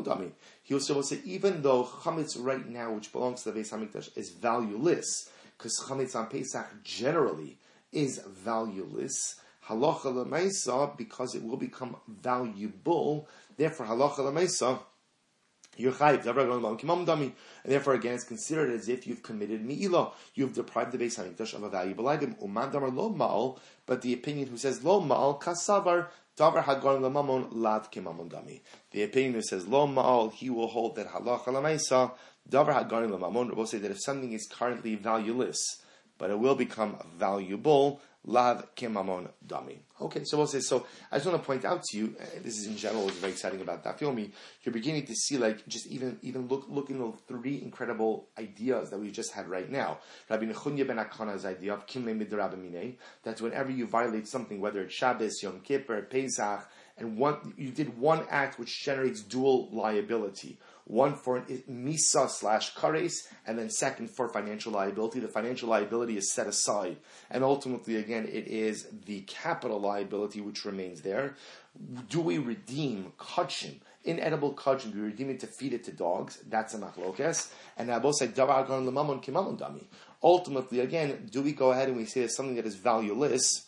dami. 0.05 0.31
He 0.63 0.73
also 0.73 0.95
will 0.95 1.03
say 1.03 1.19
even 1.25 1.61
though 1.61 1.83
chametz 1.83 2.37
right 2.39 2.65
now 2.67 2.93
which 2.93 3.11
belongs 3.11 3.43
to 3.43 3.51
the 3.51 3.59
Beis 3.59 3.73
Hamikdash 3.73 4.17
is 4.17 4.29
valueless, 4.29 5.29
because 5.57 5.77
chametz 5.85 6.15
on 6.15 6.27
Pesach 6.27 6.67
generally 6.83 7.57
is 7.95 8.19
valueless 8.19 9.39
halacha 9.67 10.05
lemaisa 10.05 10.95
because 10.97 11.35
it 11.35 11.43
will 11.43 11.57
become 11.57 11.95
valuable. 12.07 13.27
Therefore, 13.57 13.87
halacha 13.87 14.33
chayiv, 14.33 14.79
and 15.77 17.33
therefore 17.65 17.93
again 17.95 18.13
it's 18.13 18.23
considered 18.23 18.71
as 18.71 18.87
if 18.87 19.05
you've 19.05 19.23
committed 19.23 19.65
mi'ilah. 19.65 20.13
You've 20.33 20.53
deprived 20.53 20.91
the 20.93 20.97
Beis 20.97 21.19
Hamikdash 21.19 21.53
of 21.53 21.63
a 21.63 21.69
valuable 21.69 22.07
item. 22.07 22.35
Uman 22.41 22.71
damar 22.71 22.89
lo 22.89 23.09
ma'al, 23.13 23.59
but 23.85 24.01
the 24.01 24.13
opinion 24.13 24.47
who 24.47 24.57
says 24.57 24.83
lo 24.83 25.01
ma'al 25.01 25.41
kasavar 25.41 26.07
davar 26.37 26.63
hagon 26.63 27.01
lamamon 27.01 27.49
lav 27.51 27.91
kimamon 27.91 28.29
dami. 28.29 28.61
The 28.91 29.03
opinion 29.03 29.33
who 29.33 29.41
says 29.41 29.67
lo 29.67 29.87
ma'al, 29.87 30.33
he 30.33 30.49
will 30.49 30.67
hold 30.67 30.95
that 30.95 31.09
halacha 31.09 31.47
lemaisa 31.47 32.11
davar 32.49 32.73
hagon 32.73 33.09
lamamon 33.09 33.53
will 33.53 33.67
say 33.67 33.79
that 33.79 33.91
if 33.91 34.01
something 34.01 34.31
is 34.31 34.47
currently 34.47 34.95
valueless, 34.95 35.81
but 36.17 36.29
it 36.29 36.39
will 36.39 36.55
become 36.55 36.97
valuable, 37.17 38.01
lav 38.25 38.75
kemamon 38.75 39.29
dami. 39.45 39.77
Okay, 40.01 40.23
so 40.25 40.37
we'll 40.37 40.47
say, 40.47 40.59
so 40.59 40.85
I 41.11 41.17
just 41.17 41.27
want 41.27 41.41
to 41.41 41.45
point 41.45 41.63
out 41.63 41.83
to 41.83 41.97
you, 41.97 42.15
eh, 42.19 42.39
this 42.43 42.57
is 42.57 42.67
in 42.67 42.75
general 42.75 43.05
what's 43.05 43.17
very 43.17 43.31
exciting 43.31 43.61
about 43.61 43.83
that 43.83 43.97
film, 43.99 44.17
you're 44.17 44.73
beginning 44.73 45.05
to 45.05 45.15
see 45.15 45.37
like 45.37 45.65
just 45.67 45.87
even 45.87 46.17
even 46.21 46.47
look 46.47 46.65
looking 46.67 46.99
the 46.99 47.17
three 47.27 47.61
incredible 47.61 48.27
ideas 48.37 48.89
that 48.89 48.99
we 48.99 49.11
just 49.11 49.31
had 49.31 49.47
right 49.47 49.69
now. 49.69 49.99
Rabbi 50.29 50.45
Nechunya 50.45 50.85
ben 50.87 50.97
Akana's 50.97 51.45
idea 51.45 51.73
of 51.73 51.85
kimle 51.87 52.17
midrabamine, 52.17 52.95
that 53.23 53.39
whenever 53.41 53.71
you 53.71 53.87
violate 53.87 54.27
something, 54.27 54.59
whether 54.59 54.81
it's 54.81 54.93
Shabbos, 54.93 55.41
Yom 55.41 55.61
Kippur, 55.61 56.01
Pesach, 56.01 56.67
and 56.97 57.17
one 57.17 57.53
you 57.57 57.69
did 57.69 57.97
one 57.97 58.25
act 58.29 58.57
which 58.59 58.83
generates 58.83 59.21
dual 59.21 59.69
liability 59.71 60.57
one 60.85 61.15
for 61.15 61.41
misa 61.41 62.29
slash 62.29 62.73
kares, 62.75 63.27
and 63.45 63.57
then 63.57 63.69
second 63.69 64.09
for 64.09 64.29
financial 64.29 64.71
liability. 64.71 65.19
The 65.19 65.27
financial 65.27 65.67
liability 65.69 66.17
is 66.17 66.31
set 66.31 66.47
aside, 66.47 66.97
and 67.29 67.43
ultimately, 67.43 67.97
again, 67.97 68.25
it 68.25 68.47
is 68.47 68.87
the 69.05 69.21
capital 69.21 69.79
liability 69.79 70.41
which 70.41 70.63
remains 70.63 71.01
there. 71.01 71.35
Do 72.09 72.21
we 72.21 72.37
redeem 72.37 73.13
kachim? 73.19 73.79
Inedible 74.03 74.53
kachim, 74.53 74.93
do 74.93 74.99
we 74.99 75.05
redeem 75.05 75.31
it 75.31 75.39
to 75.39 75.47
feed 75.47 75.73
it 75.73 75.83
to 75.85 75.91
dogs? 75.91 76.37
That's 76.47 76.75
a 76.75 76.77
machlokes. 76.77 77.51
And 77.75 77.91
I 77.91 77.97
both 77.97 78.17
say 78.17 78.27
davagon 78.27 78.85
lemamon 78.85 79.23
kimamon 79.23 79.59
dami. 79.59 79.85
Ultimately, 80.21 80.79
again, 80.79 81.27
do 81.31 81.41
we 81.41 81.51
go 81.51 81.71
ahead 81.71 81.87
and 81.87 81.97
we 81.97 82.05
say 82.05 82.21
it's 82.21 82.35
something 82.35 82.55
that 82.55 82.67
is 82.67 82.75
valueless? 82.75 83.64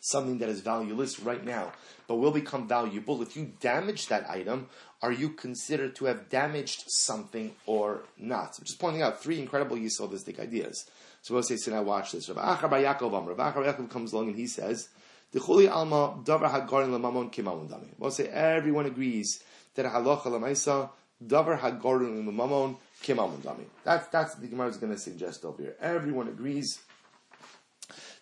Something 0.00 0.38
that 0.38 0.48
is 0.48 0.60
valueless 0.60 1.20
right 1.20 1.44
now, 1.44 1.72
but 2.08 2.16
will 2.16 2.30
become 2.30 2.66
valuable 2.66 3.20
if 3.20 3.36
you 3.36 3.52
damage 3.60 4.08
that 4.08 4.28
item 4.28 4.68
are 5.02 5.12
you 5.12 5.30
considered 5.30 5.96
to 5.96 6.04
have 6.06 6.28
damaged 6.28 6.84
something 6.88 7.52
or 7.66 8.02
not? 8.18 8.56
I'm 8.58 8.64
just 8.64 8.78
pointing 8.78 9.02
out 9.02 9.22
three 9.22 9.40
incredible 9.40 9.76
Yisodistic 9.76 10.38
ideas. 10.38 10.84
So 11.22 11.34
we'll 11.34 11.42
say, 11.42 11.56
so 11.56 11.70
now 11.70 11.82
watch 11.82 12.12
this. 12.12 12.28
Rav 12.28 12.58
Achar 12.58 12.70
Yaakov 12.70 13.36
Yaakov 13.36 13.90
comes 13.90 14.12
along 14.12 14.28
and 14.28 14.36
he 14.36 14.46
says, 14.46 14.88
alma 15.34 16.22
hagarin. 16.26 17.88
We'll 17.98 18.10
say 18.10 18.28
everyone 18.28 18.86
agrees 18.86 19.42
that 19.74 19.86
halacha 19.86 20.24
lemaisa 20.24 20.90
Davar 21.24 21.58
hagorin 21.58 22.24
mamon 22.24 22.76
kimamon 23.02 23.38
dami. 23.42 23.64
That's 23.84 24.06
that's 24.08 24.34
the 24.36 24.46
Gemara 24.46 24.68
is 24.68 24.78
going 24.78 24.92
to 24.92 24.98
suggest 24.98 25.44
over 25.44 25.62
here. 25.62 25.76
Everyone 25.80 26.28
agrees. 26.28 26.80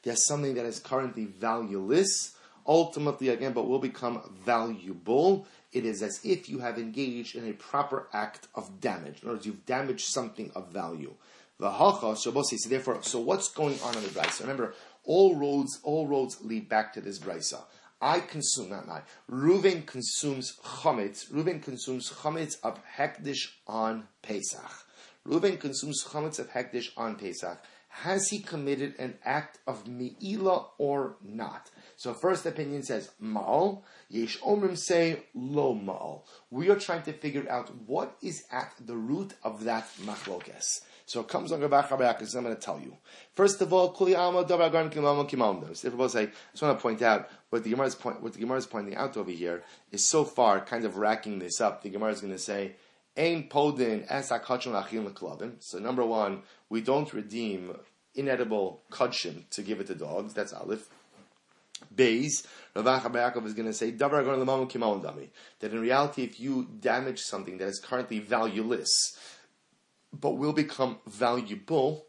There's 0.09 0.25
something 0.25 0.55
that 0.55 0.65
is 0.65 0.81
currently 0.81 1.27
valueless, 1.27 2.35
ultimately 2.67 3.29
again, 3.29 3.53
but 3.53 3.69
will 3.69 3.79
become 3.79 4.23
valuable. 4.43 5.47
It 5.71 5.85
is 5.85 6.03
as 6.03 6.19
if 6.25 6.49
you 6.49 6.61
have 6.61 6.79
engaged 6.79 7.37
in 7.37 7.47
a 7.47 7.53
proper 7.53 8.09
act 8.15 8.49
of 8.55 8.81
damage. 8.81 9.21
In 9.21 9.29
other 9.29 9.37
words, 9.37 9.45
you've 9.45 9.67
damaged 9.67 10.07
something 10.07 10.51
of 10.55 10.73
value. 10.73 11.13
The 11.61 11.71
hacha, 11.71 12.17
so 12.17 12.31
therefore, 12.31 13.03
so 13.03 13.21
what's 13.21 13.51
going 13.51 13.79
on 13.85 13.99
in 13.99 14.03
the 14.03 14.09
brisa? 14.09 14.41
Remember, 14.41 14.73
all 15.05 15.37
roads, 15.37 15.79
all 15.83 16.07
roads 16.07 16.39
lead 16.41 16.71
back 16.71 16.95
to 16.95 17.03
this 17.03 17.19
brisa. 17.19 17.61
I 18.01 18.21
consume, 18.21 18.71
not 18.71 18.89
I. 18.89 19.03
Reuven 19.31 19.85
consumes 19.85 20.57
chametz. 20.65 21.31
Reuven 21.31 21.63
consumes 21.63 22.11
chametz 22.11 22.57
of 22.63 22.81
hekdesh 22.97 23.49
on 23.67 24.09
Pesach. 24.23 24.87
Reuven 25.27 25.61
consumes 25.61 26.03
chametz 26.03 26.39
of 26.39 26.49
hekdesh 26.51 26.93
on 26.97 27.17
Pesach. 27.17 27.59
Has 28.03 28.29
he 28.29 28.39
committed 28.39 28.95
an 29.01 29.19
act 29.25 29.59
of 29.67 29.87
meila 29.87 30.67
or 30.79 31.17
not? 31.21 31.69
So 31.97 32.15
first 32.15 32.47
opinion 32.47 32.85
says 32.85 33.11
mal. 33.19 33.83
Yesh 34.09 34.39
omrim 34.39 34.79
say 34.79 35.25
lo 35.35 35.75
mal. 35.75 36.25
We 36.49 36.71
are 36.71 36.79
trying 36.79 37.03
to 37.03 37.13
figure 37.13 37.51
out 37.51 37.75
what 37.87 38.17
is 38.23 38.45
at 38.53 38.73
the 38.79 38.95
root 38.95 39.35
of 39.43 39.65
that 39.65 39.89
machlokes. 40.05 40.83
So 41.07 41.21
it 41.23 41.29
comes 41.29 41.51
on 41.51 41.61
Gabach 41.61 41.89
Habayakis, 41.89 42.37
I'm 42.37 42.45
going 42.45 42.55
to 42.55 42.61
tell 42.61 42.79
you. 42.79 42.97
First 43.35 43.61
of 43.63 43.73
all, 43.73 43.91
Kuli 43.91 44.15
Alma 44.15 44.45
Dabagan 44.45 44.93
Kimam 44.93 45.29
Kimam. 45.29 45.65
I 45.65 45.71
just 45.71 46.63
want 46.63 46.79
to 46.79 46.83
point 46.83 47.03
out 47.03 47.29
what 47.51 47.65
the 47.65 47.71
Gemara 47.71 47.87
is 47.89 47.97
point, 47.97 48.23
what 48.23 48.33
the 48.33 48.39
Gemara 48.39 48.59
is 48.59 48.67
pointing 48.67 48.95
out 48.95 49.17
over 49.17 49.33
here 49.33 49.65
is 49.91 50.05
so 50.05 50.25
far 50.25 50.61
kind 50.65 50.85
of 50.85 50.99
racking 50.99 51.41
this 51.41 51.61
up. 51.61 51.83
The 51.83 51.91
Gemara 51.91 52.13
is 52.13 52.21
going 52.21 52.33
to 52.33 52.39
say, 52.39 52.77
Ain 53.19 53.49
Podin 53.49 54.05
Es 54.09 54.29
So 55.59 55.79
number 55.81 56.07
one, 56.07 56.43
we 56.69 56.81
don't 56.81 57.13
redeem 57.13 57.77
inedible 58.19 58.83
kudshim 58.91 59.49
to 59.51 59.63
give 59.63 59.81
it 59.81 59.87
to 59.87 59.95
dogs. 59.95 60.35
That's 60.35 60.53
Aleph. 60.53 60.89
Bays, 61.95 62.45
Rav 62.75 62.85
Yaakov 62.85 63.47
is 63.47 63.55
going 63.55 63.67
to 63.67 63.73
say, 63.73 63.93
that 63.93 64.11
in 65.63 65.81
reality, 65.81 66.25
if 66.25 66.41
you 66.41 66.69
damage 66.81 67.21
something 67.21 67.59
that 67.59 67.69
is 67.69 67.79
currently 67.79 68.19
valueless, 68.19 69.17
but 70.13 70.33
will 70.33 70.53
become 70.53 70.99
valuable, 71.07 72.05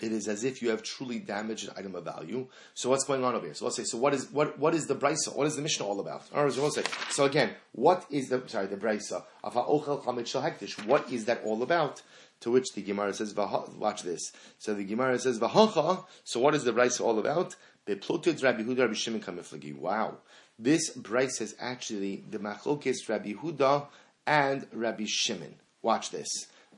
it 0.00 0.10
is 0.10 0.26
as 0.26 0.42
if 0.42 0.62
you 0.62 0.70
have 0.70 0.82
truly 0.82 1.18
damaged 1.18 1.68
an 1.68 1.74
item 1.76 1.94
of 1.94 2.04
value. 2.04 2.48
So 2.74 2.88
what's 2.90 3.04
going 3.04 3.24
on 3.24 3.34
over 3.34 3.44
here? 3.44 3.54
So 3.54 3.66
let's 3.66 3.76
say, 3.76 3.84
so 3.84 3.98
what 3.98 4.14
is 4.14 4.30
what 4.32 4.58
what 4.58 4.74
is 4.74 4.86
the 4.86 4.94
brisa? 4.94 5.36
What 5.36 5.46
is 5.46 5.56
the 5.56 5.62
Mishnah 5.62 5.86
all 5.86 6.00
about? 6.00 6.24
Say, 6.72 6.82
so 7.10 7.24
again, 7.24 7.50
what 7.72 8.06
is 8.10 8.28
the 8.28 8.42
sorry 8.46 8.66
the 8.66 8.76
brisa 8.76 9.22
of 9.44 9.52
ha'ochel 9.52 10.26
shel 10.26 10.42
hektish? 10.42 10.84
What 10.86 11.12
is 11.12 11.26
that 11.26 11.42
all 11.44 11.62
about? 11.62 12.02
To 12.42 12.50
which 12.50 12.72
the 12.74 12.82
Gemara 12.82 13.14
says, 13.14 13.34
watch 13.34 14.02
this. 14.02 14.32
So 14.58 14.74
the 14.74 14.84
Gemara 14.84 15.18
says, 15.18 15.38
Vahacha. 15.38 16.04
So 16.24 16.40
what 16.40 16.54
is 16.54 16.64
the 16.64 16.72
brisa 16.72 17.00
all 17.00 17.18
about? 17.18 17.56
Beploted 17.84 18.42
Rabbi 18.42 18.62
Huda 18.62 18.80
Rabbi 18.80 18.94
Shimon 18.94 19.20
kamiflagi. 19.20 19.74
Wow, 19.76 20.18
this 20.58 20.96
brisa 20.96 21.42
is 21.42 21.54
actually 21.58 22.24
the 22.28 22.38
machlokes 22.38 23.08
Rabbi 23.08 23.32
Huda 23.32 23.86
and 24.26 24.66
Rabbi 24.72 25.04
Shimon. 25.06 25.54
Watch 25.82 26.10
this. 26.10 26.28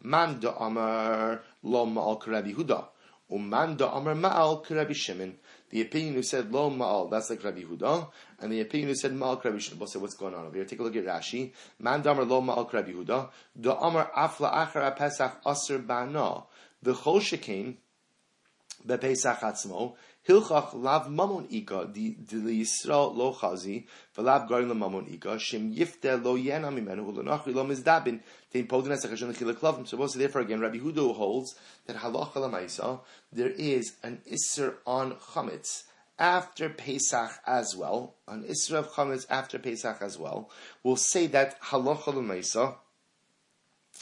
Man 0.03 0.41
Amar 0.59 1.43
lo 1.63 1.87
ma'al 1.87 2.27
Rabbi 2.27 2.53
Huda. 2.53 2.87
Uman 3.31 3.81
Amar 3.81 4.15
ma'al 4.15 4.69
Rabbi 4.71 4.93
Shimon. 4.93 5.35
The 5.75 5.81
opinion 5.81 6.15
who 6.15 6.23
said 6.23 6.53
lo 6.53 6.71
ma'al, 6.71 7.11
that's 7.11 7.31
like 7.31 7.43
Rabbi 7.43 7.63
Huda, 7.63 8.09
and 8.39 8.53
the 8.53 8.61
opinion 8.61 8.91
who 8.91 8.95
said 8.95 9.11
ma'al 9.11 9.45
Rabbi 9.45 9.59
Shimon. 9.59 9.81
We'll 9.81 10.03
what's 10.03 10.15
going 10.15 10.33
on 10.33 10.47
over 10.47 10.55
here. 10.55 10.65
Take 10.65 10.79
a 10.79 10.85
look 10.85 10.95
at 10.95 11.05
Rashi. 11.05 11.51
Man 11.81 12.01
da 12.01 12.13
Amar 12.13 12.27
lo 12.27 12.41
ma'al 12.41 12.73
Rabbi 12.73 12.93
Huda. 12.93 13.29
Da 13.61 13.73
Amar 13.81 14.09
afla 14.17 14.69
achar 14.69 14.97
Pesach 14.97 15.41
aser 15.45 15.81
bana. 15.81 16.45
The 16.81 16.93
chol 16.95 17.21
shekain 17.21 17.75
bepesach 18.87 19.41
atzmo. 19.41 19.97
Hilchach 20.29 20.73
lav 20.73 21.09
mamon 21.09 21.47
ika 21.51 21.85
di 21.85 22.17
Yisrael 22.17 23.15
lo 23.15 23.35
chazi 23.35 23.85
v'lav 24.17 24.49
garin 24.49 24.69
lo 24.69 24.75
mamon 24.75 25.13
ika 25.13 25.39
shem 25.39 25.71
yifte 25.75 26.23
lo 26.25 26.37
yena 26.37 26.71
mimenu 26.73 27.05
ulenachri 27.13 27.55
lo 27.55 27.65
mizdabin 27.65 28.21
tein 28.51 28.67
podin 28.67 28.93
esachashon 28.93 29.35
lechilek 29.35 29.59
lavim. 29.61 29.87
So, 29.87 29.97
therefore, 30.19 30.41
again, 30.41 30.61
Rabbi 30.61 30.79
Hudo 30.79 31.15
holds 31.15 31.55
that 31.87 31.97
halacha 31.97 32.37
lamaisa 32.37 33.01
there 33.33 33.51
is 33.51 33.97
an 34.03 34.23
isser 34.31 34.77
on 34.87 35.13
chametz 35.17 35.85
after 36.19 36.71
Pesach 36.71 37.33
as 37.47 37.77
well, 37.77 38.15
an 38.27 38.45
isser 38.45 38.77
of 38.77 38.93
chametz 38.93 39.27
after 39.29 39.59
Pesach 39.59 39.99
as 40.01 40.19
well. 40.19 40.51
We'll 40.83 40.97
say 40.97 41.27
that 41.27 41.61
halacha 41.61 42.15
lamaisa 42.15 42.77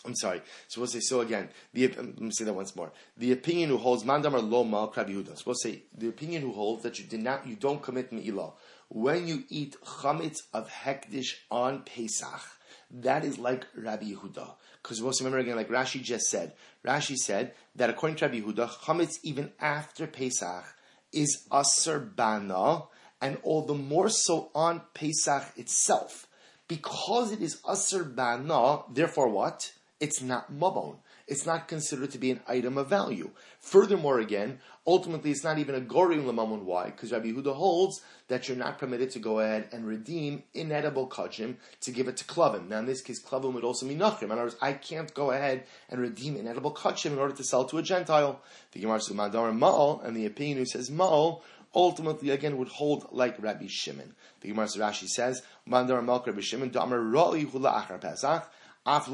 I'm 0.04 0.16
sorry. 0.16 0.42
So 0.68 0.80
we'll 0.80 0.88
say 0.88 1.00
so 1.00 1.20
again. 1.20 1.48
The, 1.72 1.96
um, 1.96 2.14
let 2.16 2.20
me 2.20 2.30
say 2.32 2.44
that 2.44 2.52
once 2.52 2.74
more. 2.74 2.92
The 3.16 3.32
opinion 3.32 3.70
who 3.70 3.76
holds 3.76 4.02
mandam 4.02 4.34
or 4.34 4.40
lo 4.40 4.64
mal 4.64 4.90
krabi 4.90 5.24
So 5.36 5.42
we'll 5.46 5.54
say 5.54 5.84
the 5.96 6.08
opinion 6.08 6.42
who 6.42 6.52
holds 6.52 6.82
that 6.82 6.98
you 6.98 7.04
did 7.04 7.22
not, 7.22 7.46
you 7.46 7.54
don't 7.54 7.80
commit 7.80 8.12
me'ilah 8.12 8.52
when 8.88 9.26
you 9.26 9.44
eat 9.48 9.74
chametz 9.82 10.38
of 10.52 10.68
hekdish 10.68 11.34
on 11.50 11.82
Pesach. 11.82 12.42
That 12.90 13.24
is 13.24 13.38
like 13.38 13.66
Rabbi 13.74 14.12
Yehuda. 14.12 14.54
Because 14.82 15.00
we'll 15.00 15.14
remember 15.18 15.38
again, 15.38 15.56
like 15.56 15.70
Rashi 15.70 16.02
just 16.02 16.26
said. 16.26 16.52
Rashi 16.84 17.16
said 17.16 17.54
that 17.76 17.88
according 17.88 18.16
to 18.16 18.26
Rabbi 18.26 18.40
Yehuda, 18.40 18.68
chametz 18.68 19.14
even 19.22 19.52
after 19.58 20.06
Pesach 20.06 20.64
is 21.12 21.46
aser 21.52 22.00
bana, 22.00 22.82
and 23.20 23.38
all 23.42 23.64
the 23.64 23.74
more 23.74 24.10
so 24.10 24.50
on 24.54 24.82
Pesach 24.92 25.52
itself. 25.56 26.26
Because 26.68 27.32
it 27.32 27.40
is 27.40 27.60
aser 27.70 28.04
bana, 28.04 28.82
therefore 28.92 29.28
what? 29.28 29.72
It's 30.02 30.20
not 30.20 30.52
mabon. 30.52 30.96
It's 31.28 31.46
not 31.46 31.68
considered 31.68 32.10
to 32.10 32.18
be 32.18 32.32
an 32.32 32.40
item 32.48 32.76
of 32.76 32.88
value. 32.88 33.30
Furthermore, 33.60 34.18
again, 34.18 34.58
ultimately, 34.84 35.30
it's 35.30 35.44
not 35.44 35.60
even 35.60 35.76
a 35.76 35.80
gorim 35.80 36.24
lemamon. 36.24 36.64
Why? 36.64 36.86
Because 36.86 37.12
Rabbi 37.12 37.28
Yehuda 37.28 37.54
holds 37.54 38.02
that 38.26 38.48
you're 38.48 38.56
not 38.56 38.80
permitted 38.80 39.12
to 39.12 39.20
go 39.20 39.38
ahead 39.38 39.68
and 39.70 39.86
redeem 39.86 40.42
inedible 40.54 41.08
kachim 41.08 41.54
to 41.82 41.92
give 41.92 42.08
it 42.08 42.16
to 42.16 42.24
klavim. 42.24 42.68
Now, 42.68 42.80
in 42.80 42.86
this 42.86 43.00
case, 43.00 43.22
klavim 43.22 43.52
would 43.54 43.62
also 43.62 43.86
mean 43.86 44.00
nachrim. 44.00 44.24
In 44.24 44.32
other 44.32 44.42
words, 44.42 44.56
I 44.60 44.72
can't 44.72 45.14
go 45.14 45.30
ahead 45.30 45.66
and 45.88 46.00
redeem 46.00 46.36
inedible 46.36 46.74
kachim 46.74 47.12
in 47.12 47.18
order 47.20 47.36
to 47.36 47.44
sell 47.44 47.64
to 47.66 47.78
a 47.78 47.82
Gentile. 47.82 48.40
The 48.72 48.80
Gemara 48.80 49.00
says 49.00 49.14
Madar 49.14 49.52
Ma'al, 49.52 50.04
and 50.04 50.16
the 50.16 50.26
opinion 50.26 50.58
who 50.58 50.66
says 50.66 50.90
Ma'al 50.90 51.42
ultimately 51.74 52.30
again 52.30 52.56
would 52.58 52.68
hold 52.68 53.06
like 53.12 53.40
Rabbi 53.40 53.66
Shimon. 53.68 54.14
The 54.40 54.48
Gemara 54.48 54.66
Rashi 54.66 55.06
says, 55.06 55.42
Mandar 55.66 56.02
Malk 56.02 56.26
Rabbi 56.26 56.40
Shimon, 56.40 56.70
Damar 56.70 56.98
Ra'i 56.98 57.48
Hula 57.48 57.70
Achar 57.70 58.00
Pesach, 58.00 58.50
And 58.84 59.12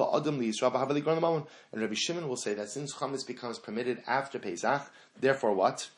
Rabbi 1.82 1.94
Shimon 1.94 2.28
will 2.28 2.36
say 2.36 2.54
that 2.54 2.70
since 2.70 2.94
chametz 2.94 3.26
becomes 3.26 3.58
permitted 3.58 4.02
after 4.06 4.38
Pesach, 4.38 4.90
therefore 5.20 5.54
what? 5.54 5.90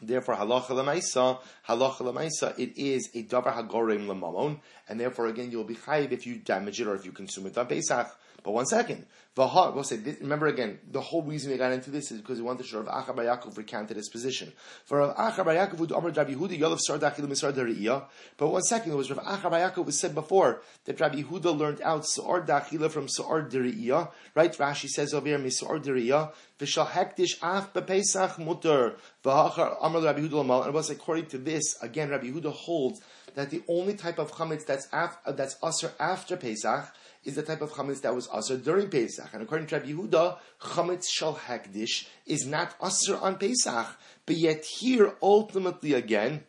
Therefore, 0.00 0.36
halacha 0.36 0.68
lemaisa, 0.68 1.40
halacha 1.68 2.00
lemaisa, 2.02 2.56
it 2.56 2.78
is 2.78 3.10
a 3.14 3.24
davar 3.24 3.54
hagorim 3.54 4.06
lemamon, 4.06 4.60
and 4.88 5.00
therefore 5.00 5.26
again 5.26 5.50
you'll 5.50 5.64
be 5.64 5.74
chayiv 5.74 6.12
if 6.12 6.24
you 6.24 6.36
damage 6.36 6.80
it 6.80 6.86
or 6.86 6.94
if 6.94 7.04
you 7.04 7.10
consume 7.10 7.46
it 7.46 7.58
on 7.58 7.66
Pesach. 7.66 8.16
But 8.48 8.54
one 8.54 8.64
second, 8.64 9.04
Vahar, 9.36 9.74
we'll 9.74 9.84
say, 9.84 9.98
remember 10.22 10.46
again, 10.46 10.78
the 10.90 11.02
whole 11.02 11.20
reason 11.20 11.52
we 11.52 11.58
got 11.58 11.70
into 11.70 11.90
this 11.90 12.10
is 12.10 12.22
because 12.22 12.38
we 12.38 12.44
wanted 12.44 12.62
to 12.62 12.68
show 12.70 12.80
Rav 12.80 13.04
Acha 13.04 13.14
Bar 13.14 13.26
Yaakov 13.26 13.58
recounted 13.58 13.98
his 13.98 14.08
position. 14.08 14.54
For 14.86 15.00
Rav 15.00 15.14
Acha 15.16 15.44
Bar 15.44 15.52
Yaakov 15.52 15.74
would 15.74 15.92
Amr 15.92 16.08
Rabbi 16.12 16.32
Yehuda 16.32 16.58
Yolav 16.58 16.78
Sar 16.80 16.96
Dachil 16.96 17.26
Misar 17.26 17.52
Dariya. 17.52 18.06
But 18.38 18.48
one 18.48 18.62
second, 18.62 18.92
it 18.92 18.94
was 18.94 19.10
Rav 19.10 19.22
Acha 19.22 19.50
Bar 19.50 19.60
Yaakov 19.60 19.84
was 19.84 20.00
said 20.00 20.14
before 20.14 20.62
that 20.86 20.98
Rabbi 20.98 21.20
Yehuda 21.24 21.58
learned 21.58 21.82
out 21.82 22.06
Sar 22.06 22.40
Dachila 22.40 22.90
from 22.90 23.06
Sar 23.06 23.42
Dariya. 23.42 24.10
Right? 24.34 24.56
Rashi 24.56 24.88
says 24.88 25.12
over 25.12 25.26
here, 25.26 25.38
Misar 25.38 25.78
Dariya. 25.78 26.32
V'shal 26.58 26.86
hektish 26.86 27.36
af 27.42 27.74
bepesach 27.74 28.38
mutter. 28.38 28.96
V'achar 29.22 29.76
Amr 29.82 30.00
Rabbi 30.00 30.20
Yehuda. 30.20 30.60
And 30.60 30.68
it 30.68 30.72
was 30.72 30.88
according 30.88 31.26
to 31.26 31.36
this, 31.36 31.76
again, 31.82 32.08
Rabbi 32.08 32.28
Yehuda 32.28 32.50
holds 32.50 33.02
that 33.34 33.50
the 33.50 33.62
only 33.68 33.94
type 33.94 34.18
of 34.18 34.32
chametz 34.32 34.64
that's, 34.64 34.88
af, 34.90 35.18
that's 35.26 35.56
usher 35.62 35.92
after 36.00 36.36
Pesach 36.36 36.92
is 37.28 37.36
the 37.36 37.42
type 37.42 37.60
of 37.60 37.70
chametz 37.72 38.00
that 38.00 38.14
was 38.14 38.28
usher 38.32 38.56
during 38.56 38.88
Pesach. 38.88 39.28
And 39.34 39.42
according 39.42 39.66
to 39.68 39.76
Rabbi 39.76 39.92
Yehuda, 39.92 40.38
chametz 40.60 41.04
shal 41.08 41.36
hekdish 41.36 42.06
is 42.26 42.46
not 42.46 42.74
usher 42.80 43.18
on 43.18 43.36
Pesach. 43.36 43.86
But 44.24 44.36
yet 44.36 44.64
here, 44.64 45.14
ultimately 45.22 45.92
again, 45.92 46.44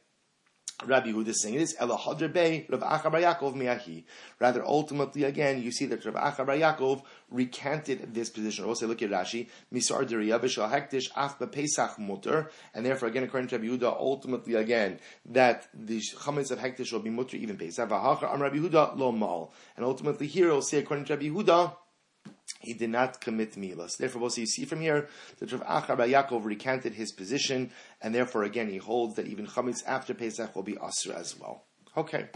Rabbi 0.85 1.11
Yehuda 1.11 1.33
saying 1.33 1.57
this. 1.57 1.75
Rather, 4.39 4.65
ultimately, 4.65 5.23
again, 5.23 5.61
you 5.61 5.71
see 5.71 5.85
that 5.87 6.05
Rav 6.05 6.15
Acha 6.15 6.45
Yaakov 6.45 7.03
recanted 7.29 8.13
this 8.13 8.29
position. 8.29 8.65
Also, 8.65 8.87
look 8.87 9.01
at 9.01 9.09
Rashi, 9.09 9.49
Pesach 11.51 11.97
and 12.73 12.85
therefore, 12.85 13.09
again, 13.09 13.23
according 13.23 13.49
to 13.49 13.57
Rabbi 13.57 13.67
Yehuda, 13.67 13.97
ultimately, 13.99 14.55
again, 14.55 14.99
that 15.25 15.67
the 15.73 15.99
chametz 15.99 16.51
of 16.51 16.59
Hektish 16.59 16.93
will 16.93 16.99
be 16.99 17.09
Mutter 17.09 17.37
even 17.37 17.57
Pesach. 17.57 17.89
Rabbi 17.89 18.95
Lo 18.95 19.11
Mal, 19.11 19.51
and 19.75 19.85
ultimately, 19.85 20.27
here 20.27 20.47
we'll 20.47 20.61
see, 20.61 20.77
according 20.77 21.05
to 21.05 21.13
Rabbi 21.13 21.25
Yehuda, 21.27 21.75
he 22.62 22.73
did 22.73 22.89
not 22.89 23.21
commit 23.21 23.53
milas. 23.53 23.97
Therefore, 23.97 24.23
also 24.23 24.41
you 24.41 24.47
see 24.47 24.65
from 24.65 24.82
here 24.82 25.08
that 25.39 25.51
Rav 25.51 25.88
Achar 25.88 25.97
Yaakov 25.97 26.43
recanted 26.43 26.93
his 26.93 27.12
position, 27.12 27.71
and 28.01 28.13
therefore 28.13 28.43
again 28.43 28.69
he 28.69 28.77
holds 28.77 29.15
that 29.15 29.27
even 29.27 29.47
chametz 29.47 29.84
after 29.88 30.13
Pesach 30.13 30.55
will 30.55 30.63
be 30.63 30.73
asr 30.73 31.15
as 31.15 31.39
well. 31.39 31.63
Okay, 31.97 32.27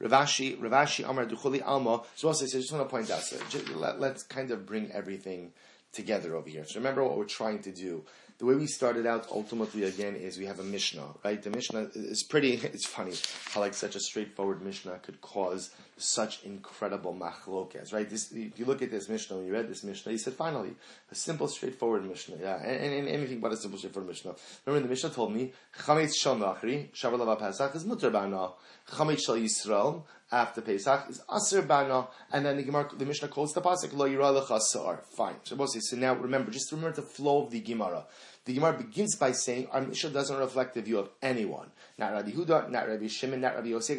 Rav 0.00 0.10
Ashi, 0.12 0.58
Ravashi 0.58 1.08
Amar 1.08 1.26
Duchuli 1.26 1.62
Alma. 1.64 2.02
So 2.16 2.28
also, 2.28 2.46
so 2.46 2.58
I 2.58 2.60
just 2.60 2.72
want 2.72 2.88
to 2.88 2.90
point 2.90 3.10
out. 3.10 3.22
So 3.22 3.38
let, 3.76 4.00
let's 4.00 4.22
kind 4.22 4.50
of 4.50 4.64
bring 4.64 4.90
everything 4.90 5.52
together 5.92 6.34
over 6.34 6.48
here. 6.48 6.64
So 6.64 6.80
remember 6.80 7.04
what 7.04 7.18
we're 7.18 7.24
trying 7.24 7.60
to 7.62 7.72
do 7.72 8.04
the 8.42 8.48
way 8.48 8.56
we 8.56 8.66
started 8.66 9.06
out 9.06 9.28
ultimately 9.30 9.84
again 9.84 10.16
is 10.16 10.36
we 10.36 10.46
have 10.46 10.58
a 10.58 10.64
Mishnah, 10.64 11.06
right? 11.24 11.40
The 11.40 11.50
Mishnah 11.50 11.90
is 11.94 12.24
pretty, 12.24 12.54
it's 12.64 12.88
funny 12.88 13.12
how 13.52 13.60
like 13.60 13.72
such 13.72 13.94
a 13.94 14.00
straightforward 14.00 14.62
Mishnah 14.62 14.98
could 14.98 15.20
cause 15.20 15.70
such 15.96 16.42
incredible 16.42 17.14
machlokes, 17.14 17.92
right? 17.92 18.10
This, 18.10 18.32
if 18.32 18.58
you 18.58 18.64
look 18.64 18.82
at 18.82 18.90
this 18.90 19.08
Mishnah, 19.08 19.36
when 19.36 19.46
you 19.46 19.52
read 19.52 19.68
this 19.68 19.84
Mishnah, 19.84 20.10
you 20.10 20.18
said 20.18 20.32
finally, 20.32 20.72
a 21.12 21.14
simple 21.14 21.46
straightforward 21.46 22.04
Mishnah, 22.04 22.38
yeah, 22.40 22.56
and, 22.56 22.82
and, 22.82 22.92
and 22.92 23.08
anything 23.08 23.38
but 23.38 23.52
a 23.52 23.56
simple 23.56 23.78
straightforward 23.78 24.08
Mishnah. 24.08 24.34
Remember 24.66 24.88
the 24.88 24.90
Mishnah 24.90 25.10
told 25.10 25.32
me, 25.32 25.52
Chametz 25.78 26.14
Shal 26.20 26.34
Nachri, 26.34 26.88
Shabbos 26.92 27.38
Pesach 27.38 27.76
is 27.76 27.84
Mutter 27.84 28.10
Bana, 28.10 28.48
Chametz 28.90 29.20
Shal 29.24 29.36
Yisrael, 29.36 30.02
after 30.32 30.62
Pesach 30.62 31.04
is 31.10 31.22
Aser 31.32 31.62
Bana, 31.62 32.08
and 32.32 32.46
then 32.46 32.56
the 32.56 32.62
Gemara, 32.62 32.88
the 32.96 33.04
Mishnah 33.04 33.28
quotes 33.28 33.52
the 33.52 33.60
pasuk 33.60 33.92
Lo 33.92 34.08
Yira 34.08 34.40
Lechasar. 34.40 35.04
Fine. 35.04 35.36
So 35.44 35.96
now 35.96 36.14
remember, 36.14 36.50
just 36.50 36.72
remember 36.72 36.96
the 36.96 37.02
flow 37.02 37.44
of 37.44 37.50
the 37.50 37.60
Gemara. 37.60 38.06
The 38.44 38.54
Gemara 38.54 38.72
begins 38.72 39.14
by 39.14 39.32
saying 39.32 39.68
our 39.70 39.82
Mishnah 39.82 40.10
doesn't 40.10 40.36
reflect 40.36 40.74
the 40.74 40.82
view 40.82 40.98
of 40.98 41.10
anyone, 41.20 41.70
not 41.98 42.12
Rabbi 42.12 42.30
Huda, 42.30 42.70
not 42.70 42.88
Rabbi 42.88 43.06
Shimon, 43.06 43.40
not 43.40 43.54
Rabbi 43.54 43.68
Yosef. 43.68 43.98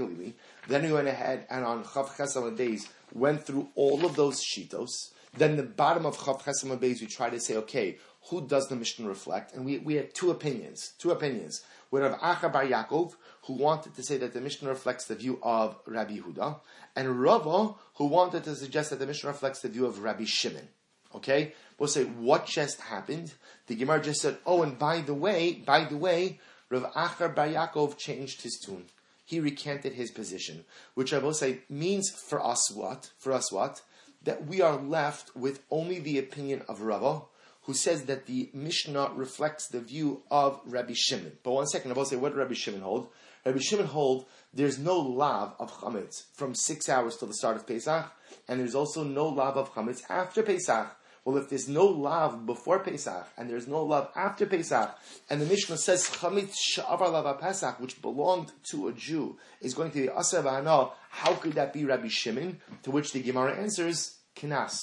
Then 0.68 0.84
we 0.84 0.92
went 0.92 1.08
ahead 1.08 1.46
and 1.50 1.64
on 1.64 1.84
Chav 1.86 2.10
Chesam 2.10 2.58
days 2.58 2.90
went 3.14 3.46
through 3.46 3.70
all 3.76 4.06
of 4.06 4.16
those 4.16 4.44
shitos. 4.44 5.12
Then 5.38 5.56
the 5.56 5.64
bottom 5.64 6.06
of 6.06 6.18
Chav 6.18 6.42
Chesam 6.42 6.78
days 6.80 7.00
we 7.00 7.08
try 7.08 7.30
to 7.30 7.40
say, 7.40 7.56
okay, 7.58 8.00
who 8.30 8.46
does 8.46 8.68
the 8.68 8.76
Mishnah 8.76 9.08
reflect? 9.08 9.54
And 9.54 9.66
we, 9.66 9.80
we 9.80 9.96
had 9.96 10.14
two 10.14 10.32
opinions, 10.32 10.94
two 10.98 11.12
opinions. 11.12 11.62
We 11.94 12.02
have 12.02 12.18
Acha 12.22 12.52
Bar 12.52 12.66
Yaakov, 12.66 13.14
who 13.44 13.54
wanted 13.54 13.94
to 13.94 14.02
say 14.02 14.18
that 14.18 14.34
the 14.34 14.42
Mishnah 14.42 14.68
reflects 14.68 15.06
the 15.06 15.14
view 15.14 15.38
of 15.44 15.76
Rabbi 15.86 16.18
Huda, 16.18 16.60
and 16.96 17.22
Rava, 17.22 17.76
who 17.98 18.08
wanted 18.08 18.46
to 18.46 18.56
suggest 18.56 18.90
that 18.90 18.98
the 18.98 19.06
Mishnah 19.06 19.30
reflects 19.30 19.62
the 19.62 19.70
view 19.70 19.86
of 19.86 20.00
Rabbi 20.00 20.24
Shimon. 20.26 20.70
Okay? 21.14 21.54
We'll 21.78 21.88
say, 21.88 22.06
what 22.06 22.48
just 22.48 22.82
happened? 22.82 23.36
The 23.68 23.76
Gemara 23.76 24.02
just 24.02 24.22
said, 24.22 24.38
oh, 24.48 24.64
and 24.64 24.80
by 24.80 25.02
the 25.02 25.14
way, 25.14 25.54
by 25.54 25.86
the 25.86 25.96
way, 25.96 26.40
Rav 26.72 26.92
Acha 26.94 27.36
Bar 27.36 27.50
Yaakov 27.50 27.96
changed 28.00 28.42
his 28.42 28.60
tune. 28.66 28.86
He 29.24 29.40
recanted 29.40 29.94
his 29.94 30.10
position, 30.10 30.66
which 30.96 31.14
I 31.14 31.20
will 31.20 31.36
say 31.36 31.60
means 31.70 32.10
for 32.10 32.44
us 32.44 32.72
what? 32.72 33.12
For 33.20 33.32
us 33.32 33.52
what? 33.52 33.84
That 34.24 34.48
we 34.48 34.62
are 34.62 34.78
left 34.78 35.36
with 35.36 35.62
only 35.70 36.00
the 36.00 36.18
opinion 36.18 36.64
of 36.68 36.82
Rava, 36.82 37.26
who 37.64 37.74
says 37.74 38.04
that 38.06 38.26
the 38.26 38.50
Mishnah 38.54 39.12
reflects 39.16 39.68
the 39.68 39.80
view 39.80 40.24
of 40.30 40.60
Rabbi 40.66 40.94
Shimon. 40.96 41.34
But 41.44 41.54
one 41.54 41.68
second, 41.68 41.92
I 41.92 41.96
will 41.96 42.06
say, 42.06 42.18
what 42.18 42.36
Rabbi 42.36 42.54
Shimon 42.54 42.82
hold? 42.82 43.10
Rabbi 43.46 43.60
Shimon 43.60 43.88
hold 43.88 44.26
there's 44.54 44.78
no 44.78 45.00
lav 45.00 45.56
of 45.60 45.72
chametz 45.72 46.26
from 46.34 46.54
six 46.54 46.88
hours 46.88 47.18
till 47.18 47.28
the 47.28 47.34
start 47.34 47.56
of 47.56 47.66
Pesach, 47.66 48.12
and 48.48 48.60
there's 48.60 48.76
also 48.76 49.04
no 49.04 49.28
lav 49.28 49.58
of 49.58 49.74
chametz 49.74 50.04
after 50.10 50.44
Pesach. 50.44 50.96
Well, 51.26 51.38
if 51.38 51.50
there's 51.50 51.70
no 51.70 51.86
lav 51.86 52.46
before 52.46 52.80
Pesach 52.80 53.28
and 53.38 53.50
there's 53.50 53.68
no 53.68 53.84
lav 53.84 54.10
after 54.16 54.46
Pesach, 54.46 54.96
and 55.30 55.42
the 55.42 55.46
Mishnah 55.46 55.78
says 55.78 56.06
chametz 56.06 56.54
sha'avar 56.76 57.12
lav 57.12 57.40
Pesach, 57.40 57.80
which 57.80 58.02
belonged 58.02 58.52
to 58.70 58.90
a 58.90 58.94
Jew, 58.94 59.38
is 59.62 59.74
going 59.74 59.92
to 59.92 60.02
be 60.02 60.10
aser 60.10 60.44
how 60.44 61.34
could 61.36 61.54
that 61.54 61.74
be 61.74 61.86
Rabbi 61.86 62.10
Shimon? 62.10 62.60
To 62.84 62.92
which 62.92 63.12
the 63.14 63.22
Gemara 63.22 63.56
answers, 63.56 64.18
kinas. 64.36 64.78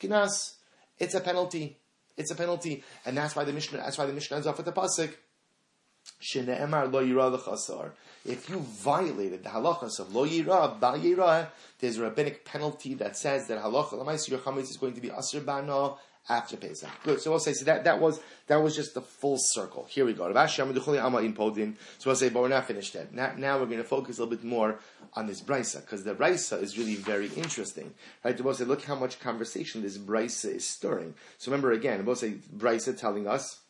Kinas. 0.00 0.54
It's 0.98 1.14
a 1.14 1.20
penalty. 1.20 1.78
It's 2.18 2.30
a 2.30 2.34
penalty, 2.34 2.84
and 3.06 3.16
that's 3.16 3.34
why 3.34 3.44
the 3.44 3.52
Mishnah. 3.52 3.78
That's 3.78 3.96
why 3.96 4.06
the 4.06 4.12
Mishnah 4.12 4.36
ends 4.36 4.46
off 4.46 4.56
with 4.58 4.66
the 4.66 4.72
pasuk. 4.72 5.14
If 8.24 8.50
you 8.50 8.58
violated 8.58 9.44
the 9.44 9.50
halachas 9.50 10.00
of 10.00 10.14
lo 10.14 10.26
yira 10.26 10.80
ba 10.80 10.98
yira, 10.98 11.48
there's 11.78 11.98
a 11.98 12.02
rabbinic 12.02 12.44
penalty 12.44 12.94
that 12.94 13.16
says 13.16 13.46
that 13.46 13.62
halacha 13.62 13.92
l'mais 13.92 14.28
your 14.28 14.40
chametz 14.40 14.70
is 14.70 14.76
going 14.78 14.94
to 14.94 15.00
be 15.00 15.10
asr 15.10 15.44
bana 15.44 15.94
after 16.28 16.56
Pesach. 16.56 16.90
Good. 17.04 17.20
So 17.20 17.30
we'll 17.30 17.40
say 17.40 17.52
so 17.52 17.64
that 17.64 17.84
that 17.84 18.00
was 18.00 18.20
that 18.48 18.62
was 18.62 18.74
just 18.76 18.94
the 18.94 19.00
full 19.00 19.36
circle. 19.38 19.86
Here 19.88 20.04
we 20.04 20.12
go. 20.12 20.32
So 20.32 20.64
we'll 20.66 22.16
say, 22.16 22.28
but 22.28 22.42
we're 22.42 22.48
not 22.48 22.66
finished 22.66 22.94
yet. 22.94 23.14
Now, 23.14 23.32
now 23.36 23.58
we're 23.58 23.66
going 23.66 23.78
to 23.78 23.84
focus 23.84 24.18
a 24.18 24.22
little 24.22 24.36
bit 24.36 24.44
more 24.44 24.78
on 25.14 25.26
this 25.26 25.40
brisa 25.40 25.80
because 25.82 26.04
the 26.04 26.14
brisa 26.14 26.60
is 26.62 26.78
really 26.78 26.96
very 26.96 27.28
interesting. 27.28 27.94
Right? 28.24 28.40
We'll 28.40 28.54
say, 28.54 28.64
look 28.64 28.82
how 28.82 28.94
much 28.94 29.20
conversation 29.20 29.82
this 29.82 29.98
brisa 29.98 30.56
is 30.56 30.66
stirring. 30.66 31.14
So 31.38 31.50
remember 31.50 31.72
again, 31.72 32.04
we'll 32.04 32.16
say 32.16 32.36
brisa 32.56 32.98
telling 32.98 33.26
us 33.26 33.60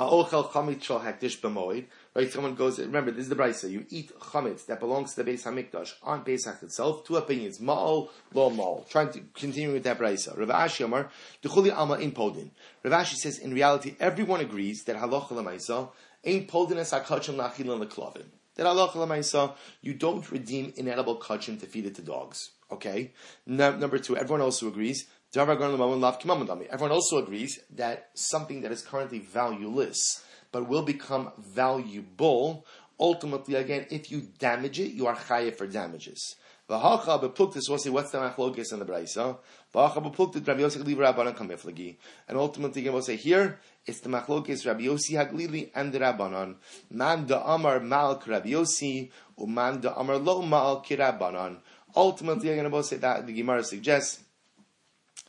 Ha'ochel 0.00 0.50
chametz 0.50 0.86
hakdish 0.86 1.40
b'moed. 1.40 1.84
Right, 2.14 2.32
someone 2.32 2.54
goes. 2.54 2.78
Remember, 2.78 3.10
this 3.10 3.24
is 3.24 3.28
the 3.28 3.36
brisa. 3.36 3.70
You 3.70 3.84
eat 3.90 4.10
chametz 4.18 4.64
that 4.64 4.80
belongs 4.80 5.12
to 5.14 5.22
the 5.22 5.30
Beis 5.30 5.44
Hamikdash 5.44 5.92
on 6.02 6.24
Pesach 6.24 6.62
itself. 6.62 7.04
Two 7.04 7.16
opinions: 7.16 7.58
ma'al, 7.58 8.08
lo 8.32 8.50
ma'al. 8.50 8.88
Trying 8.88 9.12
to 9.12 9.20
continue 9.34 9.74
with 9.74 9.82
that 9.82 9.98
brisa. 9.98 10.38
Rav 10.38 10.48
Ashi 10.48 10.86
Amar, 10.86 11.10
duchuli 11.42 11.70
alma 11.70 11.96
in 11.96 12.12
podin. 12.12 12.50
Rav 12.82 13.04
Ashi 13.04 13.16
says, 13.16 13.38
in 13.38 13.52
reality, 13.52 13.94
everyone 14.00 14.40
agrees 14.40 14.84
that 14.84 14.96
halacha 14.96 15.32
lemaisa 15.32 15.90
ain't 16.24 16.48
podin 16.48 16.78
as 16.78 16.92
hakachim 16.92 17.36
lachilin 17.36 17.86
leklavim. 17.86 18.24
That 18.54 18.64
halacha 18.64 18.92
lemaisa, 18.92 19.52
you 19.82 19.92
don't 19.92 20.30
redeem 20.30 20.72
inedible 20.78 21.20
kachim 21.20 21.60
to 21.60 21.66
feed 21.66 21.84
it 21.84 21.96
to 21.96 22.02
dogs. 22.02 22.52
Okay. 22.72 23.12
No, 23.44 23.76
number 23.76 23.98
two, 23.98 24.16
everyone 24.16 24.40
also 24.40 24.68
agrees 24.68 25.06
Everyone 25.36 26.90
also 26.90 27.18
agrees 27.18 27.60
that 27.74 28.10
something 28.14 28.62
that 28.62 28.72
is 28.72 28.82
currently 28.82 29.20
valueless 29.20 30.24
but 30.50 30.68
will 30.68 30.82
become 30.82 31.30
valuable, 31.38 32.66
ultimately, 32.98 33.54
again, 33.54 33.86
if 33.90 34.10
you 34.10 34.22
damage 34.38 34.80
it, 34.80 34.90
you 34.90 35.06
are 35.06 35.14
chayiv 35.14 35.54
for 35.54 35.68
damages. 35.68 36.34
What's 36.66 37.04
the 37.06 37.20
machlokes 37.20 38.72
in 38.72 38.78
the 38.78 38.84
brayso? 38.84 39.38
And 42.28 42.38
ultimately, 42.38 42.82
again, 42.82 42.92
we'll 42.92 43.02
say 43.02 43.16
here, 43.16 43.58
it's 43.86 44.00
the 44.00 44.08
machlokes 44.08 44.66
Rabbi 44.66 44.82
Yossi 44.82 45.12
Haglili 45.12 45.70
and 45.74 45.92
the 45.92 45.98
Rabbanan. 46.00 46.56
Man 46.90 47.26
da 47.26 47.42
amar 47.54 47.80
mal 47.80 48.22
Rabbi 48.24 48.50
Yossi, 48.50 49.10
uman 49.40 49.80
da 49.80 49.94
amar 49.96 50.18
lo 50.18 50.42
mal 50.42 50.82
Rabbanan. 50.82 51.58
Ultimately, 51.94 52.50
again, 52.50 52.70
we'll 52.70 52.82
say 52.84 52.96
that 52.96 53.26
the 53.26 53.32
Gemara 53.32 53.64
suggests 53.64 54.20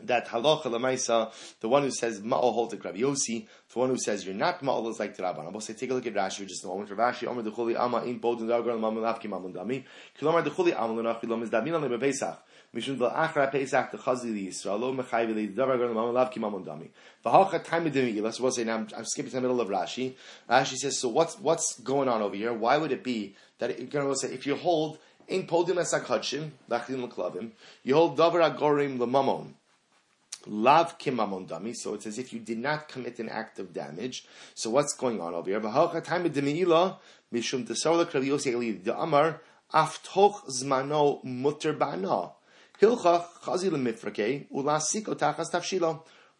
that 0.04 0.28
halacha 0.28 0.64
lemaisa, 0.64 1.32
the 1.60 1.70
one 1.70 1.84
who 1.84 1.92
says 1.92 2.22
ma'al 2.22 2.54
holds 2.54 2.74
like 2.74 2.84
Rabbi 2.84 3.00
Yossi, 3.00 3.48
the 3.72 3.80
one 3.80 3.90
who 3.90 3.98
says 3.98 4.26
you're 4.26 4.36
not 4.36 4.62
ma'al 4.62 4.90
is 4.90 5.00
like 5.00 5.16
the 5.16 5.24
Rabban. 5.24 5.54
I'll 5.54 5.60
say 5.60 5.74
take 5.74 5.92
a 5.92 5.94
look 5.94 6.06
at 6.08 6.14
Rashi 6.14 6.48
just 6.48 6.64
a 6.64 6.68
moment. 6.68 6.90
Rashi 6.90 7.28
Omer 7.28 7.44
dechuli 7.44 7.78
ama 7.80 8.04
in 8.04 8.20
bodin 8.20 8.48
dagar 8.48 8.76
l'mam 8.76 8.98
l'afki 8.98 9.28
mamun 9.28 9.54
dami. 9.54 9.84
Kilomar 10.20 10.44
dechuli 10.44 10.74
ama 10.78 10.94
l'nachi 10.94 11.24
lomis 11.24 11.50
damin 11.50 11.76
on 11.76 11.84
lebepesach. 11.84 12.38
Mishum 12.76 12.98
del 12.98 13.10
achra 13.10 13.52
pesach 13.52 13.92
dechazi 13.92 14.34
li 14.34 14.48
Yisrael 14.48 14.80
lo 14.80 14.94
mechayvi 14.94 15.36
li 15.36 15.48
davar 15.50 15.78
gar 15.78 15.90
l'afki 15.90 16.38
mamun 16.38 16.66
dami. 16.66 16.90
V'halcha 17.26 17.64
time 17.64 17.90
edimi 17.90 18.22
Let's 18.22 18.40
we'll 18.40 18.52
say 18.52 18.64
now 18.64 18.78
I'm, 18.78 18.88
I'm 18.98 19.06
skipping 19.06 19.32
to 19.32 19.38
the 19.38 19.42
middle 19.42 19.62
of 19.62 19.68
Rashi. 19.68 20.14
Rashi 20.50 20.78
says 20.78 20.98
so 20.98 21.10
what's 21.10 21.38
what's 21.40 21.80
going 21.80 22.08
on 22.08 22.22
over 22.22 22.36
here? 22.36 22.54
Why 22.54 22.78
would 22.78 22.92
it 22.92 23.04
be 23.04 23.36
that 23.60 23.78
you're 23.78 23.88
going 23.88 24.08
to 24.08 24.16
say 24.16 24.34
if 24.34 24.46
you 24.48 24.56
hold 24.56 24.98
in 25.28 25.48
podium 25.48 25.78
esakachim 25.78 26.52
lachlim 26.70 27.08
l'klavim 27.08 27.52
you 27.84 27.96
hold 27.96 28.18
davar 28.18 28.42
agorim 28.52 29.00
l'mamon 29.00 29.54
Lav 30.48 30.98
kimamon 30.98 31.48
dami. 31.48 31.76
So 31.76 31.94
it's 31.94 32.08
as 32.08 32.18
if 32.18 32.34
you 32.34 32.40
did 32.40 32.58
not 32.58 32.88
commit 32.88 33.20
an 33.20 33.30
act 33.30 33.60
of 33.60 33.74
damage. 33.74 34.26
So 34.56 34.70
what's 34.70 34.96
going 34.96 35.22
on 35.22 35.34
over 35.34 35.50
here? 35.50 35.60
Mishum 35.60 37.68
zmano. 40.50 42.32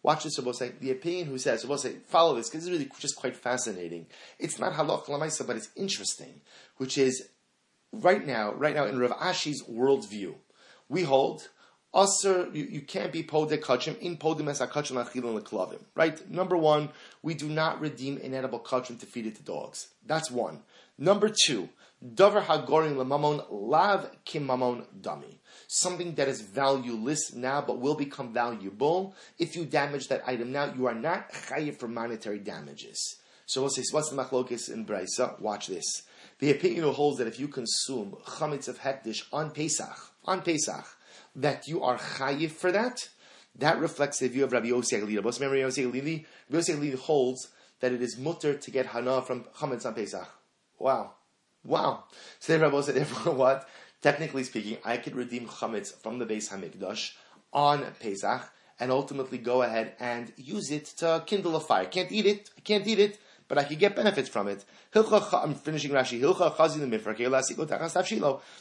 Watch 0.04 0.24
this, 0.24 0.34
say, 0.58 0.72
the 0.80 0.90
opinion 0.90 1.28
who 1.28 1.38
says, 1.38 1.64
say, 1.80 1.92
follow 2.08 2.34
this, 2.34 2.48
because 2.48 2.66
it's 2.66 2.72
really 2.72 2.90
just 2.98 3.14
quite 3.14 3.36
fascinating. 3.36 4.06
It's 4.40 4.58
not 4.58 4.72
halach 4.72 5.06
lamaisa, 5.06 5.46
but 5.46 5.54
it's 5.54 5.68
interesting, 5.76 6.40
which 6.78 6.98
is, 6.98 7.28
right 7.92 8.26
now, 8.26 8.52
right 8.54 8.74
now 8.74 8.86
in 8.86 8.98
Rav 8.98 9.12
Ashi's 9.12 9.62
worldview, 9.62 10.34
we 10.88 11.04
hold 11.04 11.48
Aser, 11.94 12.48
you, 12.54 12.64
you 12.64 12.80
can't 12.80 13.12
be 13.12 13.22
podek 13.22 13.60
kachim 13.60 13.98
in 13.98 14.16
podim 14.16 14.48
es 14.48 14.60
akachim 14.60 15.02
achilin 15.04 15.38
leklavim. 15.38 15.80
Right? 15.94 16.30
Number 16.30 16.56
one, 16.56 16.88
we 17.22 17.34
do 17.34 17.48
not 17.48 17.80
redeem 17.80 18.16
inedible 18.16 18.60
kachim 18.60 18.98
to 19.00 19.06
feed 19.06 19.26
it 19.26 19.36
to 19.36 19.42
dogs. 19.42 19.88
That's 20.06 20.30
one. 20.30 20.60
Number 20.96 21.28
two, 21.28 21.68
davar 22.02 22.44
hagorim 22.44 22.96
lemamon 22.96 23.44
lav 23.50 24.10
kim 24.24 24.48
dami. 24.48 25.36
Something 25.68 26.14
that 26.14 26.28
is 26.28 26.40
valueless 26.40 27.34
now 27.34 27.60
but 27.60 27.78
will 27.78 27.94
become 27.94 28.32
valuable. 28.32 29.14
If 29.38 29.54
you 29.54 29.66
damage 29.66 30.08
that 30.08 30.22
item 30.26 30.50
now, 30.52 30.72
you 30.72 30.86
are 30.86 30.94
not 30.94 31.30
chayiv 31.32 31.78
for 31.78 31.88
monetary 31.88 32.38
damages. 32.38 33.16
So 33.44 33.60
we'll 33.60 33.70
say, 33.70 33.82
what's 33.90 34.08
the 34.08 34.16
machlokis 34.16 34.72
in 34.72 34.86
Braisa? 34.86 35.38
Watch 35.40 35.66
this. 35.66 36.02
The 36.38 36.50
opinion 36.50 36.92
holds 36.94 37.18
that 37.18 37.26
if 37.26 37.38
you 37.38 37.48
consume 37.48 38.16
chametz 38.24 38.66
of 38.66 38.80
hektish 38.80 39.24
on 39.32 39.50
Pesach, 39.50 39.96
on 40.24 40.40
Pesach, 40.40 40.86
that 41.34 41.68
you 41.68 41.82
are 41.82 41.98
chayiv 41.98 42.50
for 42.50 42.72
that, 42.72 43.08
that 43.56 43.78
reflects 43.78 44.18
the 44.18 44.28
view 44.28 44.44
of 44.44 44.52
Rabbi 44.52 44.68
Yossi 44.68 45.00
Aglili. 45.00 45.40
Remember, 45.40 45.56
Yossi 45.56 45.90
Aglili, 45.90 46.24
Rabbi 46.50 46.62
Yossi 46.62 46.76
Aglili 46.76 46.98
holds 46.98 47.48
that 47.80 47.92
it 47.92 48.00
is 48.00 48.16
mutter 48.18 48.56
to 48.56 48.70
get 48.70 48.86
hana 48.86 49.22
from 49.22 49.44
chametz 49.58 49.84
on 49.84 49.94
Pesach. 49.94 50.28
Wow. 50.78 51.12
Wow. 51.64 52.04
So 52.38 52.52
then 52.52 52.62
Rabbi 52.62 52.80
said, 52.80 52.94
therefore 52.96 53.34
what? 53.34 53.68
Technically 54.00 54.44
speaking, 54.44 54.78
I 54.84 54.96
could 54.96 55.14
redeem 55.14 55.46
chametz 55.46 55.94
from 55.94 56.18
the 56.18 56.26
Beis 56.26 56.50
Hamikdash 56.50 57.12
on 57.52 57.84
Pesach 58.00 58.50
and 58.80 58.90
ultimately 58.90 59.38
go 59.38 59.62
ahead 59.62 59.94
and 60.00 60.32
use 60.36 60.70
it 60.70 60.86
to 60.86 61.22
kindle 61.26 61.54
a 61.56 61.60
fire. 61.60 61.84
Can't 61.84 62.10
eat 62.10 62.26
it. 62.26 62.50
I 62.56 62.60
can't 62.62 62.86
eat 62.86 62.98
it, 62.98 63.18
but 63.52 63.58
I 63.58 63.64
could 63.64 63.78
get 63.78 63.94
benefits 63.94 64.30
from 64.30 64.48
it. 64.48 64.64
I'm 64.94 65.54
finishing 65.54 65.90
Rashi. 65.90 66.18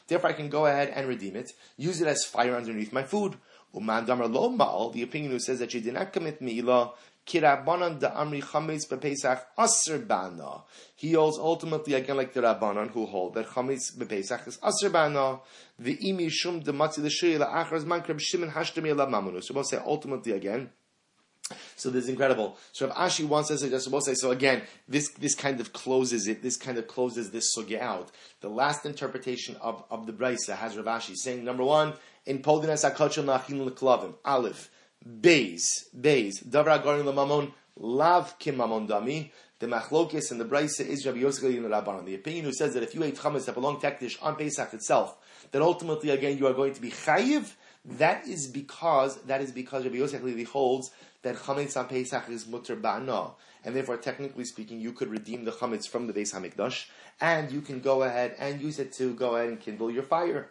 Therefore, 0.05 0.29
I 0.29 0.33
can 0.33 0.49
go 0.49 0.65
ahead 0.65 0.91
and 0.93 1.07
redeem 1.07 1.37
it. 1.37 1.53
Use 1.77 2.01
it 2.01 2.09
as 2.09 2.25
fire 2.25 2.57
underneath 2.57 2.91
my 2.91 3.03
food. 3.03 3.37
The 3.73 5.01
opinion 5.01 5.31
who 5.31 5.39
says 5.39 5.59
that 5.59 5.73
you 5.73 5.79
did 5.79 5.93
not 5.93 6.11
commit 6.11 6.41
mi'ilah 6.41 6.91
da 7.25 7.63
Amri. 8.21 8.41
He 10.97 11.13
holds 11.13 11.37
ultimately 11.37 11.93
again 11.93 12.17
like 12.17 12.33
the 12.33 12.41
Rabbanan 12.41 12.89
who 12.89 13.05
hold 13.05 13.35
that 13.35 13.47
Chametz 13.47 13.95
bePesach 13.97 14.45
is 14.49 14.59
Aser. 14.61 14.89
The 15.79 15.97
Imi 16.03 16.29
Shum 16.29 16.61
Matzi 16.63 16.97
L'Shei 16.97 17.37
La'achar 17.39 17.81
Zman 17.81 18.05
Kreb 18.05 18.19
Shimon 18.19 18.51
Hashtami 18.51 18.93
Elav 18.93 19.09
Mamonu. 19.09 19.41
So 19.41 19.53
we'll 19.53 19.63
say 19.63 19.77
ultimately 19.77 20.33
again. 20.33 20.69
So 21.75 21.89
this 21.89 22.05
is 22.05 22.09
incredible. 22.09 22.57
So 22.71 22.87
if 22.87 22.93
Ashi 22.93 23.25
wants 23.27 23.49
to 23.49 23.89
we'll 23.89 24.01
say, 24.01 24.13
so 24.13 24.31
again, 24.31 24.63
this, 24.87 25.09
this 25.13 25.35
kind 25.35 25.59
of 25.59 25.73
closes 25.73 26.27
it, 26.27 26.41
this 26.41 26.57
kind 26.57 26.77
of 26.77 26.87
closes 26.87 27.31
this 27.31 27.55
sugya 27.55 27.79
out. 27.79 28.11
The 28.41 28.49
last 28.49 28.85
interpretation 28.85 29.55
of, 29.61 29.83
of 29.89 30.05
the 30.05 30.13
Brisa 30.13 30.55
has 30.55 30.77
Rav 30.77 30.85
Ashi 30.85 31.15
saying, 31.15 31.43
number 31.43 31.63
one, 31.63 31.93
in 32.25 32.39
Poldinas 32.39 32.89
HaKachel 32.89 33.25
Nachin 33.25 33.65
L'Klavim, 33.65 34.15
Aleph, 34.25 34.69
Beis, 35.07 35.63
Beis, 35.99 36.43
Davra 36.47 36.83
Garin 36.83 37.05
Lamamon, 37.05 37.51
Lav 37.77 38.37
Kim 38.39 38.57
Mamon 38.57 38.87
Dami. 38.87 39.31
The 39.59 39.67
Machlokis 39.67 40.31
and 40.31 40.41
the 40.41 40.45
Brisa 40.45 40.83
is 40.83 41.05
Rabbi 41.05 41.19
Yosef 41.19 41.43
the 41.43 41.59
Rabbanon. 41.59 42.05
The 42.05 42.15
opinion 42.15 42.45
who 42.45 42.51
says 42.51 42.73
that 42.73 42.81
if 42.81 42.95
you 42.95 43.03
ate 43.03 43.15
chametz 43.15 43.45
that 43.45 43.53
belonged 43.53 43.81
to 43.81 44.09
on 44.23 44.35
Pesach 44.35 44.73
itself, 44.73 45.15
that 45.51 45.61
ultimately 45.61 46.09
again 46.09 46.39
you 46.39 46.47
are 46.47 46.53
going 46.53 46.73
to 46.73 46.81
be 46.81 46.89
chayiv. 46.89 47.53
That 47.85 48.27
is 48.27 48.47
because 48.47 49.21
that 49.23 49.39
is 49.39 49.51
because 49.51 49.83
Rabbi 49.83 49.97
Yosef 49.97 50.47
holds 50.47 50.89
that 51.23 51.35
chametz 51.35 51.77
on 51.77 51.87
Pesach 51.87 52.29
is 52.29 52.47
mutter 52.47 52.75
ba'ana, 52.75 53.33
and 53.63 53.75
therefore 53.75 53.97
technically 53.97 54.45
speaking, 54.45 54.79
you 54.79 54.93
could 54.93 55.09
redeem 55.09 55.45
the 55.45 55.51
chametz 55.51 55.87
from 55.87 56.07
the 56.07 56.13
Beis 56.13 56.33
Hamikdash, 56.33 56.87
and 57.19 57.51
you 57.51 57.61
can 57.61 57.79
go 57.79 58.03
ahead 58.03 58.35
and 58.39 58.61
use 58.61 58.79
it 58.79 58.93
to 58.93 59.13
go 59.13 59.35
ahead 59.35 59.49
and 59.49 59.59
kindle 59.59 59.91
your 59.91 60.03
fire 60.03 60.49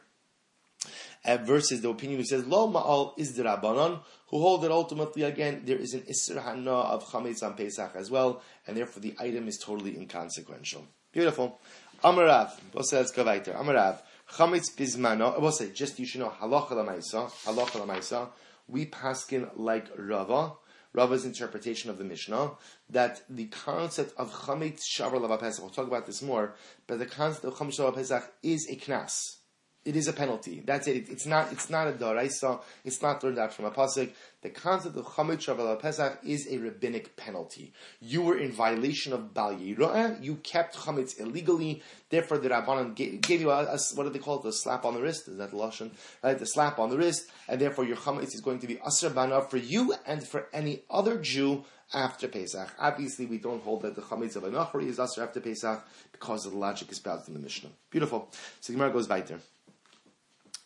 uh, 1.25 1.37
versus 1.39 1.81
the 1.81 1.89
opinion 1.89 2.19
who 2.21 2.25
says 2.25 2.47
lo 2.47 2.71
ma'al 2.71 3.19
is 3.19 3.35
the 3.35 3.43
rabbanon, 3.43 4.01
who 4.29 4.41
hold 4.41 4.63
that 4.63 4.71
ultimately 4.71 5.23
again 5.23 5.63
there 5.65 5.77
is 5.77 5.95
an 5.95 6.03
isra 6.03 6.43
hana 6.43 6.71
of 6.71 7.05
chametz 7.11 7.43
on 7.43 7.55
Pesach 7.55 7.93
as 7.95 8.11
well, 8.11 8.43
and 8.67 8.77
therefore 8.77 9.03
the 9.03 9.15
item 9.19 9.49
is 9.49 9.59
totally 9.59 9.97
inconsequential. 9.97 10.87
Beautiful. 11.13 11.61
Amarav, 12.03 12.53
let's 12.73 13.11
go 13.11 13.25
weiter. 13.25 13.53
Amarav, 13.53 13.99
chametz 14.33 14.75
bizmano. 14.77 15.39
We'll 15.41 15.53
say 15.53 15.71
just 15.71 15.99
you 15.99 16.07
should 16.07 16.21
know 16.21 16.33
halacha 16.41 16.71
lamaisa, 16.71 17.31
halacha 17.45 17.85
lamaisa. 17.85 18.29
We 18.71 18.87
paskin 18.87 19.51
like 19.57 19.89
Rava. 19.97 20.55
Rava's 20.93 21.25
interpretation 21.25 21.89
of 21.89 21.99
the 21.99 22.05
Mishnah 22.05 22.53
that 22.89 23.23
the 23.29 23.47
concept 23.47 24.13
of 24.19 24.33
chametz 24.33 24.83
shavar 24.83 25.21
lava 25.21 25.39
Pesach. 25.39 25.63
We'll 25.63 25.73
talk 25.73 25.87
about 25.87 26.07
this 26.07 26.21
more, 26.21 26.55
but 26.87 26.99
the 26.99 27.07
concept 27.07 27.45
of 27.45 27.55
chametz 27.55 27.79
shavar 27.79 27.95
Pesach 27.95 28.33
is 28.43 28.69
a 28.69 28.77
knas 28.77 29.40
it 29.85 29.97
is 29.97 30.09
a 30.09 30.13
penalty. 30.13 30.63
That's 30.65 30.87
it. 30.87 31.09
It's 31.09 31.25
not. 31.25 31.53
It's 31.53 31.71
not 31.71 31.89
a 31.89 31.93
daraisa. 31.93 32.61
It's 32.85 33.01
not 33.01 33.25
learned 33.25 33.39
out 33.39 33.55
from 33.55 33.65
a 33.65 33.71
pasuk. 33.71 34.11
The 34.43 34.51
concept 34.51 34.97
of 34.97 35.07
chametz 35.07 35.47
shavel 35.47 35.79
pesach 35.81 36.19
is 36.23 36.47
a 36.51 36.59
rabbinic 36.59 37.17
penalty. 37.17 37.73
You 38.01 38.23
were 38.23 38.39
in 38.39 38.53
violation 38.53 39.13
of 39.13 39.33
bal 39.33 39.55
yirah. 39.55 40.23
You 40.23 40.37
kept 40.37 40.77
chametz 40.77 41.19
illegally. 41.19 41.83
Therefore, 42.11 42.39
the 42.39 42.51
rabbanon 42.51 42.95
gave, 42.95 43.41
you 43.41 43.51
a, 43.51 43.65
a, 43.65 43.79
what 43.95 44.05
do 44.05 44.11
they 44.11 44.19
call 44.19 44.39
it? 44.39 44.43
The 44.43 44.53
slap 44.53 44.85
on 44.85 44.95
the 44.95 45.01
wrist. 45.01 45.29
Is 45.29 45.39
that 45.39 45.51
the 45.51 45.57
lashon? 45.57 45.93
Right, 46.23 46.39
the 46.39 46.47
slap 46.47 46.79
on 46.79 46.91
the 46.91 46.99
wrist, 46.99 47.31
and 47.49 47.61
therefore 47.61 47.85
your 47.85 47.97
chametz 47.97 48.35
is 48.35 48.41
going 48.41 48.59
to 48.59 48.67
be 48.67 48.79
bana 49.15 49.43
for 49.43 49.57
you 49.57 49.95
and 50.07 50.27
for 50.27 50.49
any 50.53 50.83
other 50.91 51.19
Jew 51.19 51.65
after 51.93 52.29
Pesach. 52.29 52.73
Obviously, 52.79 53.27
we 53.27 53.39
don't 53.39 53.63
hold 53.63 53.83
that 53.83 53.97
the 53.97 54.03
chametz 54.03 54.37
of 54.37 54.45
a 54.45 54.51
nachri 54.51 54.89
is 54.89 54.99
asr 54.99 55.23
after 55.23 55.41
Pesach 55.41 55.85
because 56.13 56.47
of 56.47 56.53
the 56.53 56.59
logic 56.59 56.91
espoused 56.91 57.29
in 57.29 57.35
the 57.35 57.41
Mishnah. 57.41 57.71
Beautiful. 57.91 58.29
So 58.61 58.73
Gemara 58.73 58.93
goes 58.93 59.09
weiter. 59.09 59.41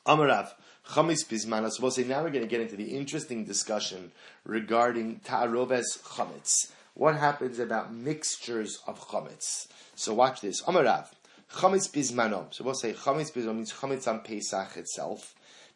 Amarav. 0.07 0.51
Chametz 0.91 1.25
bisman. 1.25 1.71
So 1.71 1.83
we'll 1.83 1.91
say 1.91 2.05
now 2.05 2.23
we're 2.23 2.31
going 2.31 2.45
to 2.45 2.51
get 2.51 2.61
into 2.61 2.77
the 2.77 2.95
interesting 2.97 3.45
discussion 3.45 4.13
regarding 4.45 5.21
ta'aroves 5.21 5.99
chametz. 6.05 6.73
What 6.93 7.17
happens 7.17 7.59
about 7.59 7.95
mixtures 7.95 8.81
of 8.87 9.01
chametz? 9.01 9.67
So 9.95 10.13
watch 10.13 10.43
this. 10.43 10.63
Amarav. 10.65 11.07
Chametz 11.55 11.91
bismano. 11.91 12.53
So 12.53 12.65
we'll 12.65 12.75
say 12.75 12.93
chametz 12.93 13.33
bismano 13.33 13.55
means 13.55 13.73
chametz 13.73 14.07
on 14.07 14.21
Pesach 14.21 14.77
itself. 14.77 15.35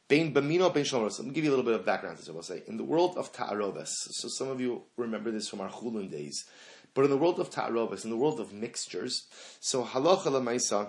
Bein 0.09 0.35
bamino 0.35 0.73
bein 0.73 0.85
shalom. 0.85 1.09
So 1.09 1.23
let 1.23 1.29
me 1.29 1.35
give 1.35 1.45
you 1.45 1.51
a 1.51 1.55
little 1.57 1.65
bit 1.65 1.75
of 1.75 1.87
background. 1.87 2.19
So 2.19 2.35
we'll 2.35 2.43
say 2.43 2.63
in 2.67 2.77
the 2.77 2.85
world 2.85 3.17
of 3.17 3.33
ta'aroves. 3.33 4.09
So 4.11 4.29
some 4.29 4.49
of 4.49 4.61
you 4.61 4.83
remember 4.99 5.31
this 5.31 5.49
from 5.49 5.63
our 5.63 5.71
chulun 5.71 6.11
days. 6.11 6.45
But 6.93 7.05
in 7.05 7.11
the 7.11 7.17
world 7.17 7.41
of 7.41 7.49
ta'aroves, 7.49 8.05
in 8.05 8.11
the 8.11 8.17
world 8.17 8.41
of 8.41 8.53
mixtures, 8.53 9.27
so 9.61 9.85
halacha 9.85 10.25
lemaisa 10.25 10.89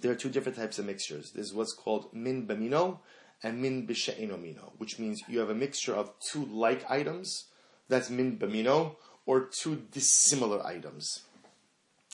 there 0.00 0.12
are 0.12 0.16
two 0.16 0.28
different 0.28 0.58
types 0.58 0.78
of 0.78 0.86
mixtures. 0.86 1.32
There's 1.32 1.54
what's 1.54 1.72
called 1.72 2.12
min 2.12 2.46
bamino 2.46 2.98
and 3.42 3.60
min 3.60 3.86
b'she'eno 3.86 4.40
mino, 4.40 4.72
which 4.78 4.98
means 4.98 5.22
you 5.28 5.38
have 5.40 5.50
a 5.50 5.54
mixture 5.54 5.94
of 5.94 6.12
two 6.30 6.44
like 6.46 6.88
items, 6.90 7.46
that's 7.88 8.10
min 8.10 8.38
bamino, 8.38 8.96
or 9.26 9.48
two 9.60 9.82
dissimilar 9.92 10.64
items. 10.66 11.22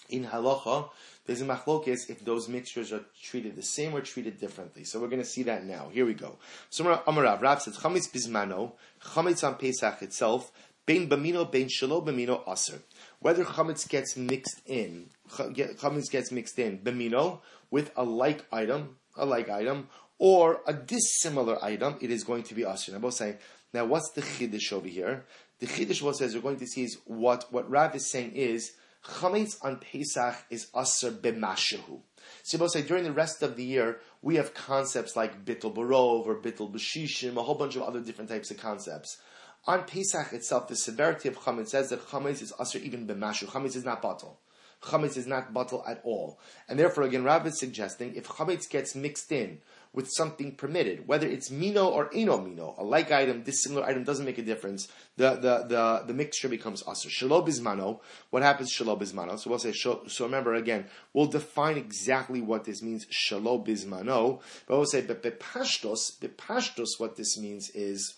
In 0.08 0.26
halacha, 0.26 0.90
there's 1.26 1.40
a 1.40 1.44
machlokes 1.44 2.10
if 2.10 2.24
those 2.24 2.48
mixtures 2.48 2.92
are 2.92 3.04
treated 3.22 3.54
the 3.54 3.62
same 3.62 3.94
or 3.94 4.00
treated 4.00 4.40
differently. 4.40 4.82
So 4.82 4.98
we're 4.98 5.08
going 5.08 5.22
to 5.22 5.28
see 5.28 5.44
that 5.44 5.64
now. 5.64 5.88
Here 5.92 6.04
we 6.04 6.14
go. 6.14 6.38
So 6.70 6.84
Amarav, 6.84 7.40
Rav 7.40 7.62
says, 7.62 7.76
chametz 7.76 8.10
bismano, 8.10 8.72
chametz 9.00 9.46
on 9.46 9.54
Pesach 9.54 10.02
itself, 10.02 10.50
bein 10.86 11.08
bamino, 11.08 11.50
bein 11.50 11.68
shalo 11.68 12.04
bamino 12.04 12.42
aser. 12.50 12.82
Whether 13.20 13.44
chametz 13.44 13.88
gets 13.88 14.16
mixed 14.16 14.62
in, 14.66 15.10
chametz 15.30 16.10
gets 16.10 16.32
mixed 16.32 16.58
in, 16.58 16.78
bamino, 16.78 17.40
with 17.70 17.90
a 17.96 18.04
like 18.04 18.44
item, 18.52 18.96
a 19.16 19.24
like 19.24 19.48
item, 19.48 19.88
or 20.18 20.60
a 20.66 20.74
dissimilar 20.74 21.62
item, 21.64 21.96
it 22.00 22.10
is 22.10 22.24
going 22.24 22.42
to 22.44 22.54
be 22.54 22.62
asr. 22.62 22.94
I'm 22.94 23.00
both 23.00 23.14
saying, 23.14 23.38
now 23.72 23.86
what's 23.86 24.10
the 24.10 24.22
chiddush 24.22 24.72
over 24.72 24.86
here? 24.88 25.24
The 25.60 25.66
chiddush 25.66 26.02
what 26.02 26.16
says 26.16 26.34
we're 26.34 26.42
going 26.42 26.58
to 26.58 26.66
see 26.66 26.84
is 26.84 26.98
what 27.06 27.50
what 27.52 27.70
Rav 27.70 27.94
is 27.94 28.10
saying 28.10 28.32
is 28.32 28.72
chametz 29.04 29.56
on 29.62 29.78
Pesach 29.78 30.36
is 30.50 30.66
asr 30.74 31.10
b'mashahu. 31.18 32.00
So 32.42 32.58
both 32.58 32.72
say 32.72 32.82
during 32.82 33.04
the 33.04 33.12
rest 33.12 33.42
of 33.42 33.56
the 33.56 33.64
year 33.64 34.00
we 34.20 34.36
have 34.36 34.52
concepts 34.52 35.16
like 35.16 35.44
bittul 35.44 35.74
barov 35.74 36.26
or 36.26 36.40
bittul 36.40 36.72
b'shishim, 36.72 37.36
a 37.36 37.42
whole 37.42 37.54
bunch 37.54 37.76
of 37.76 37.82
other 37.82 38.00
different 38.00 38.30
types 38.30 38.50
of 38.50 38.58
concepts. 38.58 39.18
On 39.66 39.84
Pesach 39.84 40.32
itself, 40.32 40.68
the 40.68 40.76
severity 40.76 41.28
of 41.28 41.38
chametz 41.38 41.68
says 41.68 41.90
that 41.90 42.06
chametz 42.08 42.42
is 42.42 42.52
asr 42.58 42.82
even 42.82 43.06
b'mashu. 43.06 43.46
Chametz 43.46 43.76
is 43.76 43.84
not 43.84 44.02
batal 44.02 44.36
chametz 44.82 45.16
is 45.16 45.26
not 45.26 45.52
batal 45.52 45.88
at 45.88 46.00
all. 46.04 46.38
And 46.68 46.78
therefore, 46.78 47.04
again, 47.04 47.24
Rav 47.24 47.46
is 47.46 47.58
suggesting 47.58 48.14
if 48.14 48.26
chametz 48.26 48.68
gets 48.68 48.94
mixed 48.94 49.30
in 49.32 49.60
with 49.92 50.08
something 50.08 50.54
permitted, 50.54 51.06
whether 51.08 51.26
it's 51.26 51.50
mino 51.50 51.88
or 51.88 52.10
eno 52.14 52.40
mino, 52.40 52.74
a 52.78 52.84
like 52.84 53.10
item, 53.10 53.42
dissimilar 53.42 53.84
item 53.84 54.04
doesn't 54.04 54.24
make 54.24 54.38
a 54.38 54.42
difference. 54.42 54.88
The 55.16 55.30
the 55.30 55.64
the, 55.66 56.04
the 56.06 56.14
mixture 56.14 56.48
becomes 56.48 56.82
aser. 56.88 57.08
Shalob 57.08 57.48
bismano. 57.48 58.00
What 58.30 58.42
happens 58.42 58.72
shalob 58.72 59.02
bismano? 59.02 59.38
So 59.38 59.50
we'll 59.50 59.58
say 59.58 59.72
so. 59.72 60.04
Remember 60.20 60.54
again, 60.54 60.86
we'll 61.12 61.26
define 61.26 61.76
exactly 61.76 62.40
what 62.40 62.64
this 62.64 62.82
means. 62.82 63.06
Shalob 63.06 63.66
bismano. 63.66 64.40
But 64.66 64.76
we'll 64.76 64.86
say 64.86 65.00
but 65.00 65.22
bepashtos 65.22 66.18
bepashtos. 66.20 66.98
What 66.98 67.16
this 67.16 67.36
means 67.36 67.70
is 67.70 68.14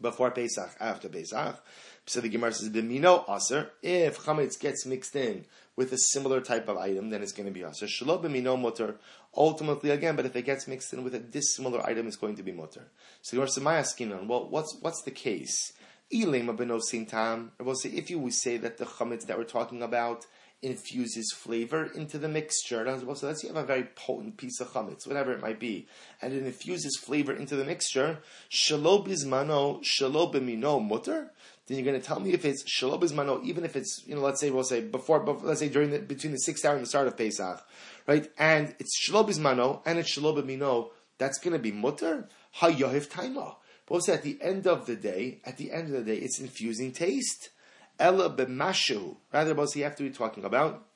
before 0.00 0.30
Pesach, 0.30 0.70
after 0.80 1.08
Pesach. 1.08 1.62
So 2.06 2.20
the 2.20 2.28
Gemara 2.28 2.52
says, 2.52 2.68
"B'mino 2.68 3.24
aser." 3.34 3.70
If 3.82 4.18
chametz 4.18 4.58
gets 4.58 4.84
mixed 4.84 5.16
in 5.16 5.46
with 5.76 5.92
a 5.92 5.98
similar 5.98 6.40
type 6.40 6.68
of 6.68 6.76
item, 6.76 7.10
then 7.10 7.22
it's 7.22 7.32
going 7.32 7.46
to 7.46 7.52
be 7.52 7.62
aser. 7.64 7.86
Shelo 7.86 8.22
b'mino 8.22 8.60
mutter. 8.60 8.96
Ultimately, 9.36 9.90
again, 9.90 10.14
but 10.14 10.26
if 10.26 10.36
it 10.36 10.42
gets 10.42 10.68
mixed 10.68 10.92
in 10.92 11.02
with 11.02 11.14
a 11.14 11.18
dissimilar 11.18 11.84
item, 11.84 12.06
it's 12.06 12.16
going 12.16 12.36
to 12.36 12.42
be 12.42 12.52
mutter. 12.52 12.90
So 13.22 13.30
the 13.30 13.36
Gemara 13.36 13.48
says, 13.48 13.62
"My 13.62 13.74
askinon." 13.76 14.26
Well, 14.26 14.48
what's 14.48 14.76
what's 14.80 15.02
the 15.02 15.10
case? 15.10 15.72
Ilema 16.12 16.56
benosin 16.56 17.08
tam. 17.08 17.52
I 17.58 17.62
will 17.62 17.74
say 17.74 17.88
if 17.90 18.10
you 18.10 18.18
would 18.18 18.34
say 18.34 18.58
that 18.58 18.76
the 18.78 18.84
chametz 18.84 19.26
that 19.26 19.38
we're 19.38 19.44
talking 19.44 19.82
about 19.82 20.26
infuses 20.64 21.32
flavor 21.32 21.84
into 21.94 22.18
the 22.18 22.28
mixture. 22.28 22.84
So 22.98 23.26
let's 23.26 23.42
say 23.42 23.48
you 23.48 23.54
have 23.54 23.62
a 23.62 23.66
very 23.66 23.84
potent 23.94 24.36
piece 24.36 24.60
of 24.60 24.72
chametz, 24.72 25.06
whatever 25.06 25.32
it 25.32 25.40
might 25.40 25.60
be, 25.60 25.86
and 26.20 26.32
it 26.32 26.42
infuses 26.42 26.96
flavor 26.96 27.32
into 27.32 27.54
the 27.54 27.64
mixture. 27.64 28.18
Shalo 28.50 29.06
bismano, 29.06 29.82
shalo 29.82 30.32
b'mino 30.32 30.84
mutter 30.84 31.30
then 31.66 31.78
you're 31.78 31.86
going 31.86 32.00
to 32.00 32.06
tell 32.06 32.20
me 32.20 32.32
if 32.32 32.44
it's 32.44 32.62
shalom 32.66 33.02
mano, 33.14 33.40
even 33.42 33.64
if 33.64 33.74
it's 33.74 34.02
you 34.06 34.14
know, 34.14 34.20
let's 34.20 34.40
say 34.40 34.50
we'll 34.50 34.64
say 34.64 34.82
before, 34.82 35.20
before 35.20 35.48
let's 35.48 35.60
say 35.60 35.68
during 35.68 35.90
the 35.90 35.98
between 35.98 36.32
the 36.32 36.38
sixth 36.38 36.64
hour 36.64 36.74
and 36.74 36.82
the 36.82 36.88
start 36.88 37.06
of 37.06 37.16
Pesach, 37.16 37.64
right? 38.06 38.30
And 38.38 38.74
it's 38.78 38.94
shalom 38.98 39.30
mano 39.40 39.82
and 39.86 39.98
it's 39.98 40.10
shalom 40.10 40.46
mino. 40.46 40.90
That's 41.16 41.38
going 41.38 41.54
to 41.54 41.58
be 41.58 41.72
mutter 41.72 42.28
hayohiv 42.60 43.08
taima. 43.08 43.56
But 43.86 44.08
at 44.08 44.22
the 44.22 44.38
end 44.42 44.66
of 44.66 44.86
the 44.86 44.96
day, 44.96 45.40
at 45.44 45.56
the 45.56 45.72
end 45.72 45.94
of 45.94 46.04
the 46.04 46.14
day, 46.14 46.18
it's 46.18 46.38
infusing 46.38 46.92
taste. 46.92 47.50
Ella 47.98 48.30
b'mashu. 48.30 49.16
Rather, 49.32 49.54
both 49.54 49.76
you 49.76 49.84
have 49.84 49.96
to 49.96 50.02
be 50.02 50.10
talking 50.10 50.44
about 50.44 50.86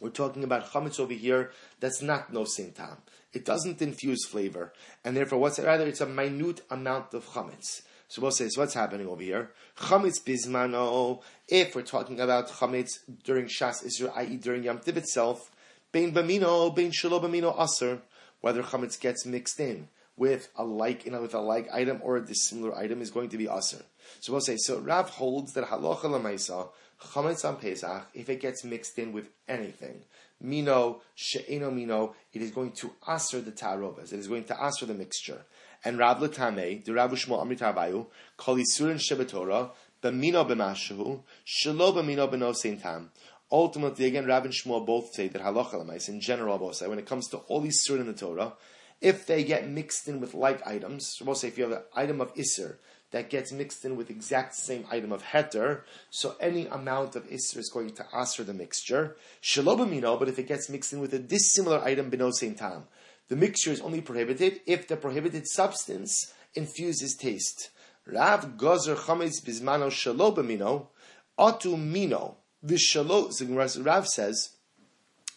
We're 0.00 0.10
talking 0.10 0.44
about 0.44 0.70
chametz 0.70 0.98
over 0.98 1.12
here 1.12 1.50
that's 1.80 2.02
not 2.02 2.32
no 2.32 2.44
time. 2.74 2.98
It 3.32 3.44
doesn't 3.44 3.80
infuse 3.80 4.26
flavor, 4.26 4.72
and 5.04 5.16
therefore, 5.16 5.38
what's 5.38 5.58
it? 5.58 5.64
Rather, 5.64 5.86
it's 5.86 6.00
a 6.00 6.06
minute 6.06 6.60
amount 6.70 7.14
of 7.14 7.26
chametz. 7.26 7.82
So 8.08 8.22
we'll 8.22 8.30
say, 8.30 8.48
so 8.48 8.60
what's 8.60 8.74
happening 8.74 9.08
over 9.08 9.22
here? 9.22 9.50
Chametz 9.78 10.22
bismano. 10.24 11.22
If 11.48 11.74
we're 11.74 11.82
talking 11.82 12.20
about 12.20 12.48
chametz 12.48 12.90
during 13.24 13.46
Shas 13.46 13.84
Israel, 13.84 14.12
i.e., 14.16 14.36
during 14.36 14.64
Yom 14.64 14.78
Tiv 14.78 14.96
itself, 14.96 15.50
bein 15.90 16.12
bamino, 16.12 16.74
bein 16.74 16.92
shelo 16.92 17.20
bamino 17.20 17.58
aser, 17.60 18.02
whether 18.40 18.62
chametz 18.62 19.00
gets 19.00 19.24
mixed 19.24 19.58
in 19.58 19.88
with 20.16 20.48
a 20.56 20.64
like, 20.64 21.04
you 21.06 21.12
know, 21.12 21.22
with 21.22 21.34
a 21.34 21.40
like 21.40 21.68
item 21.72 22.00
or 22.02 22.16
a 22.16 22.24
dissimilar 22.24 22.76
item 22.76 23.00
is 23.00 23.10
going 23.10 23.30
to 23.30 23.38
be 23.38 23.48
aser. 23.48 23.84
So 24.20 24.32
we'll 24.32 24.40
say, 24.40 24.56
so 24.56 24.78
Rav 24.78 25.10
holds 25.10 25.52
that 25.54 25.66
halacha 25.66 26.04
lemaisa 26.04 26.68
chametz 27.12 27.46
on 27.46 27.56
Pesach, 27.56 28.06
if 28.14 28.28
it 28.28 28.40
gets 28.40 28.64
mixed 28.64 28.98
in 28.98 29.12
with 29.12 29.28
anything, 29.48 30.02
mino, 30.40 31.00
she'eno 31.14 31.70
mino, 31.70 32.14
it 32.32 32.42
is 32.42 32.50
going 32.50 32.72
to 32.72 32.92
aser 33.08 33.40
the 33.40 33.52
tarobas. 33.52 34.12
It 34.12 34.18
is 34.18 34.28
going 34.28 34.44
to 34.44 34.64
aser 34.64 34.86
the 34.86 34.94
mixture. 34.94 35.42
And 35.84 35.98
Rav 35.98 36.18
Latame, 36.18 36.84
the 36.84 36.94
Rav 36.94 37.12
Shmuel 37.12 37.44
Amrit 37.44 37.58
Abayu, 37.58 38.06
kol 38.36 38.56
isurin 38.56 38.98
shebetorah, 38.98 39.70
b'mino 40.02 40.48
b'mashu, 40.48 41.20
shelo 41.46 41.94
b'mino 41.94 42.30
b'no 42.32 42.80
tam. 42.80 43.10
Ultimately, 43.52 44.06
again, 44.06 44.26
Rav 44.26 44.46
and 44.46 44.54
Shmuel 44.54 44.86
both 44.86 45.14
say 45.14 45.28
that 45.28 45.42
halacha 45.42 45.74
lemais, 45.74 46.08
in 46.08 46.20
general, 46.20 46.58
both 46.58 46.76
say, 46.76 46.88
when 46.88 46.98
it 46.98 47.06
comes 47.06 47.28
to 47.28 47.38
all 47.48 47.60
these 47.60 47.86
surin 47.86 48.00
in 48.00 48.06
the 48.06 48.14
Torah, 48.14 48.54
if 49.00 49.26
they 49.26 49.44
get 49.44 49.68
mixed 49.68 50.08
in 50.08 50.20
with 50.20 50.34
like 50.34 50.66
items, 50.66 51.14
so 51.16 51.24
we'll 51.24 51.34
say 51.34 51.48
if 51.48 51.58
you 51.58 51.64
have 51.64 51.72
an 51.72 51.82
item 51.94 52.20
of 52.20 52.32
iser 52.38 52.78
that 53.14 53.30
gets 53.30 53.52
mixed 53.52 53.84
in 53.84 53.94
with 53.94 54.10
exact 54.10 54.56
same 54.56 54.84
item 54.90 55.12
of 55.12 55.22
heter, 55.22 55.82
so 56.10 56.34
any 56.40 56.66
amount 56.66 57.14
of 57.14 57.24
iser 57.32 57.60
is 57.60 57.70
going 57.72 57.90
to 57.90 58.04
aser 58.12 58.42
the 58.42 58.52
mixture. 58.52 59.14
Shalobamino, 59.40 60.18
but 60.18 60.28
if 60.28 60.36
it 60.36 60.48
gets 60.48 60.68
mixed 60.68 60.92
in 60.92 60.98
with 60.98 61.14
a 61.14 61.20
dissimilar 61.20 61.78
item, 61.84 62.10
beno 62.10 62.32
same 62.32 62.56
time. 62.56 62.82
The 63.28 63.36
mixture 63.36 63.70
is 63.70 63.80
only 63.80 64.00
prohibited 64.00 64.62
if 64.66 64.88
the 64.88 64.96
prohibited 64.96 65.46
substance 65.46 66.34
infuses 66.56 67.14
taste. 67.14 67.70
Rav 68.04 68.56
gozer 68.56 68.96
chametz 68.96 69.40
bismano 69.44 69.92
shalobamino, 69.92 70.88
atu 71.38 71.78
mino. 71.78 72.38
Vishalo, 72.66 73.30
Rav 73.86 74.08
says, 74.08 74.56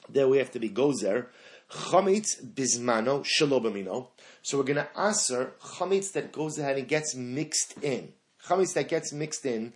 there 0.09 0.27
we 0.27 0.39
have 0.39 0.49
to 0.49 0.59
be 0.59 0.69
gozer, 0.69 1.27
chametz 1.69 2.43
bismano 2.43 3.23
shalobamino. 3.23 4.07
So 4.47 4.57
we're 4.57 4.63
going 4.63 4.77
to 4.77 4.97
answer 4.97 5.51
chametz 5.61 6.13
that 6.13 6.31
goes 6.31 6.57
ahead 6.57 6.77
and 6.77 6.87
gets 6.87 7.13
mixed 7.13 7.83
in. 7.83 8.13
Chametz 8.45 8.75
that 8.75 8.87
gets 8.87 9.11
mixed 9.11 9.45
in 9.45 9.73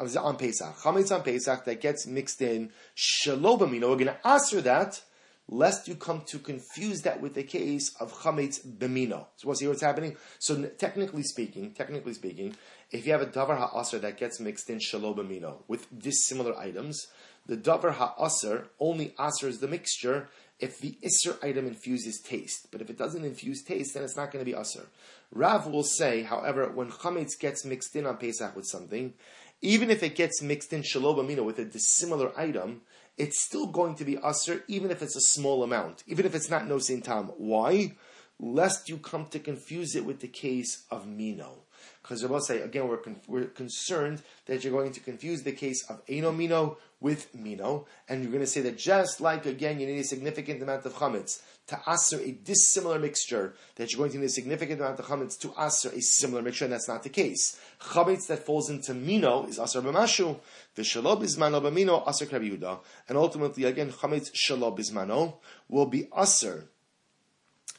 oh, 0.00 0.18
on 0.18 0.38
Pesach. 0.38 0.76
Chametz 0.78 1.14
on 1.14 1.22
Pesach 1.22 1.66
that 1.66 1.82
gets 1.82 2.06
mixed 2.06 2.40
in 2.40 2.70
shalobamino. 2.96 3.90
We're 3.90 3.96
going 3.96 4.06
to 4.06 4.26
answer 4.26 4.62
that 4.62 5.02
lest 5.46 5.88
you 5.88 5.94
come 5.94 6.22
to 6.28 6.38
confuse 6.38 7.02
that 7.02 7.20
with 7.20 7.34
the 7.34 7.42
case 7.42 7.94
of 8.00 8.14
chametz 8.14 8.66
bemino. 8.66 9.26
So 9.36 9.48
we'll 9.48 9.56
see 9.56 9.68
what's 9.68 9.82
happening. 9.82 10.16
So 10.38 10.64
technically 10.78 11.24
speaking, 11.24 11.72
technically 11.72 12.14
speaking, 12.14 12.56
if 12.90 13.04
you 13.04 13.12
have 13.12 13.20
a 13.20 13.26
davar 13.26 13.58
ha'aser 13.58 13.98
that 13.98 14.16
gets 14.16 14.40
mixed 14.40 14.70
in 14.70 14.80
shalom 14.80 15.16
bemino 15.16 15.64
with 15.68 15.86
dissimilar 15.98 16.58
items, 16.58 17.08
the 17.44 17.58
davar 17.58 17.92
ha'aser 17.92 18.68
only 18.80 19.14
asers 19.18 19.60
the 19.60 19.68
mixture 19.68 20.30
if 20.62 20.78
the 20.78 20.96
Isser 21.02 21.42
item 21.42 21.66
infuses 21.66 22.20
taste. 22.20 22.68
But 22.70 22.80
if 22.80 22.88
it 22.88 22.96
doesn't 22.96 23.24
infuse 23.24 23.62
taste, 23.62 23.94
then 23.94 24.04
it's 24.04 24.16
not 24.16 24.30
going 24.30 24.44
to 24.44 24.50
be 24.50 24.56
Isser. 24.56 24.86
Rav 25.32 25.66
will 25.66 25.82
say, 25.82 26.22
however, 26.22 26.70
when 26.70 26.90
Chametz 26.90 27.38
gets 27.38 27.64
mixed 27.64 27.96
in 27.96 28.06
on 28.06 28.16
Pesach 28.16 28.54
with 28.54 28.66
something, 28.66 29.12
even 29.60 29.90
if 29.90 30.02
it 30.02 30.14
gets 30.14 30.40
mixed 30.40 30.72
in 30.72 30.82
Shalom 30.82 31.16
Amino 31.16 31.44
with 31.44 31.58
a 31.58 31.64
dissimilar 31.64 32.32
item, 32.38 32.82
it's 33.18 33.44
still 33.44 33.66
going 33.66 33.96
to 33.96 34.04
be 34.04 34.14
Isser, 34.16 34.62
even 34.68 34.92
if 34.92 35.02
it's 35.02 35.16
a 35.16 35.20
small 35.20 35.64
amount, 35.64 36.04
even 36.06 36.24
if 36.24 36.34
it's 36.34 36.48
not 36.48 36.68
no 36.68 36.78
tam. 36.78 37.32
Why? 37.36 37.96
Lest 38.38 38.88
you 38.88 38.98
come 38.98 39.26
to 39.30 39.40
confuse 39.40 39.96
it 39.96 40.04
with 40.04 40.20
the 40.20 40.28
case 40.28 40.84
of 40.90 41.08
Mino. 41.08 41.64
Because 42.02 42.24
will 42.24 42.40
say, 42.40 42.60
again, 42.60 42.88
we're, 42.88 42.98
con- 42.98 43.20
we're 43.26 43.46
concerned 43.46 44.22
that 44.46 44.62
you're 44.62 44.72
going 44.72 44.92
to 44.92 45.00
confuse 45.00 45.42
the 45.42 45.52
case 45.52 45.84
of 45.88 46.02
Eno 46.08 46.32
Mino 46.32 46.78
with 47.02 47.34
Mino, 47.34 47.86
and 48.08 48.22
you're 48.22 48.30
going 48.30 48.44
to 48.44 48.46
say 48.46 48.60
that 48.62 48.78
just 48.78 49.20
like, 49.20 49.44
again, 49.44 49.80
you 49.80 49.86
need 49.86 49.98
a 49.98 50.04
significant 50.04 50.62
amount 50.62 50.86
of 50.86 50.94
chametz 50.94 51.42
to 51.66 51.78
aser 51.86 52.20
a 52.20 52.32
dissimilar 52.32 52.98
mixture, 52.98 53.54
that 53.76 53.92
you're 53.92 53.98
going 53.98 54.12
to 54.12 54.18
need 54.18 54.26
a 54.26 54.30
significant 54.30 54.80
amount 54.80 54.98
of 54.98 55.06
chametz 55.06 55.38
to 55.40 55.52
aser 55.60 55.90
a 55.90 56.00
similar 56.00 56.40
mixture, 56.40 56.64
and 56.64 56.72
that's 56.72 56.88
not 56.88 57.02
the 57.02 57.08
case. 57.08 57.60
Chametz 57.80 58.26
that 58.28 58.46
falls 58.46 58.70
into 58.70 58.94
Mino 58.94 59.44
is 59.46 59.58
aser 59.58 59.82
b'mashu, 59.82 60.38
v'shalob 60.76 61.22
bizmano 61.22 61.60
b'mino 61.60 62.08
aser 62.08 62.26
krabi 62.26 62.78
and 63.08 63.18
ultimately, 63.18 63.64
again, 63.64 63.90
chametz 63.90 64.30
shalob 64.32 64.78
bizmano 64.78 65.34
will 65.68 65.86
be 65.86 66.08
aser 66.16 66.68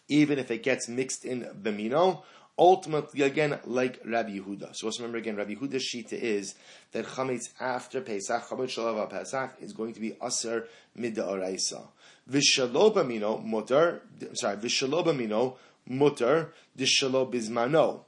even 0.09 0.37
if 0.37 0.51
it 0.51 0.63
gets 0.63 0.87
mixed 0.87 1.25
in 1.25 1.43
b'mino, 1.61 2.23
Ultimately, 2.57 3.23
again, 3.23 3.59
like 3.65 3.99
Rabbi 4.05 4.37
Yehuda. 4.37 4.75
So 4.75 4.85
let's 4.85 4.99
remember 4.99 5.17
again, 5.17 5.35
Rabbi 5.35 5.55
Yehuda's 5.55 5.89
shita 5.91 6.13
is 6.13 6.53
that 6.91 7.05
chametz 7.05 7.49
after 7.59 7.99
Pesach, 7.99 8.43
chametz 8.43 8.77
shalav 8.77 9.09
Pesach, 9.09 9.55
is 9.59 9.73
going 9.73 9.93
to 9.93 9.99
be 9.99 10.15
aser 10.23 10.67
mid'oraisa. 10.97 11.87
Vishalobamino 12.29 13.43
mutar. 13.43 14.01
Sorry, 14.33 14.57
vishalobamino 14.57 15.55
mutar 15.89 16.49
dishalo 16.77 17.31
bizmano. 17.31 18.01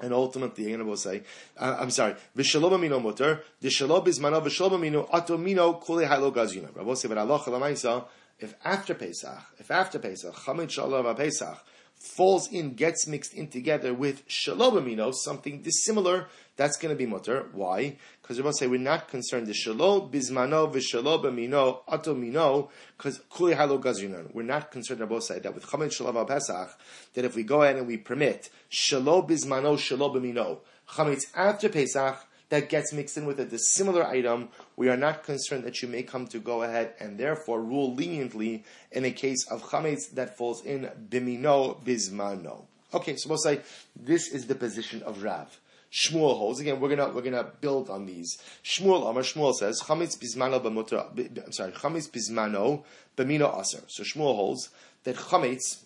And 0.00 0.14
ultimately, 0.14 0.66
again, 0.66 0.80
I 0.80 0.84
will 0.84 0.96
say, 0.96 1.22
uh, 1.58 1.76
I'm 1.78 1.90
sorry, 1.90 2.14
vishalobamino 2.34 2.98
mutar 2.98 3.42
dishalo 3.62 4.02
bizmano 4.02 4.42
vishalobamino 4.42 5.06
atomino 5.10 5.78
kule 5.78 6.06
halo 6.06 6.32
gazina. 6.32 6.74
Will 6.74 6.96
say, 6.96 7.08
but 7.08 8.10
if 8.40 8.54
after 8.64 8.94
Pesach, 8.94 9.42
if 9.58 9.70
after 9.70 9.98
Pesach, 9.98 10.34
chametz 10.34 10.78
shalav 10.78 11.14
Pesach 11.14 11.62
falls 11.98 12.50
in, 12.52 12.74
gets 12.74 13.06
mixed 13.06 13.34
in 13.34 13.48
together 13.48 13.92
with 13.92 14.22
shalom 14.26 15.12
something 15.12 15.62
dissimilar, 15.62 16.28
that's 16.56 16.76
going 16.76 16.92
to 16.92 16.98
be 16.98 17.06
mutter. 17.06 17.46
Why? 17.52 17.96
Because 18.20 18.38
to 18.38 18.52
say 18.52 18.66
we're 18.66 18.80
not 18.80 19.08
concerned 19.08 19.46
the 19.46 19.54
shalom 19.54 20.10
bismano 20.10 20.72
v'shalom 20.72 21.24
amino 21.24 21.80
atomino 21.88 22.68
because 22.96 23.20
kuli 23.30 23.54
halo 23.54 23.78
gazunan. 23.78 24.34
We're 24.34 24.42
not 24.42 24.70
concerned 24.70 25.00
about 25.00 25.22
say 25.22 25.38
that 25.38 25.54
with 25.54 25.66
chametz 25.66 25.92
shalom 25.92 26.26
pesach 26.26 26.78
that 27.14 27.24
if 27.24 27.36
we 27.36 27.44
go 27.44 27.62
ahead 27.62 27.76
and 27.76 27.86
we 27.86 27.96
permit 27.96 28.50
shalom 28.68 29.26
bismano 29.26 29.78
shalom 29.78 30.14
amino 30.14 30.58
chametz 30.90 31.26
after 31.34 31.68
pesach 31.68 32.26
that 32.50 32.68
gets 32.68 32.92
mixed 32.92 33.16
in 33.16 33.26
with 33.26 33.40
a 33.40 33.44
dissimilar 33.44 34.06
item, 34.06 34.48
we 34.76 34.88
are 34.88 34.96
not 34.96 35.22
concerned 35.24 35.64
that 35.64 35.82
you 35.82 35.88
may 35.88 36.02
come 36.02 36.26
to 36.28 36.38
go 36.38 36.62
ahead 36.62 36.94
and 36.98 37.18
therefore 37.18 37.60
rule 37.60 37.94
leniently 37.94 38.64
in 38.90 39.04
a 39.04 39.10
case 39.10 39.46
of 39.50 39.62
chametz 39.64 40.10
that 40.14 40.36
falls 40.36 40.64
in 40.64 40.90
bimino 41.10 41.82
bismano. 41.84 42.64
Okay, 42.94 43.16
so 43.16 43.28
we'll 43.28 43.38
say 43.38 43.60
this 43.94 44.28
is 44.28 44.46
the 44.46 44.54
position 44.54 45.02
of 45.02 45.22
Rav. 45.22 45.60
Shmuel 45.92 46.36
holds 46.36 46.60
again. 46.60 46.80
We're 46.80 46.94
gonna 46.94 47.10
we're 47.12 47.22
gonna 47.22 47.50
build 47.60 47.88
on 47.88 48.06
these. 48.06 48.38
Shmuel 48.62 49.08
Amar 49.08 49.22
Shmuel 49.22 49.54
says 49.54 49.80
chametz 49.82 50.18
bismano 50.18 50.62
b'mutra. 50.62 51.44
I'm 51.44 51.52
sorry, 51.52 51.72
chametz 51.72 52.10
bismano 52.10 52.84
aser. 53.18 53.82
So 53.88 54.02
Shmuel 54.02 54.36
holds 54.36 54.70
that 55.04 55.16
chametz 55.16 55.84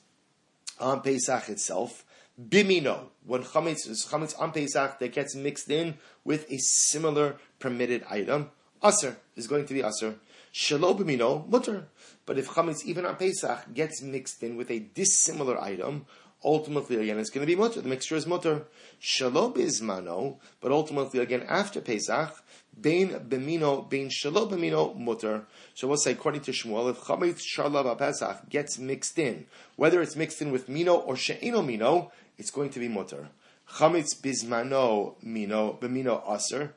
on 0.80 1.02
Pesach 1.02 1.48
itself 1.48 2.04
bimino, 2.40 3.08
when 3.24 3.42
chametz 3.42 3.88
is 3.88 4.06
chametz 4.10 4.38
on 4.40 4.52
Pesach 4.52 4.98
that 4.98 5.12
gets 5.12 5.34
mixed 5.34 5.70
in 5.70 5.98
with 6.24 6.50
a 6.50 6.58
similar 6.58 7.36
permitted 7.58 8.04
item, 8.08 8.50
aser 8.82 9.16
is 9.36 9.46
going 9.46 9.66
to 9.66 9.74
be 9.74 9.82
aser. 9.82 10.16
Shalo 10.52 10.98
bimino 10.98 11.48
mutter. 11.48 11.88
But 12.26 12.38
if 12.38 12.48
chametz 12.50 12.84
even 12.84 13.06
on 13.06 13.16
Pesach 13.16 13.72
gets 13.74 14.02
mixed 14.02 14.42
in 14.42 14.56
with 14.56 14.70
a 14.70 14.80
dissimilar 14.80 15.60
item, 15.60 16.06
ultimately 16.44 16.96
again 16.96 17.18
it's 17.18 17.30
going 17.30 17.46
to 17.46 17.52
be 17.52 17.60
mutter. 17.60 17.80
The 17.80 17.88
mixture 17.88 18.16
is 18.16 18.26
mutter. 18.26 18.64
Shalo 19.00 19.54
bizmano, 19.54 20.38
but 20.60 20.72
ultimately 20.72 21.20
again 21.20 21.44
after 21.48 21.80
Pesach, 21.80 22.42
Bain 22.80 23.10
bemino, 23.28 23.88
bain 23.88 24.08
shalo 24.08 24.48
bemino 24.50 24.94
mutter. 24.98 25.44
So 25.74 25.86
we'll 25.86 25.98
say, 25.98 26.12
according 26.12 26.40
to 26.42 26.52
Shmuel, 26.52 26.90
if 26.90 27.00
chametz 27.00 27.42
sharlav 27.42 27.98
pesach 27.98 28.48
gets 28.48 28.78
mixed 28.78 29.18
in, 29.18 29.46
whether 29.76 30.00
it's 30.00 30.16
mixed 30.16 30.40
in 30.40 30.50
with 30.50 30.70
mino 30.70 30.94
or 30.94 31.14
she'eno 31.14 31.60
mino, 31.60 32.10
it's 32.38 32.50
going 32.50 32.70
to 32.70 32.80
be 32.80 32.88
mutter. 32.88 33.28
Chametz 33.74 34.14
bismano 34.20 35.14
mino 35.22 35.78
b'mino 35.80 36.22
aser. 36.34 36.74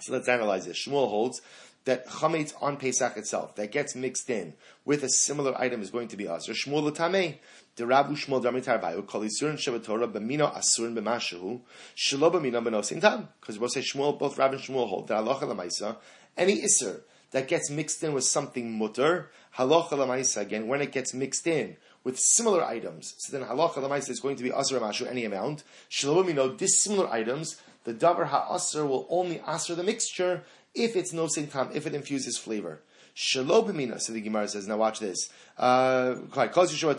So 0.00 0.12
let's 0.12 0.28
analyze 0.28 0.66
this. 0.66 0.86
Shmuel 0.86 1.08
holds 1.08 1.40
that 1.84 2.06
chametz 2.08 2.54
on 2.60 2.76
Pesach 2.76 3.16
itself 3.16 3.56
that 3.56 3.72
gets 3.72 3.94
mixed 3.94 4.28
in 4.30 4.54
with 4.84 5.02
a 5.02 5.08
similar 5.08 5.58
item 5.60 5.80
is 5.82 5.90
going 5.90 6.08
to 6.08 6.16
be 6.16 6.26
aser. 6.26 6.52
Shmuel 6.52 6.82
l'tamei. 6.84 7.38
The 7.74 7.84
Rabu 7.84 8.10
Shmuel 8.10 8.44
Damitar 8.44 8.78
Bayu 8.82 9.06
call 9.06 9.22
Isurin 9.22 9.54
Shevatorah 9.54 10.12
b'mino 10.12 10.52
asurin 10.54 10.94
b'mashu 10.94 11.62
shelo 11.96 12.30
b'mino 12.30 12.62
b'nosin 12.62 13.00
tam. 13.00 13.28
Because 13.40 13.56
both 13.56 13.70
say 13.72 13.80
Shmuel, 13.80 14.18
both 14.18 14.38
Rav 14.38 14.52
and 14.52 14.60
Shmuel 14.60 14.88
hold 14.88 15.08
that 15.08 15.24
halacha 15.24 15.48
l'maisa 15.48 15.96
any 16.36 16.62
iser 16.62 17.02
that 17.30 17.48
gets 17.48 17.70
mixed 17.70 18.02
in 18.02 18.12
with 18.12 18.24
something 18.24 18.76
mutter 18.76 19.30
halacha 19.56 19.92
l'maisa 19.92 20.42
again 20.42 20.68
when 20.68 20.82
it 20.82 20.92
gets 20.92 21.14
mixed 21.14 21.46
in 21.46 21.78
with 22.04 22.18
similar 22.18 22.64
items. 22.64 23.14
So 23.18 23.36
then 23.36 23.46
halacha 23.46 23.74
lemaisa 23.74 24.10
is 24.10 24.20
going 24.20 24.36
to 24.36 24.42
be 24.42 24.50
asr 24.50 24.80
mashu 24.80 25.06
any 25.08 25.24
amount. 25.24 25.64
Shalomino 25.90 26.56
dissimilar 26.56 27.08
items. 27.08 27.60
The 27.84 27.94
davar 27.94 28.28
ha'asr 28.28 28.86
will 28.86 29.06
only 29.10 29.38
asr 29.38 29.76
the 29.76 29.82
mixture 29.82 30.44
if 30.74 30.96
it's 30.96 31.12
no 31.12 31.28
time, 31.28 31.70
if 31.74 31.86
it 31.86 31.94
infuses 31.94 32.38
flavor. 32.38 32.80
Shelo 33.14 33.68
b'mina. 33.68 34.00
So 34.00 34.12
the 34.12 34.20
Gemara 34.20 34.48
says, 34.48 34.66
now 34.66 34.78
watch 34.78 34.98
this. 34.98 35.30
Uh, 35.58 36.14
Shelo 36.30 36.96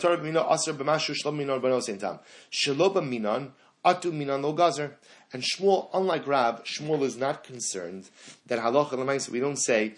b'minan, 2.94 3.50
atu 3.84 4.12
minan 4.12 4.42
lo 4.42 4.52
gazer. 4.52 4.96
And 5.32 5.42
Shmuel, 5.42 5.88
unlike 5.92 6.26
Rab, 6.26 6.64
Shmuel 6.64 7.02
is 7.02 7.16
not 7.16 7.42
concerned 7.42 8.10
that 8.46 8.60
halacha 8.60 8.92
l'maisa, 8.92 9.30
we 9.30 9.40
don't 9.40 9.56
say, 9.56 9.94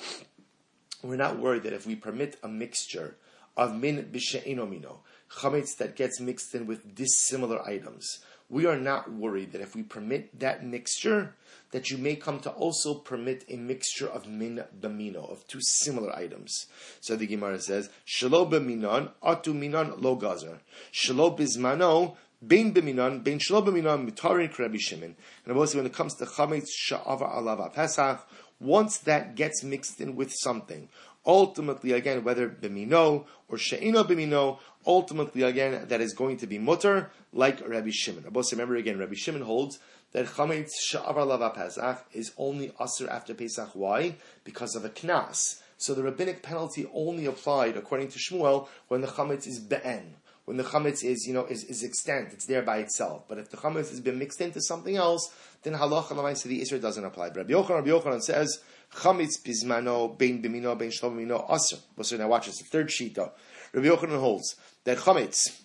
we're 1.03 1.17
not 1.17 1.39
worried 1.39 1.65
that 1.65 1.75
if 1.75 1.87
we 1.87 1.95
permit 1.95 2.39
a 2.43 2.49
mixture 2.49 3.17
of 3.57 3.75
min 3.75 4.11
b'she'ino 4.13 4.69
mino, 4.69 5.01
chametz 5.39 5.77
that 5.79 5.97
gets 5.97 6.21
mixed 6.21 6.55
in 6.55 6.67
with 6.67 6.95
dissimilar 6.95 7.63
items, 7.67 8.21
we 8.49 8.67
are 8.67 8.79
not 8.79 9.13
worried 9.13 9.53
that 9.53 9.61
if 9.61 9.75
we 9.75 9.83
permit 9.83 10.39
that 10.39 10.65
mixture, 10.65 11.35
that 11.73 11.91
you 11.91 11.99
may 11.99 12.15
come 12.15 12.39
to 12.41 12.51
also 12.51 12.95
permit 12.95 13.45
a 13.49 13.57
mixture 13.57 14.07
of 14.07 14.29
min 14.29 14.63
b'mino, 14.81 15.31
of 15.31 15.47
two 15.49 15.61
similar 15.61 16.15
items. 16.15 16.67
So 17.01 17.17
the 17.17 17.27
Gemara 17.27 17.59
says, 17.61 17.91
Shalo 18.07 18.49
b'minon, 18.49 19.11
atu 19.23 19.53
minon 19.53 20.01
lo 20.01 20.15
gazer. 20.15 20.61
Shalo 20.93 21.37
bizmano, 21.37 22.17
Bein 22.47 22.73
b'minan, 22.73 23.25
bein 23.25 23.39
shlo 23.39 23.67
b'minan, 23.67 24.09
mitarin 24.09 24.57
Rabbi 24.57 24.77
Shimon. 24.79 25.17
And 25.45 25.57
also 25.57 25.79
when 25.79 25.87
it 25.87 25.95
comes 25.95 26.15
to 26.17 26.27
chametz 26.27 26.69
sha'ava 26.89 27.35
alava 27.35 27.71
pesach, 27.71 28.29
once 28.61 28.99
that 28.99 29.35
gets 29.35 29.65
mixed 29.65 30.01
in 30.01 30.15
with 30.17 30.33
something, 30.33 30.89
ultimately 31.27 31.93
again, 31.93 32.25
whether 32.25 32.49
b'mino 32.49 33.25
or 33.49 33.59
she'ino 33.59 34.05
b'mino, 34.05 34.59
ultimately 34.87 35.43
again, 35.43 35.87
that 35.89 36.01
is 36.01 36.15
going 36.15 36.37
to 36.39 36.47
be 36.47 36.59
mutter, 36.59 37.11
like 37.33 37.67
Rabbi 37.67 37.91
Shimon. 37.91 38.25
Rabbi 38.25 38.43
remember 38.53 38.77
again, 38.77 38.99
Rabbi 38.99 39.15
Shimon 39.15 39.43
holds 39.43 39.79
that 40.13 40.27
chametz 40.27 40.71
sha'ava 40.91 41.19
alava 41.19 41.51
pesach 41.51 42.07
is 42.13 42.33
only 42.39 42.69
asr 42.81 43.09
after 43.09 43.35
Pesach. 43.35 43.71
Why? 43.75 44.15
Because 44.45 44.77
of 44.77 44.85
a 44.85 44.89
knas. 44.89 45.61
So 45.77 45.93
the 45.93 46.03
rabbinic 46.03 46.43
penalty 46.43 46.87
only 46.95 47.27
applied, 47.27 47.77
according 47.77 48.09
to 48.09 48.19
Shmuel, 48.19 48.69
when 48.89 49.03
the 49.03 49.09
chametz 49.09 49.47
is 49.47 49.59
be'en 49.59 50.17
when 50.47 50.57
the 50.57 50.63
chametz 50.63 51.05
is, 51.05 51.27
you 51.27 51.35
know, 51.35 51.45
is, 51.45 51.65
is 51.65 51.83
extant, 51.83 52.33
it's 52.33 52.47
there 52.47 52.63
by 52.63 52.79
itself. 52.79 53.25
But 53.29 53.39
if 53.39 53.51
the 53.51 53.57
chametz 53.57 53.91
has 53.91 54.01
been 54.01 54.19
mixed 54.19 54.41
into 54.41 54.61
something 54.61 54.97
else, 54.97 55.35
then 55.65 55.75
halacha 55.75 56.11
lamaisa 56.11 56.45
the 56.45 56.63
isra 56.63 56.81
doesn't 56.81 57.05
apply. 57.05 57.31
But 57.31 57.39
Rabbi 57.39 57.53
Yochanan, 57.53 57.85
Rabbi 57.85 57.89
Yochanan 57.89 58.23
says 58.23 58.61
chametz 58.95 59.43
bismano 59.43 60.17
bein 60.17 60.43
bimino 60.43 60.79
bein 60.79 60.91
shlom 60.91 61.17
bimino 61.17 61.51
aser. 61.51 61.79
So 62.03 62.17
now 62.17 62.29
watch 62.29 62.47
this. 62.47 62.59
The 62.59 62.65
third 62.65 62.91
sheet 62.91 63.15
though. 63.15 63.33
Rabbi 63.73 63.89
Yochanan 63.89 64.21
holds 64.21 64.57
that 64.85 64.99
chametz, 64.99 65.63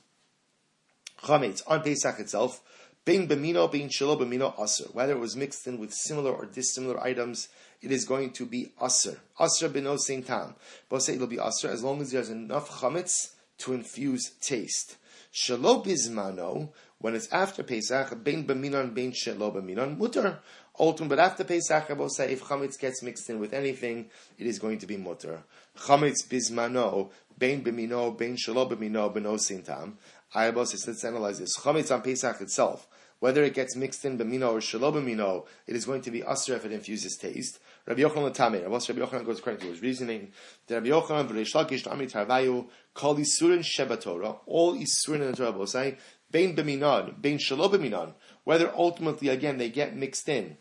chametz 1.23 1.61
on 1.67 1.81
Pesach 1.81 2.19
itself, 2.19 2.61
bein 3.05 3.27
bimino 3.27 3.71
bein 3.71 3.89
shelo 3.89 4.19
bimino 4.19 4.53
aser. 4.61 4.85
Whether 4.91 5.13
it 5.13 5.19
was 5.19 5.35
mixed 5.35 5.65
in 5.67 5.79
with 5.79 5.93
similar 5.93 6.31
or 6.31 6.45
dissimilar 6.45 7.01
items, 7.01 7.47
it 7.81 7.91
is 7.91 8.05
going 8.05 8.31
to 8.31 8.45
be 8.45 8.73
aser. 8.83 9.19
Aser 9.39 9.69
bino 9.69 9.97
same 9.97 10.23
time. 10.23 10.55
But 10.89 11.03
say 11.03 11.15
it'll 11.15 11.27
be 11.27 11.39
aser 11.39 11.69
as 11.69 11.83
long 11.83 12.01
as 12.01 12.11
there's 12.11 12.29
enough 12.29 12.69
chametz 12.81 13.33
to 13.59 13.73
infuse 13.73 14.31
taste. 14.41 14.97
Shelo 15.33 15.85
bizmano, 15.85 16.69
when 16.97 17.15
it's 17.15 17.31
after 17.31 17.63
Pesach, 17.63 18.23
bein 18.23 18.45
b'minon, 18.45 18.93
bein 18.93 19.11
shelo 19.11 19.55
b'minon, 19.55 19.97
mutter. 19.97 20.39
Ultim, 20.81 21.07
but 21.07 21.19
after 21.19 21.43
Pesach, 21.43 21.91
say, 22.09 22.33
if 22.33 22.41
chametz 22.41 22.79
gets 22.79 23.03
mixed 23.03 23.29
in 23.29 23.39
with 23.39 23.53
anything, 23.53 24.09
it 24.39 24.47
is 24.47 24.57
going 24.57 24.79
to 24.79 24.87
be 24.87 24.97
mutter. 24.97 25.43
Chametz 25.77 26.27
bizmano, 26.27 27.11
bein 27.37 27.63
b'mino, 27.63 28.17
bein 28.17 28.35
shelo 28.35 28.67
b'mino, 28.67 29.13
b'no 29.13 29.37
sintam. 29.37 29.93
Say, 30.33 30.51
let's 30.87 31.03
analyze 31.03 31.37
this. 31.37 31.55
Chametz 31.59 31.93
on 31.93 32.01
Pesach 32.01 32.41
itself, 32.41 32.87
whether 33.19 33.43
it 33.43 33.53
gets 33.53 33.75
mixed 33.75 34.03
in 34.05 34.17
b'mino 34.17 34.53
or 34.53 34.57
shelo 34.57 34.91
b'mino, 34.91 35.45
it 35.67 35.75
is 35.75 35.85
going 35.85 36.01
to 36.01 36.09
be 36.09 36.23
usher 36.23 36.55
if 36.55 36.65
it 36.65 36.71
infuses 36.71 37.15
taste. 37.15 37.59
Rabbi 37.85 38.01
Yochanan 38.01 38.35
Tamir. 38.35 38.63
Rabbi 38.63 39.01
Yochanan 39.01 39.23
goes 39.23 39.37
according 39.37 39.61
to 39.61 39.67
his 39.67 39.83
reasoning. 39.83 40.31
The 40.65 40.81
Rabbi 40.81 40.87
Yochanan 40.87 41.27
v'Reish 41.27 41.53
Lakish 41.53 41.91
Ami 41.91 42.07
Tarvayu 42.07 42.67
Kol 42.95 43.17
Isurin 43.17 43.63
Sheba 43.63 43.97
Torah. 43.97 44.37
All 44.47 44.75
Isurin 44.75 45.21
in 45.21 45.31
the 45.31 45.37
Torah 45.37 45.67
say 45.67 45.97
Bein 46.31 46.55
B'minan, 46.55 47.21
Bein 47.21 47.37
Shalo 47.37 47.71
B'minan. 47.71 48.15
Whether 48.45 48.73
ultimately 48.75 49.29
again 49.29 49.59
they 49.59 49.69
get 49.69 49.95
mixed 49.95 50.27
in 50.27 50.57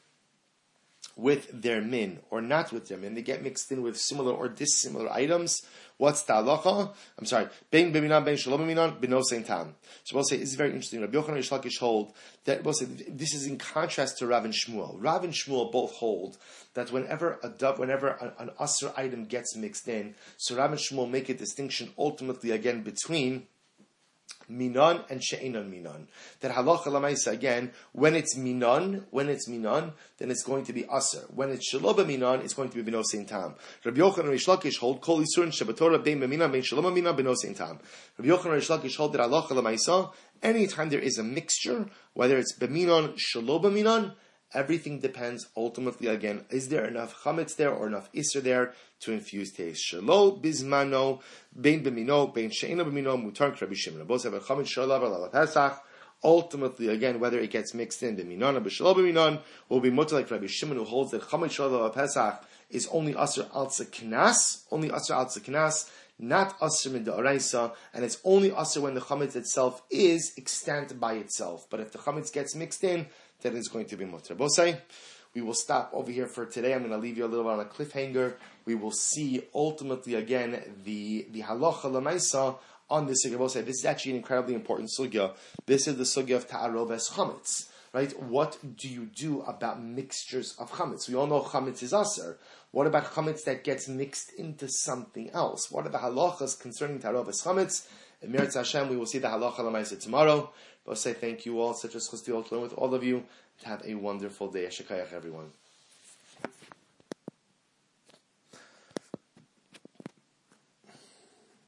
with 1.20 1.50
their 1.52 1.80
min 1.80 2.20
or 2.30 2.40
not 2.40 2.72
with 2.72 2.88
their 2.88 2.98
min, 2.98 3.14
they 3.14 3.22
get 3.22 3.42
mixed 3.42 3.70
in 3.70 3.82
with 3.82 3.98
similar 3.98 4.32
or 4.32 4.48
dissimilar 4.48 5.10
items. 5.10 5.60
What's 5.98 6.22
the 6.22 6.32
halacha? 6.32 6.94
I'm 7.18 7.26
sorry. 7.26 7.48
Ben 7.70 7.92
b'minan, 7.92 8.24
ben 8.24 8.36
shalom 8.36 8.62
b'minan, 8.62 9.00
b'no 9.00 9.22
same 9.22 9.44
time. 9.44 9.74
So 10.04 10.16
we'll 10.16 10.24
say, 10.24 10.38
this 10.38 10.48
is 10.48 10.54
very 10.54 10.70
interesting. 10.70 11.02
Rabbi 11.02 11.18
Yochanan 11.18 11.38
Yishlakish 11.38 11.78
hold 11.78 12.14
that, 12.44 12.64
we'll 12.64 12.72
say, 12.72 12.86
this 12.86 13.34
is 13.34 13.46
in 13.46 13.58
contrast 13.58 14.18
to 14.18 14.26
Rav 14.26 14.44
and 14.44 14.54
Shmuel. 14.54 14.96
Rav 14.98 15.24
and 15.24 15.34
Shmuel 15.34 15.70
both 15.70 15.92
hold 15.92 16.38
that 16.74 16.90
whenever 16.90 17.38
a 17.42 17.50
dove, 17.50 17.78
whenever 17.78 18.08
an, 18.08 18.32
an 18.38 18.50
usr 18.58 18.96
item 18.96 19.26
gets 19.26 19.54
mixed 19.56 19.88
in, 19.88 20.14
so 20.38 20.56
Rav 20.56 20.72
and 20.72 20.80
Shmuel 20.80 21.10
make 21.10 21.28
a 21.28 21.34
distinction 21.34 21.92
ultimately 21.98 22.50
again 22.50 22.82
between 22.82 23.46
minon 24.50 25.04
and 25.10 25.22
she'enon 25.22 25.70
minon. 25.70 26.06
That 26.40 26.52
halacha 26.52 26.86
lamaisa 26.86 27.32
again, 27.32 27.72
when 27.92 28.14
it's 28.14 28.36
minon, 28.36 29.04
when 29.10 29.28
it's 29.28 29.48
minon, 29.48 29.92
then 30.18 30.30
it's 30.30 30.42
going 30.42 30.64
to 30.64 30.72
be 30.72 30.84
aser. 30.84 31.24
When 31.34 31.50
it's 31.50 31.72
shaloba 31.72 32.06
minon, 32.06 32.42
it's 32.42 32.54
going 32.54 32.70
to 32.70 32.82
be 32.82 32.90
benosein 32.90 33.26
tam. 33.26 33.54
Rabbi 33.84 33.98
Yochanan 33.98 34.20
and 34.20 34.28
Reish 34.30 34.48
Lakish 34.48 34.78
hold 34.78 35.00
kol 35.00 35.20
isurin 35.20 35.52
shebatorah 35.52 36.02
bein 36.02 36.20
b'minon 36.20 36.52
bein 36.52 36.62
shaloma 36.62 36.92
minon 36.92 37.16
benosein 37.16 37.56
tam. 37.56 37.78
Rabbi 38.18 38.30
Yochanan 38.30 38.54
and 38.54 38.62
Reish 38.62 38.78
Lakish 38.78 38.96
hold 38.96 39.12
that 39.12 39.20
halacha 39.20 39.50
lamaisa, 39.50 40.12
anytime 40.42 40.88
there 40.90 41.00
is 41.00 41.18
a 41.18 41.22
mixture, 41.22 41.86
whether 42.14 42.38
it's 42.38 42.58
b'minon, 42.58 43.16
shaloba 43.16 43.72
minon, 43.72 44.12
Everything 44.52 44.98
depends 44.98 45.46
ultimately 45.56 46.08
again, 46.08 46.44
is 46.50 46.70
there 46.70 46.84
enough 46.84 47.22
chametz 47.22 47.54
there 47.54 47.70
or 47.70 47.86
enough 47.86 48.10
iser 48.16 48.40
there 48.40 48.74
to 49.00 49.12
infuse 49.12 49.52
taste? 49.52 49.92
Shalo 49.92 50.40
bizmano, 50.40 51.20
bein 51.58 51.84
b'mino, 51.84 52.32
bein 52.32 52.50
she'ena 52.50 52.84
b'mino, 52.84 53.16
mutar 53.16 53.56
krabi 53.56 53.74
shimon. 53.74 54.06
Both 54.06 54.24
have 54.24 54.34
a 54.34 54.40
chametz 54.40 54.68
shalav 54.76 55.02
ala 55.02 55.28
pesach. 55.28 55.82
Ultimately, 56.22 56.88
again, 56.88 57.18
whether 57.18 57.38
it 57.38 57.50
gets 57.50 57.72
mixed 57.72 58.02
in, 58.02 58.16
b'minon 58.16 58.56
or 58.56 58.60
b'shalo 58.60 58.94
b'minon, 58.94 59.40
will 59.68 59.80
be 59.80 59.90
mutar 59.90 60.12
like 60.12 60.30
Rabbi 60.30 60.46
Shimon 60.46 60.76
who 60.76 60.84
holds 60.84 61.10
that 61.12 61.22
chametz 61.22 61.58
shalav 61.58 61.72
ala 61.72 61.90
pesach 61.90 62.44
is 62.70 62.88
only 62.92 63.12
aser 63.12 63.46
al 63.54 63.66
knas, 63.66 64.64
only 64.70 64.90
aser 64.90 65.14
al 65.14 65.26
knas, 65.26 65.90
not 66.18 66.54
aser 66.62 66.90
min 66.90 67.04
da'araisa, 67.04 67.72
and 67.94 68.04
it's 68.04 68.18
only 68.24 68.52
aser 68.52 68.80
when 68.80 68.94
the 68.94 69.00
chametz 69.00 69.34
itself 69.34 69.82
is 69.90 70.32
extant 70.36 71.00
by 71.00 71.14
itself. 71.14 71.66
But 71.70 71.80
if 71.80 71.92
the 71.92 71.98
chametz 71.98 72.32
gets 72.32 72.54
mixed 72.54 72.84
in, 72.84 73.06
that 73.42 73.54
is 73.54 73.68
going 73.68 73.86
to 73.86 73.96
be 73.96 74.04
mutter. 74.04 74.34
Bosai, 74.34 74.78
we 75.34 75.42
will 75.42 75.54
stop 75.54 75.90
over 75.92 76.10
here 76.10 76.26
for 76.26 76.46
today. 76.46 76.74
I'm 76.74 76.80
going 76.80 76.90
to 76.90 76.98
leave 76.98 77.16
you 77.16 77.24
a 77.24 77.28
little 77.28 77.44
bit 77.44 77.52
on 77.52 77.60
a 77.60 77.64
cliffhanger. 77.64 78.34
We 78.64 78.74
will 78.74 78.90
see 78.90 79.42
ultimately 79.54 80.14
again 80.14 80.60
the 80.84 81.26
the 81.30 81.42
halacha 81.42 81.84
lemaisa 81.84 82.56
on 82.88 83.06
this 83.06 83.24
sugya. 83.24 83.36
Bosai, 83.36 83.64
this 83.64 83.78
is 83.78 83.84
actually 83.84 84.12
an 84.12 84.18
incredibly 84.18 84.54
important 84.54 84.90
sugya. 84.90 85.34
This 85.66 85.86
is 85.86 85.96
the 85.96 86.04
sugya 86.04 86.36
of 86.36 86.48
ta'aroves 86.48 87.10
chametz. 87.10 87.68
Right? 87.92 88.12
What 88.22 88.58
do 88.76 88.88
you 88.88 89.06
do 89.06 89.42
about 89.42 89.82
mixtures 89.82 90.54
of 90.58 90.70
chametz? 90.70 91.08
We 91.08 91.16
all 91.16 91.26
know 91.26 91.40
chametz 91.40 91.82
is 91.82 91.92
aser. 91.92 92.38
What 92.70 92.86
about 92.86 93.06
chametz 93.06 93.44
that 93.44 93.64
gets 93.64 93.88
mixed 93.88 94.32
into 94.34 94.68
something 94.68 95.30
else? 95.30 95.70
What 95.72 95.86
are 95.86 95.90
the 95.90 95.98
halachas 95.98 96.60
concerning 96.60 97.00
ta'aroves 97.00 97.42
chametz? 97.42 97.88
In 98.22 98.32
Meretz 98.32 98.54
Hashem, 98.54 98.88
we 98.88 98.96
will 98.96 99.06
see 99.06 99.18
the 99.18 99.28
halacha 99.28 99.58
lemaisa 99.58 100.00
tomorrow. 100.00 100.52
But 100.84 100.92
I 100.92 100.94
say 100.94 101.12
thank 101.14 101.46
you 101.46 101.60
all. 101.60 101.74
Such 101.74 101.94
a 101.94 101.98
schus 101.98 102.24
to 102.26 102.36
learn 102.36 102.62
with 102.62 102.74
all 102.74 102.94
of 102.94 103.02
you. 103.02 103.24
Have 103.64 103.82
a 103.86 103.94
wonderful 103.94 104.50
day. 104.50 104.66
Shekayach, 104.66 105.12
everyone. 105.12 105.52